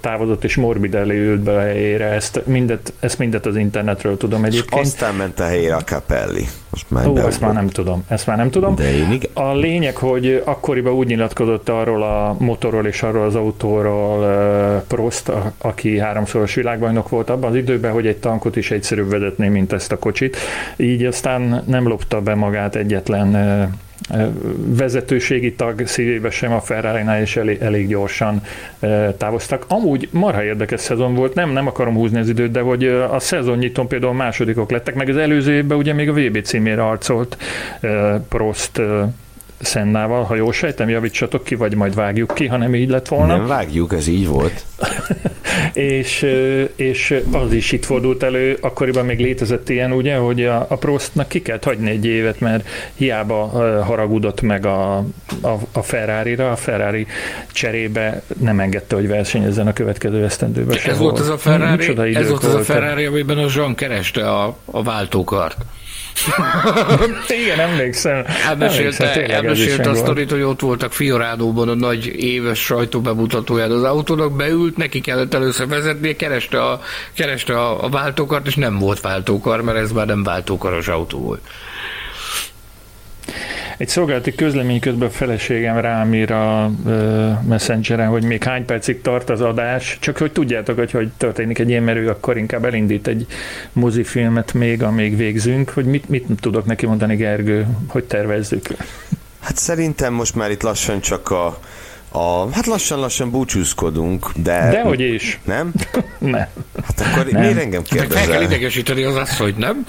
[0.00, 2.04] távozott és Morbidelli ült be a helyére.
[2.04, 4.84] Ezt mindet, ezt mindet az internetről tudom egyébként.
[4.84, 6.46] És aztán ment a helyére a Capelli.
[6.72, 8.04] Most már Ó, ezt már nem tudom.
[8.08, 8.74] Ezt már nem tudom.
[8.74, 9.30] De én igen.
[9.32, 15.98] A lényeg, hogy akkoriban úgy nyilatkozott arról a motorról és arról az autóról Prost, aki
[15.98, 19.98] háromszoros világbajnok volt abban az időben, hogy egy tankot is egyszerűbb vezetné, mint ezt a
[19.98, 20.36] kocsit.
[20.76, 23.30] Így aztán nem lopta be magát egyetlen
[24.56, 28.42] vezetőségi tag szívébe sem a ferrari és elég, elég gyorsan
[29.16, 29.64] távoztak.
[29.68, 33.88] Amúgy marha érdekes szezon volt, nem, nem akarom húzni az időt, de hogy a szezonnyiton
[33.88, 37.36] például másodikok lettek, meg az előző évben ugye még a VB címére harcolt
[38.28, 38.80] Prost
[39.62, 43.36] Szennával, ha jól sejtem, javítsatok ki, vagy majd vágjuk ki, ha nem így lett volna.
[43.36, 44.64] Nem vágjuk, ez így volt.
[45.72, 46.26] és,
[46.76, 51.28] és az is itt fordult elő, akkoriban még létezett ilyen, ugye, hogy a, a Prostnak
[51.28, 53.46] ki kellett hagyni egy évet, mert hiába
[53.84, 54.96] haragudott meg a,
[55.40, 57.06] a, a Ferrari-ra, a Ferrari
[57.52, 60.76] cserébe nem engedte, hogy versenyezzen a következő esztendőben.
[60.86, 64.56] Ez volt az a Ferrari, ez volt az a Ferrari, amiben a Jean kereste a,
[64.64, 65.56] a váltókart.
[67.42, 68.24] Igen, emlékszem.
[68.48, 74.76] Elmesélte, elmesélte a sztorit, hogy ott voltak Fiorádóban a nagy éves sajtóbemutatóján az autónak, beült,
[74.76, 76.80] neki kellett először vezetni, kereste a,
[77.14, 81.40] kereste a, a váltókart, és nem volt váltókar, mert ez már nem váltókaros autó volt.
[83.76, 86.70] Egy szolgálati közlemény közben a feleségem rám ír a
[87.48, 91.68] messengeren, hogy még hány percig tart az adás, csak hogy tudjátok, hogy hogy történik egy
[91.68, 93.26] ilyen merő, akkor inkább elindít egy
[93.72, 98.66] mozifilmet még, amíg végzünk, hogy mit, mit tudok neki mondani, Gergő, hogy tervezzük.
[99.40, 101.60] Hát szerintem most már itt lassan csak a
[102.12, 104.70] a, hát lassan-lassan búcsúzkodunk, de...
[104.70, 105.40] Dehogy is.
[105.44, 105.72] Nem?
[106.18, 106.46] nem.
[106.86, 107.40] Hát akkor nem.
[107.40, 108.22] miért engem kérdezel?
[108.22, 109.86] Fel kell idegesíteni az asszonyt, nem?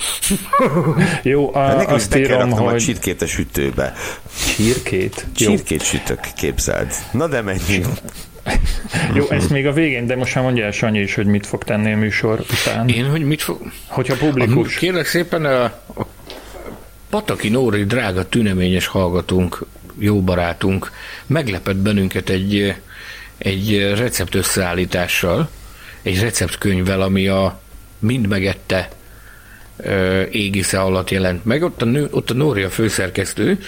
[1.24, 2.74] Jó, a, nekem azt írom, hogy...
[2.74, 3.94] a csirkét a sütőbe.
[4.56, 5.26] Csirkét?
[5.36, 5.86] Csirkét Jó.
[5.86, 6.94] sütök, képzeld.
[7.12, 7.88] Na de menjünk.
[9.16, 11.64] Jó, ezt még a végén, de most már mondja el Sanyi is, hogy mit fog
[11.64, 12.90] tenni a műsor után.
[12.90, 13.72] Én, hogy mit fog...
[13.88, 14.76] Hogyha publikus.
[14.76, 16.08] A, kérlek szépen a, a
[17.10, 19.66] Pataki Nóri drága tüneményes hallgatunk
[19.98, 20.92] jó barátunk
[21.26, 22.76] meglepett bennünket egy,
[23.38, 25.50] egy recept összeállítással,
[26.02, 27.62] egy receptkönyvvel, ami a
[28.00, 28.90] mind megette
[30.32, 31.64] égisze alatt jelent meg.
[31.64, 33.60] Ott a, nő, ott a Nóri a főszerkesztő,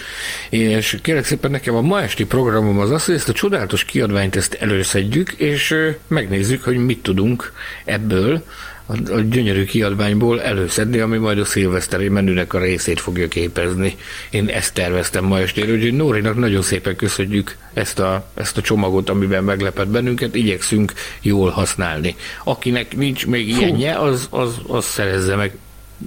[0.50, 4.36] és kérlek szépen nekem a ma esti programom az az, hogy ezt a csodálatos kiadványt
[4.36, 5.76] ezt előszedjük, és
[6.08, 7.54] megnézzük, hogy mit tudunk
[7.86, 8.44] ebből
[8.86, 13.96] a, a gyönyörű kiadványból előszedni, ami majd a szilveszteri menünek a részét fogja képezni.
[14.30, 19.10] Én ezt terveztem ma estére, úgyhogy Nórinak nagyon szépen köszönjük ezt a, ezt a csomagot,
[19.10, 22.16] amiben meglepett bennünket, igyekszünk jól használni.
[22.44, 25.58] Akinek nincs még ilyenje, az, az, az szerezze meg.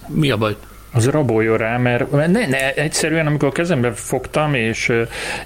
[0.09, 0.57] Mi a baj?
[0.93, 4.93] Az raboljon rá, mert ne, ne, egyszerűen amikor a kezembe fogtam, és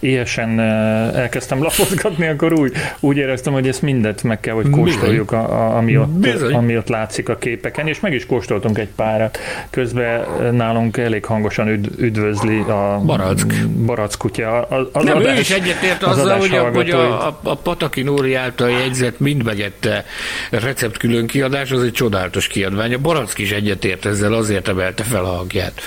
[0.00, 5.32] éhesen uh, elkezdtem lapozgatni, akkor úgy, úgy éreztem, hogy ezt mindet meg kell, hogy kóstoljuk,
[5.32, 9.38] a, a, ami, ott, ami ott látszik a képeken, és meg is kóstoltunk egy párat.
[9.70, 14.62] Közben nálunk elég hangosan üd, üdvözli a Barack, Barack kutya.
[14.62, 17.54] Az, az Nem, adás, ő is egyetért az azzal, hogy, a, hogy a, a, a
[17.54, 20.04] Pataki Nóri által jegyzett mindmegette
[20.50, 22.94] recept külön kiadás, az egy csodálatos kiadvány.
[22.94, 25.80] A Barack is egyetért ezzel, azért emelte fel a hangját.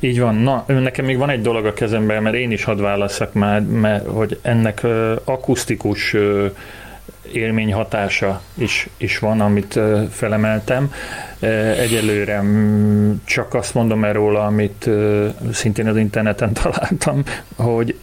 [0.00, 0.34] Így van.
[0.34, 4.06] Na, nekem még van egy dolog a kezemben, mert én is hadd válaszok már, mert
[4.06, 6.50] hogy ennek uh, akusztikus uh,
[7.32, 10.92] élmény hatása is, is van, amit uh, felemeltem.
[11.78, 17.22] Egyelőre um, csak azt mondom erről amit uh, szintén az interneten találtam,
[17.56, 17.98] hogy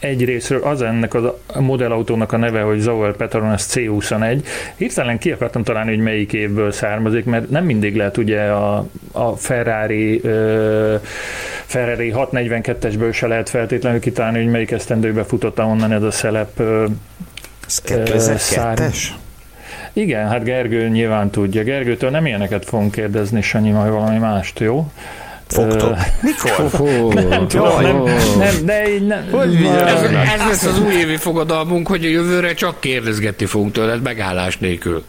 [0.00, 4.44] egyrésztről az ennek a modellautónak a neve, hogy Zauer Petronas C21.
[4.76, 9.36] Hirtelen ki akartam találni, hogy melyik évből származik, mert nem mindig lehet ugye a, a
[9.36, 10.94] Ferrari ö,
[11.64, 16.86] Ferrari 642-esből se lehet feltétlenül kitalálni, hogy melyik esztendőbe futott onnan ez a szelep ö,
[17.66, 19.06] ez 2002-es?
[19.92, 21.62] Igen, hát Gergő nyilván tudja.
[21.62, 24.90] Gergőtől nem ilyeneket fogunk kérdezni, Sanyi, majd valami mást, jó?
[25.50, 25.96] Fogtok?
[26.22, 26.70] Mikor?
[27.28, 29.28] nem tudom, nem, nem, így nem.
[29.30, 34.58] Hogy ez, ez lesz az újévi fogadalmunk, hogy a jövőre csak kérdezgetni fogunk tőled megállás
[34.58, 35.04] nélkül.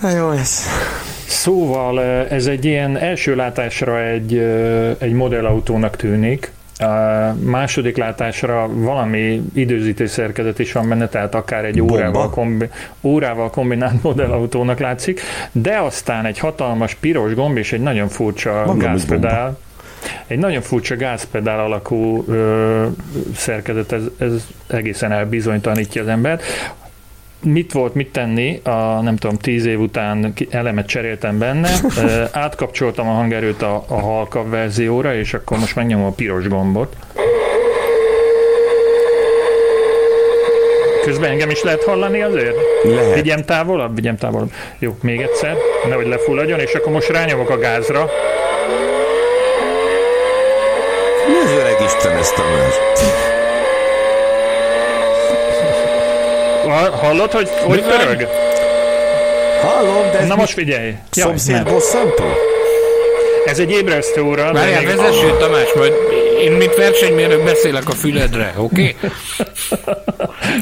[0.00, 0.62] Na jó ez.
[1.26, 2.00] Szóval
[2.30, 4.36] ez egy ilyen első látásra egy,
[4.98, 6.52] egy modellautónak tűnik,
[6.82, 12.68] a második látásra valami időzítés szerkezet is van benne, tehát akár egy órával, kombi,
[13.02, 15.20] órával kombinált modellautónak látszik,
[15.52, 19.58] de aztán egy hatalmas piros gomb és egy nagyon furcsa Magam gázpedál.
[20.26, 22.86] Egy nagyon furcsa gázpedál alakú ö,
[23.34, 26.42] szerkezet, ez, ez egészen elbizonytalanítja az embert.
[27.42, 31.70] mit volt mit tenni, a nem tudom, tíz év után elemet cseréltem benne,
[32.32, 36.96] átkapcsoltam a hangerőt a, a halkabb verzióra, és akkor most megnyomom a piros gombot.
[41.04, 42.56] Közben engem is lehet hallani azért?
[42.82, 43.14] Lehet.
[43.14, 43.94] Vigyem távolabb?
[43.94, 44.52] Vigyem távolabb.
[44.78, 45.56] Jó, még egyszer,
[45.88, 48.10] nehogy lefulladjon, és akkor most rányomok a gázra.
[51.28, 52.74] Mi az öreg Isten ezt a más?
[57.00, 58.28] Hallod, hogy hogy pörög?
[59.62, 60.94] Hallom, de Na most figyelj.
[61.10, 62.24] Szomszéd bosszantó?
[63.44, 64.52] Ez egy ébresztő óra.
[64.52, 65.92] Várjál, vezesső Tamás, majd
[66.42, 68.96] én, mint versenymérnök beszélek a füledre, oké?
[68.96, 69.10] Okay?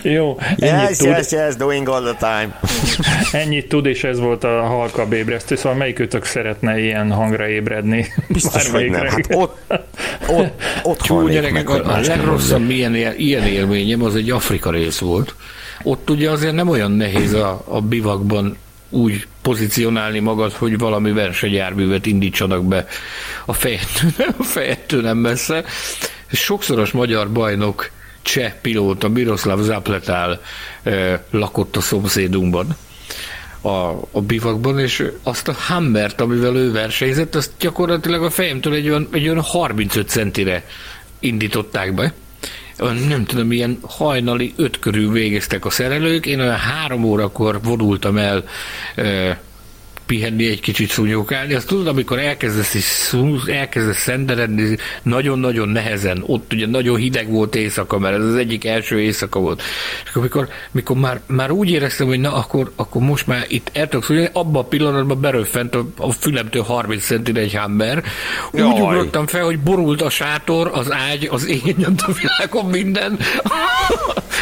[0.14, 1.06] Jó, ennyit Yes, tud.
[1.06, 2.60] yes, yes, doing all the time.
[3.42, 8.06] Ennyit tud, és ez volt a halkabb ébresztő, szóval melyikőtök szeretne ilyen hangra ébredni?
[8.28, 9.06] Biztos, hogy nem.
[9.06, 9.56] Hát ott,
[10.28, 10.52] ott,
[10.82, 14.98] ott halnék gyerekek, meg, a, a legrosszabb ilyen, él- ilyen élményem az egy Afrika rész
[14.98, 15.34] volt.
[15.82, 18.56] Ott ugye azért nem olyan nehéz a, a bivakban
[18.90, 22.86] úgy pozícionálni magad, hogy valami versenyjárművet indítsanak be
[23.44, 25.64] a fejettől, a fejettől nem messze.
[26.26, 27.90] Sokszoros magyar bajnok
[28.22, 30.40] cseh pilóta Miroslav Zapletál
[30.82, 32.76] eh, lakott a szomszédunkban
[33.60, 38.88] a, a bivakban, és azt a Hammert, amivel ő versenyzett, azt gyakorlatilag a fejemtől egy
[38.88, 40.64] olyan, egy olyan 35 centire
[41.18, 42.12] indították be.
[43.08, 48.44] Nem tudom, ilyen hajnali öt körül végeztek a szerelők, én olyan három órakor vonultam el
[50.10, 51.54] pihenni, egy kicsit szúnyókálni.
[51.54, 57.54] Azt tudod, amikor elkezdesz, is szúz, elkezdesz szenderedni, nagyon-nagyon nehezen, ott ugye nagyon hideg volt
[57.54, 59.62] éjszaka, mert ez az egyik első éjszaka volt.
[60.04, 63.88] És amikor, mikor már, már úgy éreztem, hogy na, akkor, akkor most már itt el
[63.88, 68.02] tudok szúnyogálni, abban a pillanatban beröffent a, a fülemtől 30 centire egy hammer.
[68.50, 68.80] Úgy Jaj.
[68.80, 73.18] ugrottam fel, hogy borult a sátor, az ágy, az én, a világon minden.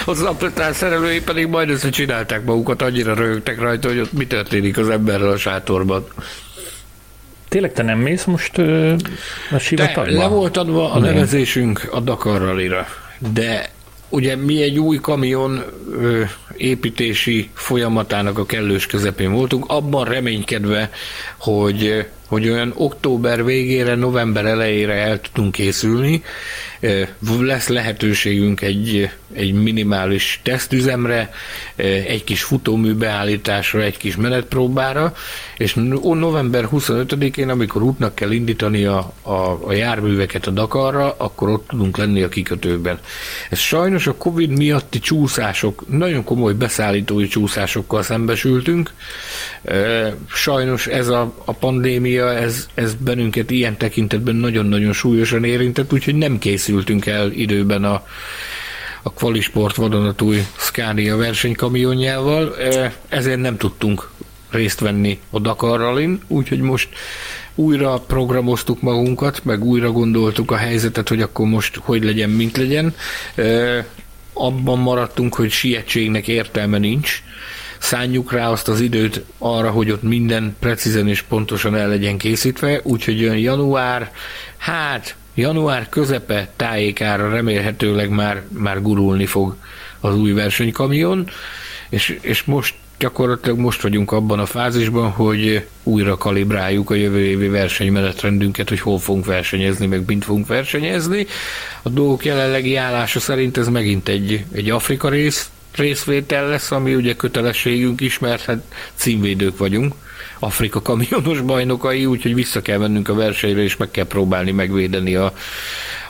[0.07, 4.89] Az apletán szerelői pedig majd összecsinálták magukat, annyira rögtek rajta, hogy ott mi történik az
[4.89, 6.07] emberrel a sátorban.
[7.49, 8.95] Tényleg te nem mész most ö,
[9.51, 10.19] a sivatagba?
[10.19, 12.87] le volt adva a nevezésünk a Dakar Rally-ra,
[13.33, 13.71] de
[14.09, 15.63] ugye mi egy új kamion
[15.93, 16.23] ö,
[16.57, 20.91] építési folyamatának a kellős közepén voltunk, abban reménykedve,
[21.37, 26.23] hogy, hogy olyan október végére, november elejére el tudunk készülni,
[27.41, 31.31] lesz lehetőségünk egy, egy minimális tesztüzemre,
[32.07, 35.15] egy kis futómű beállításra, egy kis menetpróbára,
[35.57, 41.49] és no- november 25-én, amikor útnak kell indítani a, a, a járműveket a Dakarra, akkor
[41.49, 42.99] ott tudunk lenni a kikötőben.
[43.51, 48.93] Ez sajnos a Covid miatti csúszások, nagyon komoly beszállítói csúszásokkal szembesültünk.
[50.27, 56.39] Sajnos ez a, a pandémia, ez, ez bennünket ilyen tekintetben nagyon-nagyon súlyosan érintett, úgyhogy nem
[56.39, 58.03] készültünk el időben a,
[59.03, 64.11] a Qualisport vadonatúj Scania versenykamionjával, eh, ezért nem tudtunk
[64.51, 66.89] részt venni a Dakar Rallyn, úgyhogy most
[67.55, 72.95] újra programoztuk magunkat, meg újra gondoltuk a helyzetet, hogy akkor most hogy legyen, mint legyen.
[73.35, 73.85] Eh,
[74.41, 77.23] Abban maradtunk, hogy sietségnek értelme nincs,
[77.79, 82.81] szánjuk rá azt az időt arra, hogy ott minden precízen és pontosan el legyen készítve,
[82.83, 84.13] úgyhogy olyan január,
[84.57, 89.57] hát január közepe tájékára remélhetőleg már, már gurulni fog
[90.01, 91.29] az új versenykamion,
[91.89, 97.49] és, és most gyakorlatilag most vagyunk abban a fázisban, hogy újra kalibráljuk a jövő évi
[97.49, 101.27] versenymenetrendünket, hogy hol fogunk versenyezni, meg mint fogunk versenyezni.
[101.83, 107.15] A dolgok jelenlegi állása szerint ez megint egy, egy Afrika rész, részvétel lesz, ami ugye
[107.17, 108.63] kötelességünk is, mert hát
[108.95, 109.95] címvédők vagyunk.
[110.39, 115.33] Afrika kamionos bajnokai, úgyhogy vissza kell vennünk a versenyre, és meg kell próbálni megvédeni a,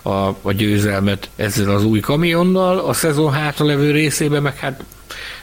[0.02, 2.78] a, a győzelmet ezzel az új kamionnal.
[2.78, 4.84] A szezon hátralevő részében meg hát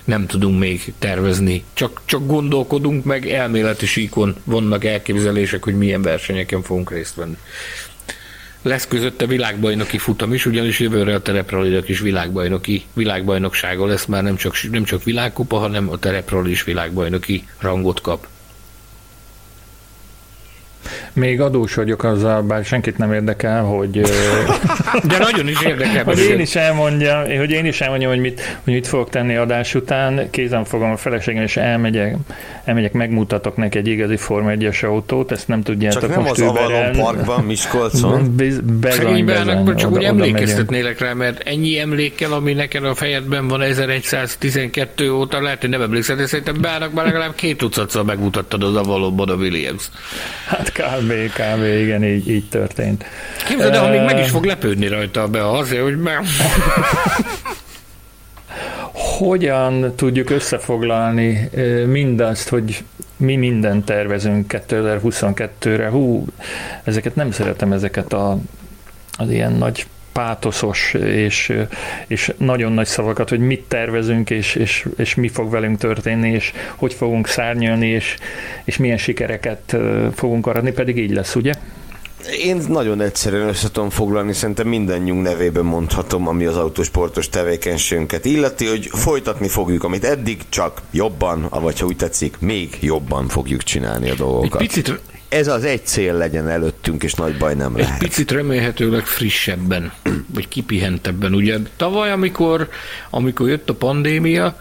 [0.03, 1.63] nem tudunk még tervezni.
[1.73, 7.37] Csak, csak gondolkodunk, meg elméleti síkon vannak elképzelések, hogy milyen versenyeken fogunk részt venni.
[8.65, 14.35] Lesz közötte világbajnoki futam is, ugyanis jövőre a terepralidak is világbajnoki, világbajnoksága lesz, már nem
[14.35, 18.27] csak, nem csak világkupa, hanem a tereprali is világbajnoki rangot kap.
[21.15, 24.01] Még adós vagyok azzal, bár senkit nem érdekel, hogy,
[25.03, 26.03] De nagyon is érdekel.
[26.03, 29.75] hogy én is elmondjam, hogy én is elmondjam, hogy mit, hogy mit fogok tenni adás
[29.75, 30.29] után.
[30.29, 32.15] Kézen fogom a feleségem, és elmegyek,
[32.63, 36.41] elmegyek megmutatok neki egy igazi Forma 1-es autót, ezt nem tudjátok Csak nem most az
[36.41, 36.91] Avalon.
[36.91, 38.35] Parkban, Miskolcon.
[38.35, 43.47] Biz- Bezony, bezony, csak oda- úgy emlékeztetnélek rá, mert ennyi emlékkel, ami neked a fejedben
[43.47, 48.63] van 1112 óta, lehet, hogy nem emlékszel, de szerintem Beának már legalább két tucatszor megmutattad
[48.63, 49.89] az Avalonban a Williams.
[50.47, 51.05] Hát kb.
[51.14, 51.64] Kb.
[51.64, 53.06] igen, így, így történt.
[53.48, 56.19] Képzeld el, ha még meg is fog lepődni rajta a Bea azért, hogy meg...
[59.18, 61.49] hogyan tudjuk összefoglalni
[61.86, 62.84] mindazt, hogy
[63.18, 65.90] mi mindent tervezünk 2022-re.
[65.90, 66.26] Hú,
[66.84, 68.38] ezeket nem szeretem, ezeket a,
[69.18, 71.53] az ilyen nagy pátoszos és,
[72.07, 76.51] és nagyon nagy szavakat, hogy mit tervezünk, és, és, és mi fog velünk történni, és
[76.75, 78.15] hogy fogunk szárnyalni, és,
[78.63, 79.75] és milyen sikereket
[80.13, 81.53] fogunk aradni, pedig így lesz, ugye?
[82.43, 88.65] Én nagyon egyszerűen össze tudom foglalni, szerintem mindannyiunk nevében mondhatom, ami az autósportos tevékenységünket illeti,
[88.65, 94.09] hogy folytatni fogjuk, amit eddig, csak jobban, vagy ha úgy tetszik, még jobban fogjuk csinálni
[94.09, 94.61] a dolgokat.
[94.61, 95.01] Egy picit,
[95.35, 97.99] Ez az egy cél legyen előttünk, és nagy baj nem egy lehet.
[97.99, 99.91] picit remélhetőleg frissebben,
[100.33, 101.33] vagy kipihentebben.
[101.33, 102.69] Ugye tavaly, amikor,
[103.09, 104.59] amikor jött a pandémia,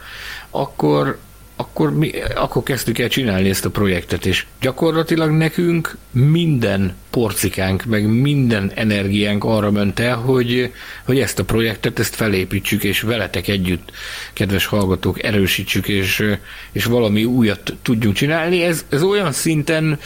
[0.51, 1.19] akkor
[1.57, 8.07] akkor, mi, akkor kezdtük el csinálni ezt a projektet, és gyakorlatilag nekünk minden porcikánk, meg
[8.07, 10.73] minden energiánk arra ment el, hogy,
[11.05, 13.91] hogy ezt a projektet, ezt felépítsük, és veletek együtt,
[14.33, 16.25] kedves hallgatók, erősítsük, és,
[16.73, 18.63] és valami újat tudjunk csinálni.
[18.63, 19.99] Ez, ez olyan szinten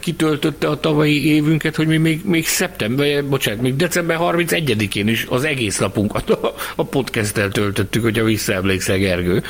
[0.00, 5.44] kitöltötte a tavalyi évünket, hogy mi még, még szeptember, bocsánat, még december 31-én is az
[5.44, 9.42] egész napunkat a, a podcasttel töltöttük, hogyha visszaemlékszel, Gergő,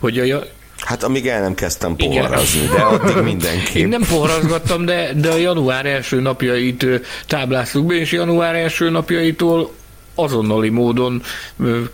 [0.00, 0.44] hogy a,
[0.78, 3.78] Hát amíg el nem kezdtem poharazni, de addig mindenki.
[3.78, 6.86] Én nem poharazgattam, de, de a január első napjait
[7.26, 9.70] tábláztuk be, és január első napjaitól
[10.14, 11.22] azonnali módon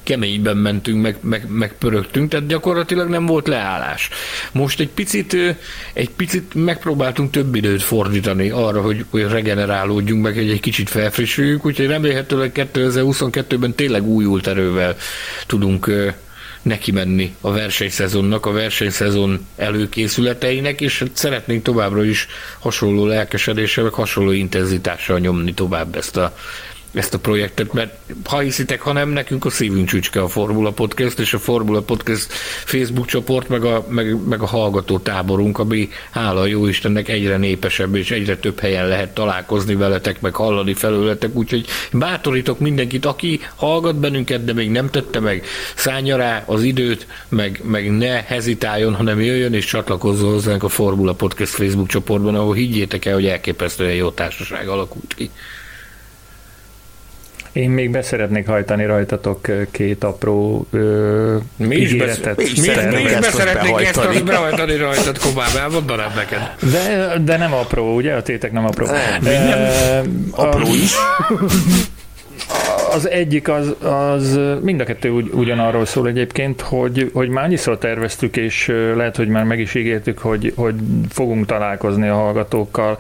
[0.03, 4.09] keményben mentünk, meg, meg, meg pörögtünk, tehát gyakorlatilag nem volt leállás.
[4.53, 5.37] Most egy picit,
[5.93, 11.67] egy picit megpróbáltunk több időt fordítani arra, hogy, hogy regenerálódjunk, meg egy, egy kicsit felfrissüljünk,
[11.67, 14.97] úgyhogy remélhetőleg 2022-ben tényleg újult erővel
[15.47, 15.91] tudunk
[16.63, 22.27] neki menni a versenyszezonnak, a versenyszezon előkészületeinek, és szeretnénk továbbra is
[22.59, 26.37] hasonló lelkesedéssel, meg hasonló intenzitással nyomni tovább ezt a,
[26.95, 27.95] ezt a projektet, mert
[28.25, 32.33] ha hiszitek, ha nem, nekünk a szívünk csücske a Formula Podcast, és a Formula Podcast
[32.65, 37.95] Facebook csoport, meg a, meg, meg a hallgató táborunk, ami hála jó Istennek egyre népesebb,
[37.95, 43.97] és egyre több helyen lehet találkozni veletek, meg hallani felőletek, úgyhogy bátorítok mindenkit, aki hallgat
[43.97, 45.45] bennünket, de még nem tette meg,
[45.75, 51.13] szállja rá az időt, meg, meg ne hezitáljon, hanem jöjjön és csatlakozzon hozzánk a Formula
[51.13, 55.31] Podcast Facebook csoportban, ahol higgyétek el, hogy elképesztően jó társaság alakult ki.
[57.53, 62.37] Én még beszeretnék hajtani rajtatok két apró ö, Mi is, ígéretet.
[62.37, 66.55] mi is mi, szeretnénk mi is beszeretnénk ezt azt behajtani rajtad, Kobám, elmondanám neked.
[66.73, 68.15] De, de nem apró, ugye?
[68.15, 68.87] A tétek nem apró.
[69.21, 70.01] Nem, Ö,
[70.31, 70.93] Apró a- is.
[72.93, 77.79] Az egyik az, az mind a kettő ugy, ugyanarról szól egyébként, hogy, hogy már annyiszor
[77.79, 80.75] terveztük, és lehet, hogy már meg is ígértük, hogy, hogy
[81.09, 82.99] fogunk találkozni a hallgatókkal.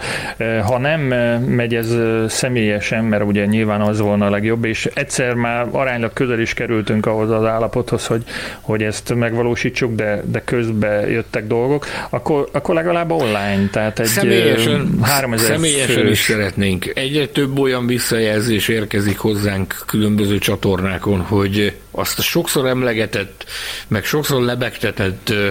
[0.66, 1.00] Ha nem
[1.40, 1.96] megy ez
[2.28, 7.06] személyesen, mert ugye nyilván az volna a legjobb, és egyszer már aránylag közel is kerültünk
[7.06, 8.22] ahhoz az állapothoz, hogy,
[8.60, 14.98] hogy ezt megvalósítsuk, de, de közbe jöttek dolgok, akkor, akkor legalább online, tehát egy Személyesen,
[15.02, 16.92] 3000 személyesen fős- is szeretnénk.
[16.94, 23.44] Egyre több olyan visszajelzés érkezik hozzánk különböző csatornákon, hogy azt a sokszor emlegetett,
[23.88, 25.48] meg sokszor lebegtetett ö,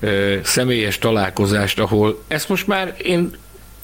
[0.00, 3.36] ö, személyes találkozást, ahol ezt most már én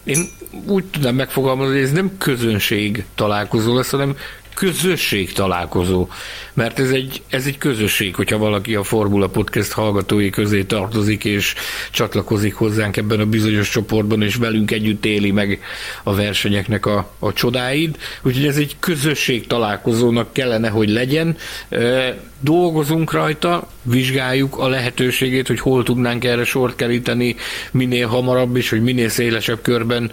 [0.05, 0.29] én
[0.67, 4.17] úgy tudnám megfogalmazni, hogy ez nem közönség találkozó lesz, hanem
[4.55, 6.09] közösség találkozó.
[6.53, 11.55] Mert ez egy, ez egy közösség, hogyha valaki a Formula Podcast hallgatói közé tartozik, és
[11.91, 15.61] csatlakozik hozzánk ebben a bizonyos csoportban, és velünk együtt éli meg
[16.03, 17.97] a versenyeknek a, a csodáid.
[18.23, 21.37] Úgyhogy ez egy közösség találkozónak kellene, hogy legyen.
[22.41, 27.37] Dolgozunk rajta, vizsgáljuk a lehetőségét, hogy hol tudnánk erre sort keríteni
[27.71, 30.11] minél hamarabb, és hogy minél szélesebb körben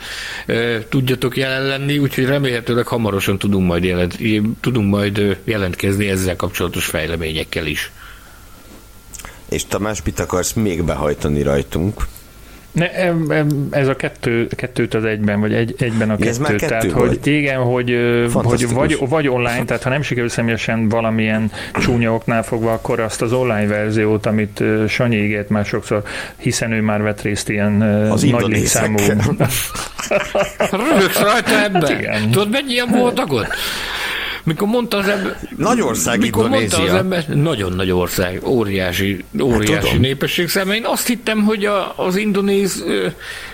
[0.89, 4.19] tudjatok jelen lenni, úgyhogy remélhetőleg hamarosan tudunk majd, jelent,
[4.61, 7.91] tudunk majd jelentkezni ezzel kapcsolatos fejleményekkel is.
[9.49, 12.07] És Tamás, mit akarsz még behajtani rajtunk?
[12.71, 12.89] Ne,
[13.69, 16.55] ez a kettő, kettőt az egyben, vagy egy, egyben a ez kettő.
[16.55, 17.07] tehát, volt.
[17.07, 17.97] hogy igen, hogy,
[18.33, 23.21] hogy vagy, vagy online, tehát ha nem sikerül személyesen valamilyen csúnya oknál fogva, akkor azt
[23.21, 26.03] az online verziót, amit Sanyi ígért már sokszor,
[26.37, 27.81] hiszen ő már vett részt ilyen
[28.11, 28.97] Az nagy létszámú.
[30.99, 31.81] Rögsz rajta ebben?
[31.81, 32.31] Hát igen.
[32.31, 33.47] Tudod, mennyien voltak ott?
[34.43, 35.39] Mikor mondta az ember...
[35.57, 36.97] Nagy ország Mikor mondta az Indonézia.
[36.97, 37.27] ember...
[37.27, 40.76] Nagyon nagy ország, óriási, óriási Hát népesség száma.
[40.76, 43.07] Én azt hittem, hogy a, az indonéz ö,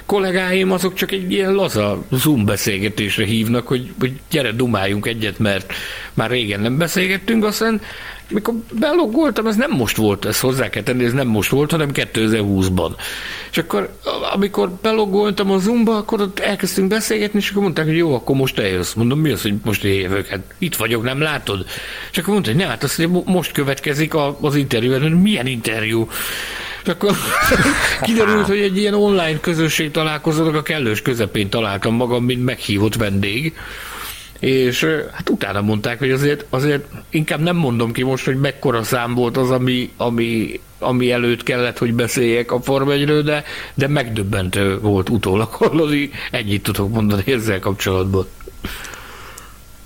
[0.05, 5.73] kollégáim azok csak egy ilyen laza Zoom beszélgetésre hívnak, hogy, hogy gyere, dumáljunk egyet, mert
[6.13, 7.81] már régen nem beszélgettünk, aztán
[8.29, 11.89] mikor belogoltam, ez nem most volt, ez hozzá kell tenni, ez nem most volt, hanem
[11.93, 12.91] 2020-ban.
[13.51, 13.97] És akkor,
[14.33, 18.59] amikor belogoltam a Zoomba, akkor ott elkezdtünk beszélgetni, és akkor mondták, hogy jó, akkor most
[18.59, 18.93] eljössz.
[18.93, 20.27] Mondom, mi az, hogy most jövök?
[20.27, 21.65] Hát itt vagyok, nem látod?
[22.11, 25.07] És akkor mondta, hogy nem, hát azt, hogy most következik az interjú.
[25.17, 26.07] Milyen interjú?
[26.83, 27.15] És akkor
[28.01, 33.53] kiderült, hogy egy ilyen online közösség találkozónak a kellős közepén találtam magam, mint meghívott vendég.
[34.39, 39.13] És hát utána mondták, hogy azért, azért inkább nem mondom ki most, hogy mekkora szám
[39.13, 42.89] volt az, ami, ami, ami előtt kellett, hogy beszéljek a Form
[43.23, 43.43] de,
[43.73, 46.09] de megdöbbentő volt utólag hallani.
[46.31, 48.27] Ennyit tudok mondani ezzel kapcsolatban.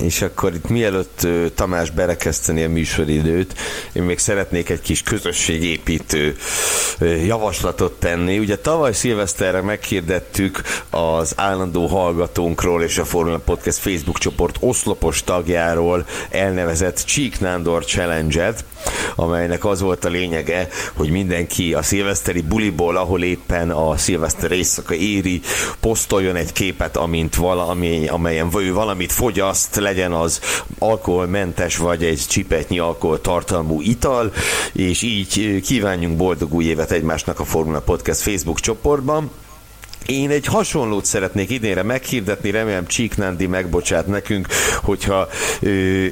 [0.02, 3.54] És akkor itt mielőtt Tamás berekezteni a műsoridőt,
[3.94, 6.36] én még szeretnék egy kis közösségépítő
[7.26, 8.40] javaslatot tenni.
[8.40, 16.06] Ugye tavaly szilveszterre meghirdettük az állandó hallgatónkról és a Formula Podcast Facebook csoport oszlopos tagjáról
[16.30, 18.64] elnevezett Csík Nándor Challenge-et,
[19.16, 24.94] amelynek az volt a lényege, hogy mindenki a szilveszteri buliból, ahol éppen a szilveszter éjszaka
[24.94, 25.42] éri,
[25.80, 30.40] posztoljon egy képet, amint valami, amelyen ő valamit fogyaszt, legyen az
[30.80, 34.34] alkoholmentes vagy egy csipetnyi alkohol tartalmú ital,
[34.74, 39.32] és így kívánjunk boldog új évet egymásnak a Formula Podcast Facebook csoportban.
[40.06, 44.48] Én egy hasonlót szeretnék idénre meghirdetni, remélem Csík Nándi megbocsát nekünk,
[44.84, 45.28] hogyha
[45.60, 46.06] ö,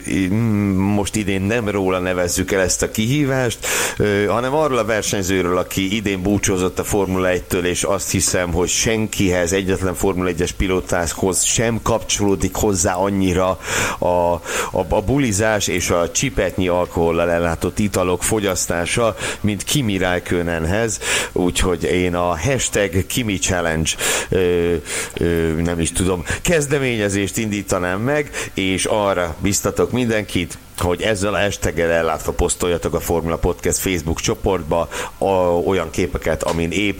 [0.75, 3.57] most idén nem róla nevezzük el ezt a kihívást,
[3.97, 8.67] ö, hanem arról a versenyzőről, aki idén búcsúzott a Formula 1-től, és azt hiszem, hogy
[8.67, 13.59] senkihez, egyetlen Formula 1-es pilótához sem kapcsolódik hozzá annyira
[13.99, 14.41] a, a,
[14.89, 20.99] a bulizás és a csipetnyi alkohollal ellátott italok fogyasztása, mint Kimi Räikkönenhez,
[21.31, 23.91] úgyhogy én a hashtag Kimi Challenge Challenge
[24.29, 24.75] ö,
[25.23, 31.89] ö, nem is tudom, kezdeményezést indítanám meg, és arra biztatok mindenkit, hogy ezzel a hashtaggel
[31.89, 35.25] ellátva posztoljatok a Formula Podcast Facebook csoportba a,
[35.65, 36.99] olyan képeket, amin épp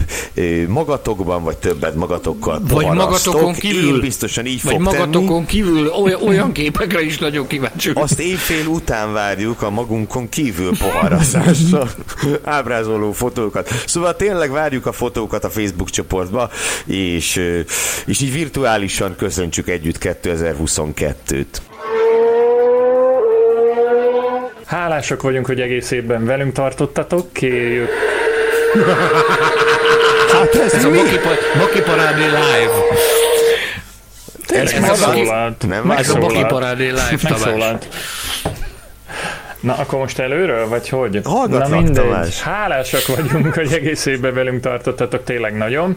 [0.66, 3.94] magatokban, vagy többet magatokkal Vagy magatokon kívül.
[3.94, 5.46] Én biztosan így vagy fog magatokon tenni.
[5.46, 7.90] kívül olyan, olyan képekre is nagyon kíváncsi.
[7.94, 11.90] Azt évfél után várjuk a magunkon kívül poharazással
[12.44, 13.68] ábrázoló fotókat.
[13.86, 16.50] Szóval tényleg várjuk a fotókat a Facebook csoportba,
[16.86, 17.40] és,
[18.06, 21.46] és így virtuálisan köszöntsük együtt 2022-t.
[24.70, 27.88] Hálásak vagyunk, hogy egész évben velünk tartottatok, kérjük.
[30.32, 30.88] hát ez, ez a
[31.58, 32.72] Moki Parádé Live.
[34.46, 35.66] Ez megszólalt.
[35.68, 37.88] Nem Ez a Moki Parádé Live, Megszólalt.
[39.60, 41.20] Na, akkor most előről, vagy hogy?
[41.24, 42.04] Hallgatlak, Na mindegy.
[42.04, 42.42] Tamás.
[42.42, 45.96] Hálásak vagyunk, hogy egész évben velünk tartottatok, tényleg nagyon.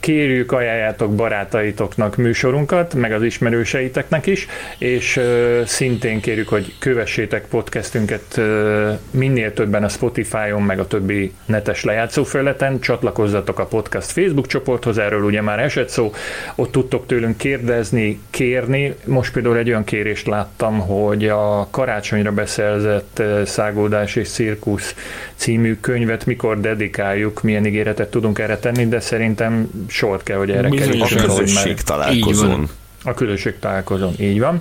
[0.00, 4.46] Kérjük, ajánljátok barátaitoknak műsorunkat, meg az ismerőseiteknek is,
[4.78, 11.32] és uh, szintén kérjük, hogy kövessétek podcastünket uh, minél többen a Spotify-on, meg a többi
[11.46, 16.12] netes lejátszófelületen, csatlakozzatok a podcast Facebook csoporthoz, erről ugye már esett szó,
[16.54, 18.94] ott tudtok tőlünk kérdezni, kérni.
[19.04, 24.94] Most például egy olyan kérést láttam, hogy a karácsonyra beszerzett uh, Szágódás és Cirkusz
[25.34, 30.68] című könyvet mikor dedikáljuk, milyen ígéretet tudunk erre tenni, de szerintem sort kell, hogy erre
[30.68, 32.68] A kerüljön, hogy közösség találkozón.
[33.04, 34.60] a közösség találkozón, így van.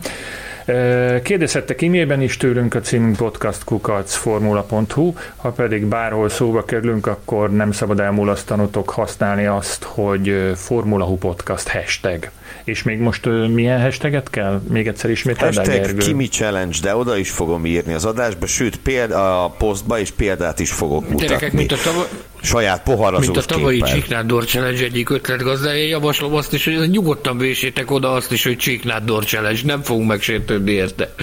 [0.66, 7.72] Ö, Kérdezhettek e-mailben is tőlünk a címünk podcastkukacformula.hu, ha pedig bárhol szóba kerülünk, akkor nem
[7.72, 12.30] szabad elmulasztanotok használni azt, hogy ö, Formula Hu Podcast hashtag.
[12.64, 14.62] És még most milyen hashtaget kell?
[14.70, 15.98] Még egyszer ismételd el, Hashtag Gergő?
[15.98, 20.60] Kimi Challenge, de oda is fogom írni az adásba, sőt példa, a posztba is példát
[20.60, 21.26] is fogok mutatni.
[21.26, 22.08] Gyerekek, mint a, tava,
[22.42, 23.94] Saját poharazós mint a tavalyi képpel.
[23.94, 29.24] Csíknádor Challenge egyik ötletgazdája, javaslom azt is, hogy nyugodtan vésétek oda azt is, hogy Csíknádor
[29.24, 31.14] Challenge, nem fogunk megsértődni érte.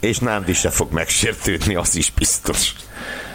[0.00, 2.72] És Nándi se fog megsértődni, az is biztos.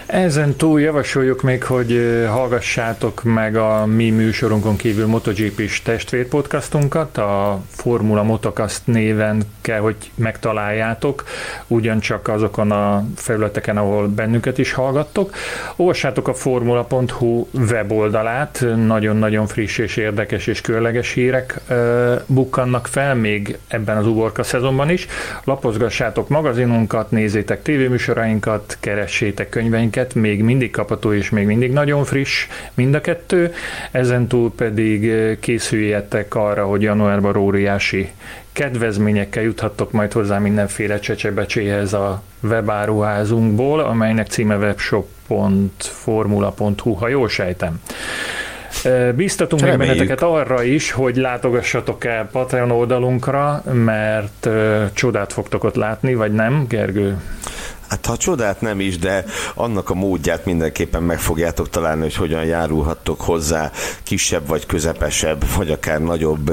[0.05, 8.23] Ezen túl javasoljuk még, hogy hallgassátok meg a mi műsorunkon kívül MotoGP-s testvérpodcastunkat, a Formula
[8.23, 11.23] Motocast néven kell, hogy megtaláljátok,
[11.67, 15.33] ugyancsak azokon a felületeken, ahol bennünket is hallgattok.
[15.75, 21.61] Olvassátok a formula.hu weboldalát, nagyon-nagyon friss és érdekes és különleges hírek
[22.25, 25.07] bukkannak fel, még ebben az uborka szezonban is.
[25.43, 32.93] Lapozgassátok magazinunkat, nézzétek tévéműsorainkat, keressétek könyveinket, még mindig kapható és még mindig nagyon friss mind
[32.93, 33.53] a kettő.
[33.91, 38.09] Ezen túl pedig ö, készüljetek arra, hogy januárban óriási
[38.51, 47.81] kedvezményekkel juthattok majd hozzá mindenféle csecsebecséhez a webáruházunkból, amelynek címe webshop.formula.hu, ha jól sejtem.
[48.83, 49.95] Ö, Bíztatunk még Reméljük.
[49.95, 56.31] benneteket arra is, hogy látogassatok el Patreon oldalunkra, mert ö, csodát fogtok ott látni, vagy
[56.31, 57.17] nem, Gergő?
[57.87, 62.45] Hát ha csodát nem is, de annak a módját mindenképpen meg fogjátok találni, hogy hogyan
[62.45, 63.71] járulhattok hozzá
[64.03, 66.51] kisebb vagy közepesebb, vagy akár nagyobb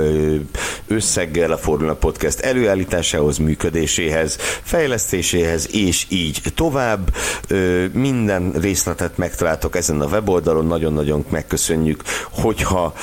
[0.86, 7.14] összeggel a Formula Podcast előállításához, működéséhez, fejlesztéséhez, és így tovább.
[7.92, 12.94] Minden részletet megtaláltok ezen a weboldalon, nagyon-nagyon megköszönjük, hogyha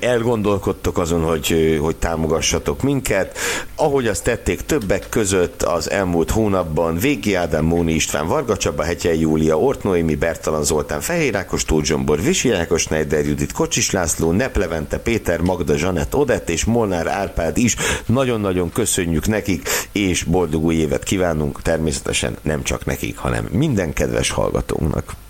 [0.00, 3.38] elgondolkodtok azon, hogy, hogy támogassatok minket.
[3.76, 9.20] Ahogy azt tették többek között az elmúlt hónapban, Végi Ádám, Móni István, Varga Csaba, Hetyei
[9.20, 14.30] Júlia, Ort Noémi, Bertalan Zoltán, Fehér Ákos, Tóth Zsombor, Visi Ákos, Neider Judit, Kocsis László,
[14.30, 17.76] Neplevente, Péter, Magda, Zsanett, Odett és Molnár Árpád is.
[18.06, 24.30] Nagyon-nagyon köszönjük nekik, és boldog új évet kívánunk természetesen nem csak nekik, hanem minden kedves
[24.30, 25.23] hallgatónknak.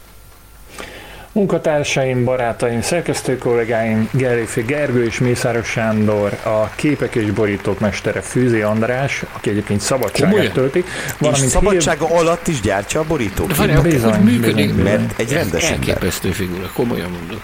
[1.34, 8.60] Munkatársaim, barátaim, szerkesztő kollégáim, Gerléfi Gergő és Mészáros Sándor, a képek és borítók mestere Fűzi
[8.60, 10.84] András, aki egyébként szabadságát tölti.
[11.18, 12.16] Valamint és szabadsága hír...
[12.16, 13.56] alatt is gyártja a borítók.
[13.56, 14.82] Várjál, bizony, működik, bizony, bizony.
[14.82, 17.40] mert egy rendes Elképesztő figura, komolyan mondom.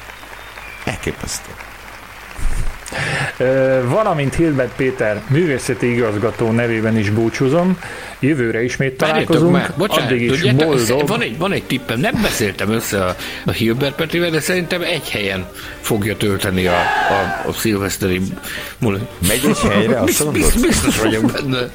[0.84, 1.50] Elképesztő.
[3.84, 7.78] Valamint Hilbert Péter művészeti igazgató nevében is búcsúzom.
[8.18, 9.52] Jövőre ismét találkozunk.
[9.52, 9.72] Már.
[9.76, 11.08] Bocsánat, addig is tudjátok, boldog.
[11.08, 15.10] Van egy, van egy tippem, nem beszéltem össze a, a Hilbert Petivel, de szerintem egy
[15.10, 15.46] helyen
[15.80, 18.20] fogja tölteni a, a, a szilveszteri
[18.78, 21.70] Megy egy helyre, azt biztos, biztos vagyok benne.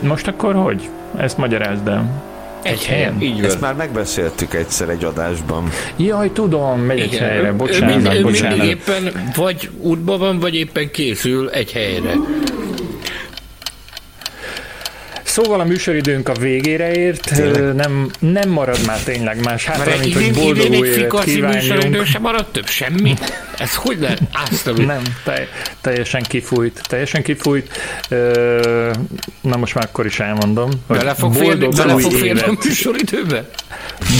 [0.00, 0.88] Most akkor hogy?
[1.16, 2.31] Ezt magyarázd el.
[2.62, 3.20] Egy helyen?
[3.20, 3.44] Így van.
[3.44, 5.70] Ezt már megbeszéltük egyszer egy adásban.
[5.96, 8.58] Jaj, tudom, megy egy helyre, bocsánat, mind, bocsánat.
[8.58, 12.12] Mindig éppen vagy útban van, vagy éppen készül egy helyre.
[15.32, 17.30] Szóval a műsoridőnk a végére ért,
[17.74, 22.04] nem, nem marad már tényleg más hátra, mint hogy boldog új évet kívánjunk.
[22.04, 23.14] sem maradt több, semmi?
[23.58, 24.84] Ez hogy lehet áztavi?
[24.84, 25.48] Nem, te,
[25.80, 27.78] teljesen kifújt, teljesen kifújt.
[29.40, 30.70] Na most már akkor is elmondom.
[30.86, 33.48] Bele fog férni, bele fog férni a műsoridőbe?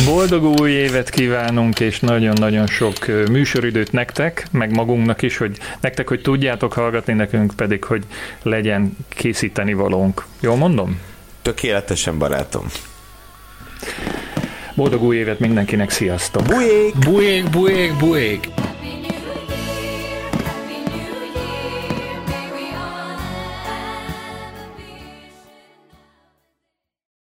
[0.05, 6.21] Boldog új évet kívánunk, és nagyon-nagyon sok műsoridőt nektek, meg magunknak is, hogy nektek, hogy
[6.21, 8.03] tudjátok hallgatni, nekünk pedig, hogy
[8.43, 10.25] legyen készíteni valónk.
[10.43, 11.01] Jól mondom?
[11.43, 12.67] Tökéletesen, barátom.
[14.75, 16.43] Boldog új évet mindenkinek, sziasztok!
[16.43, 16.99] Bujék!
[16.99, 18.49] Bujék, bujék, bujék!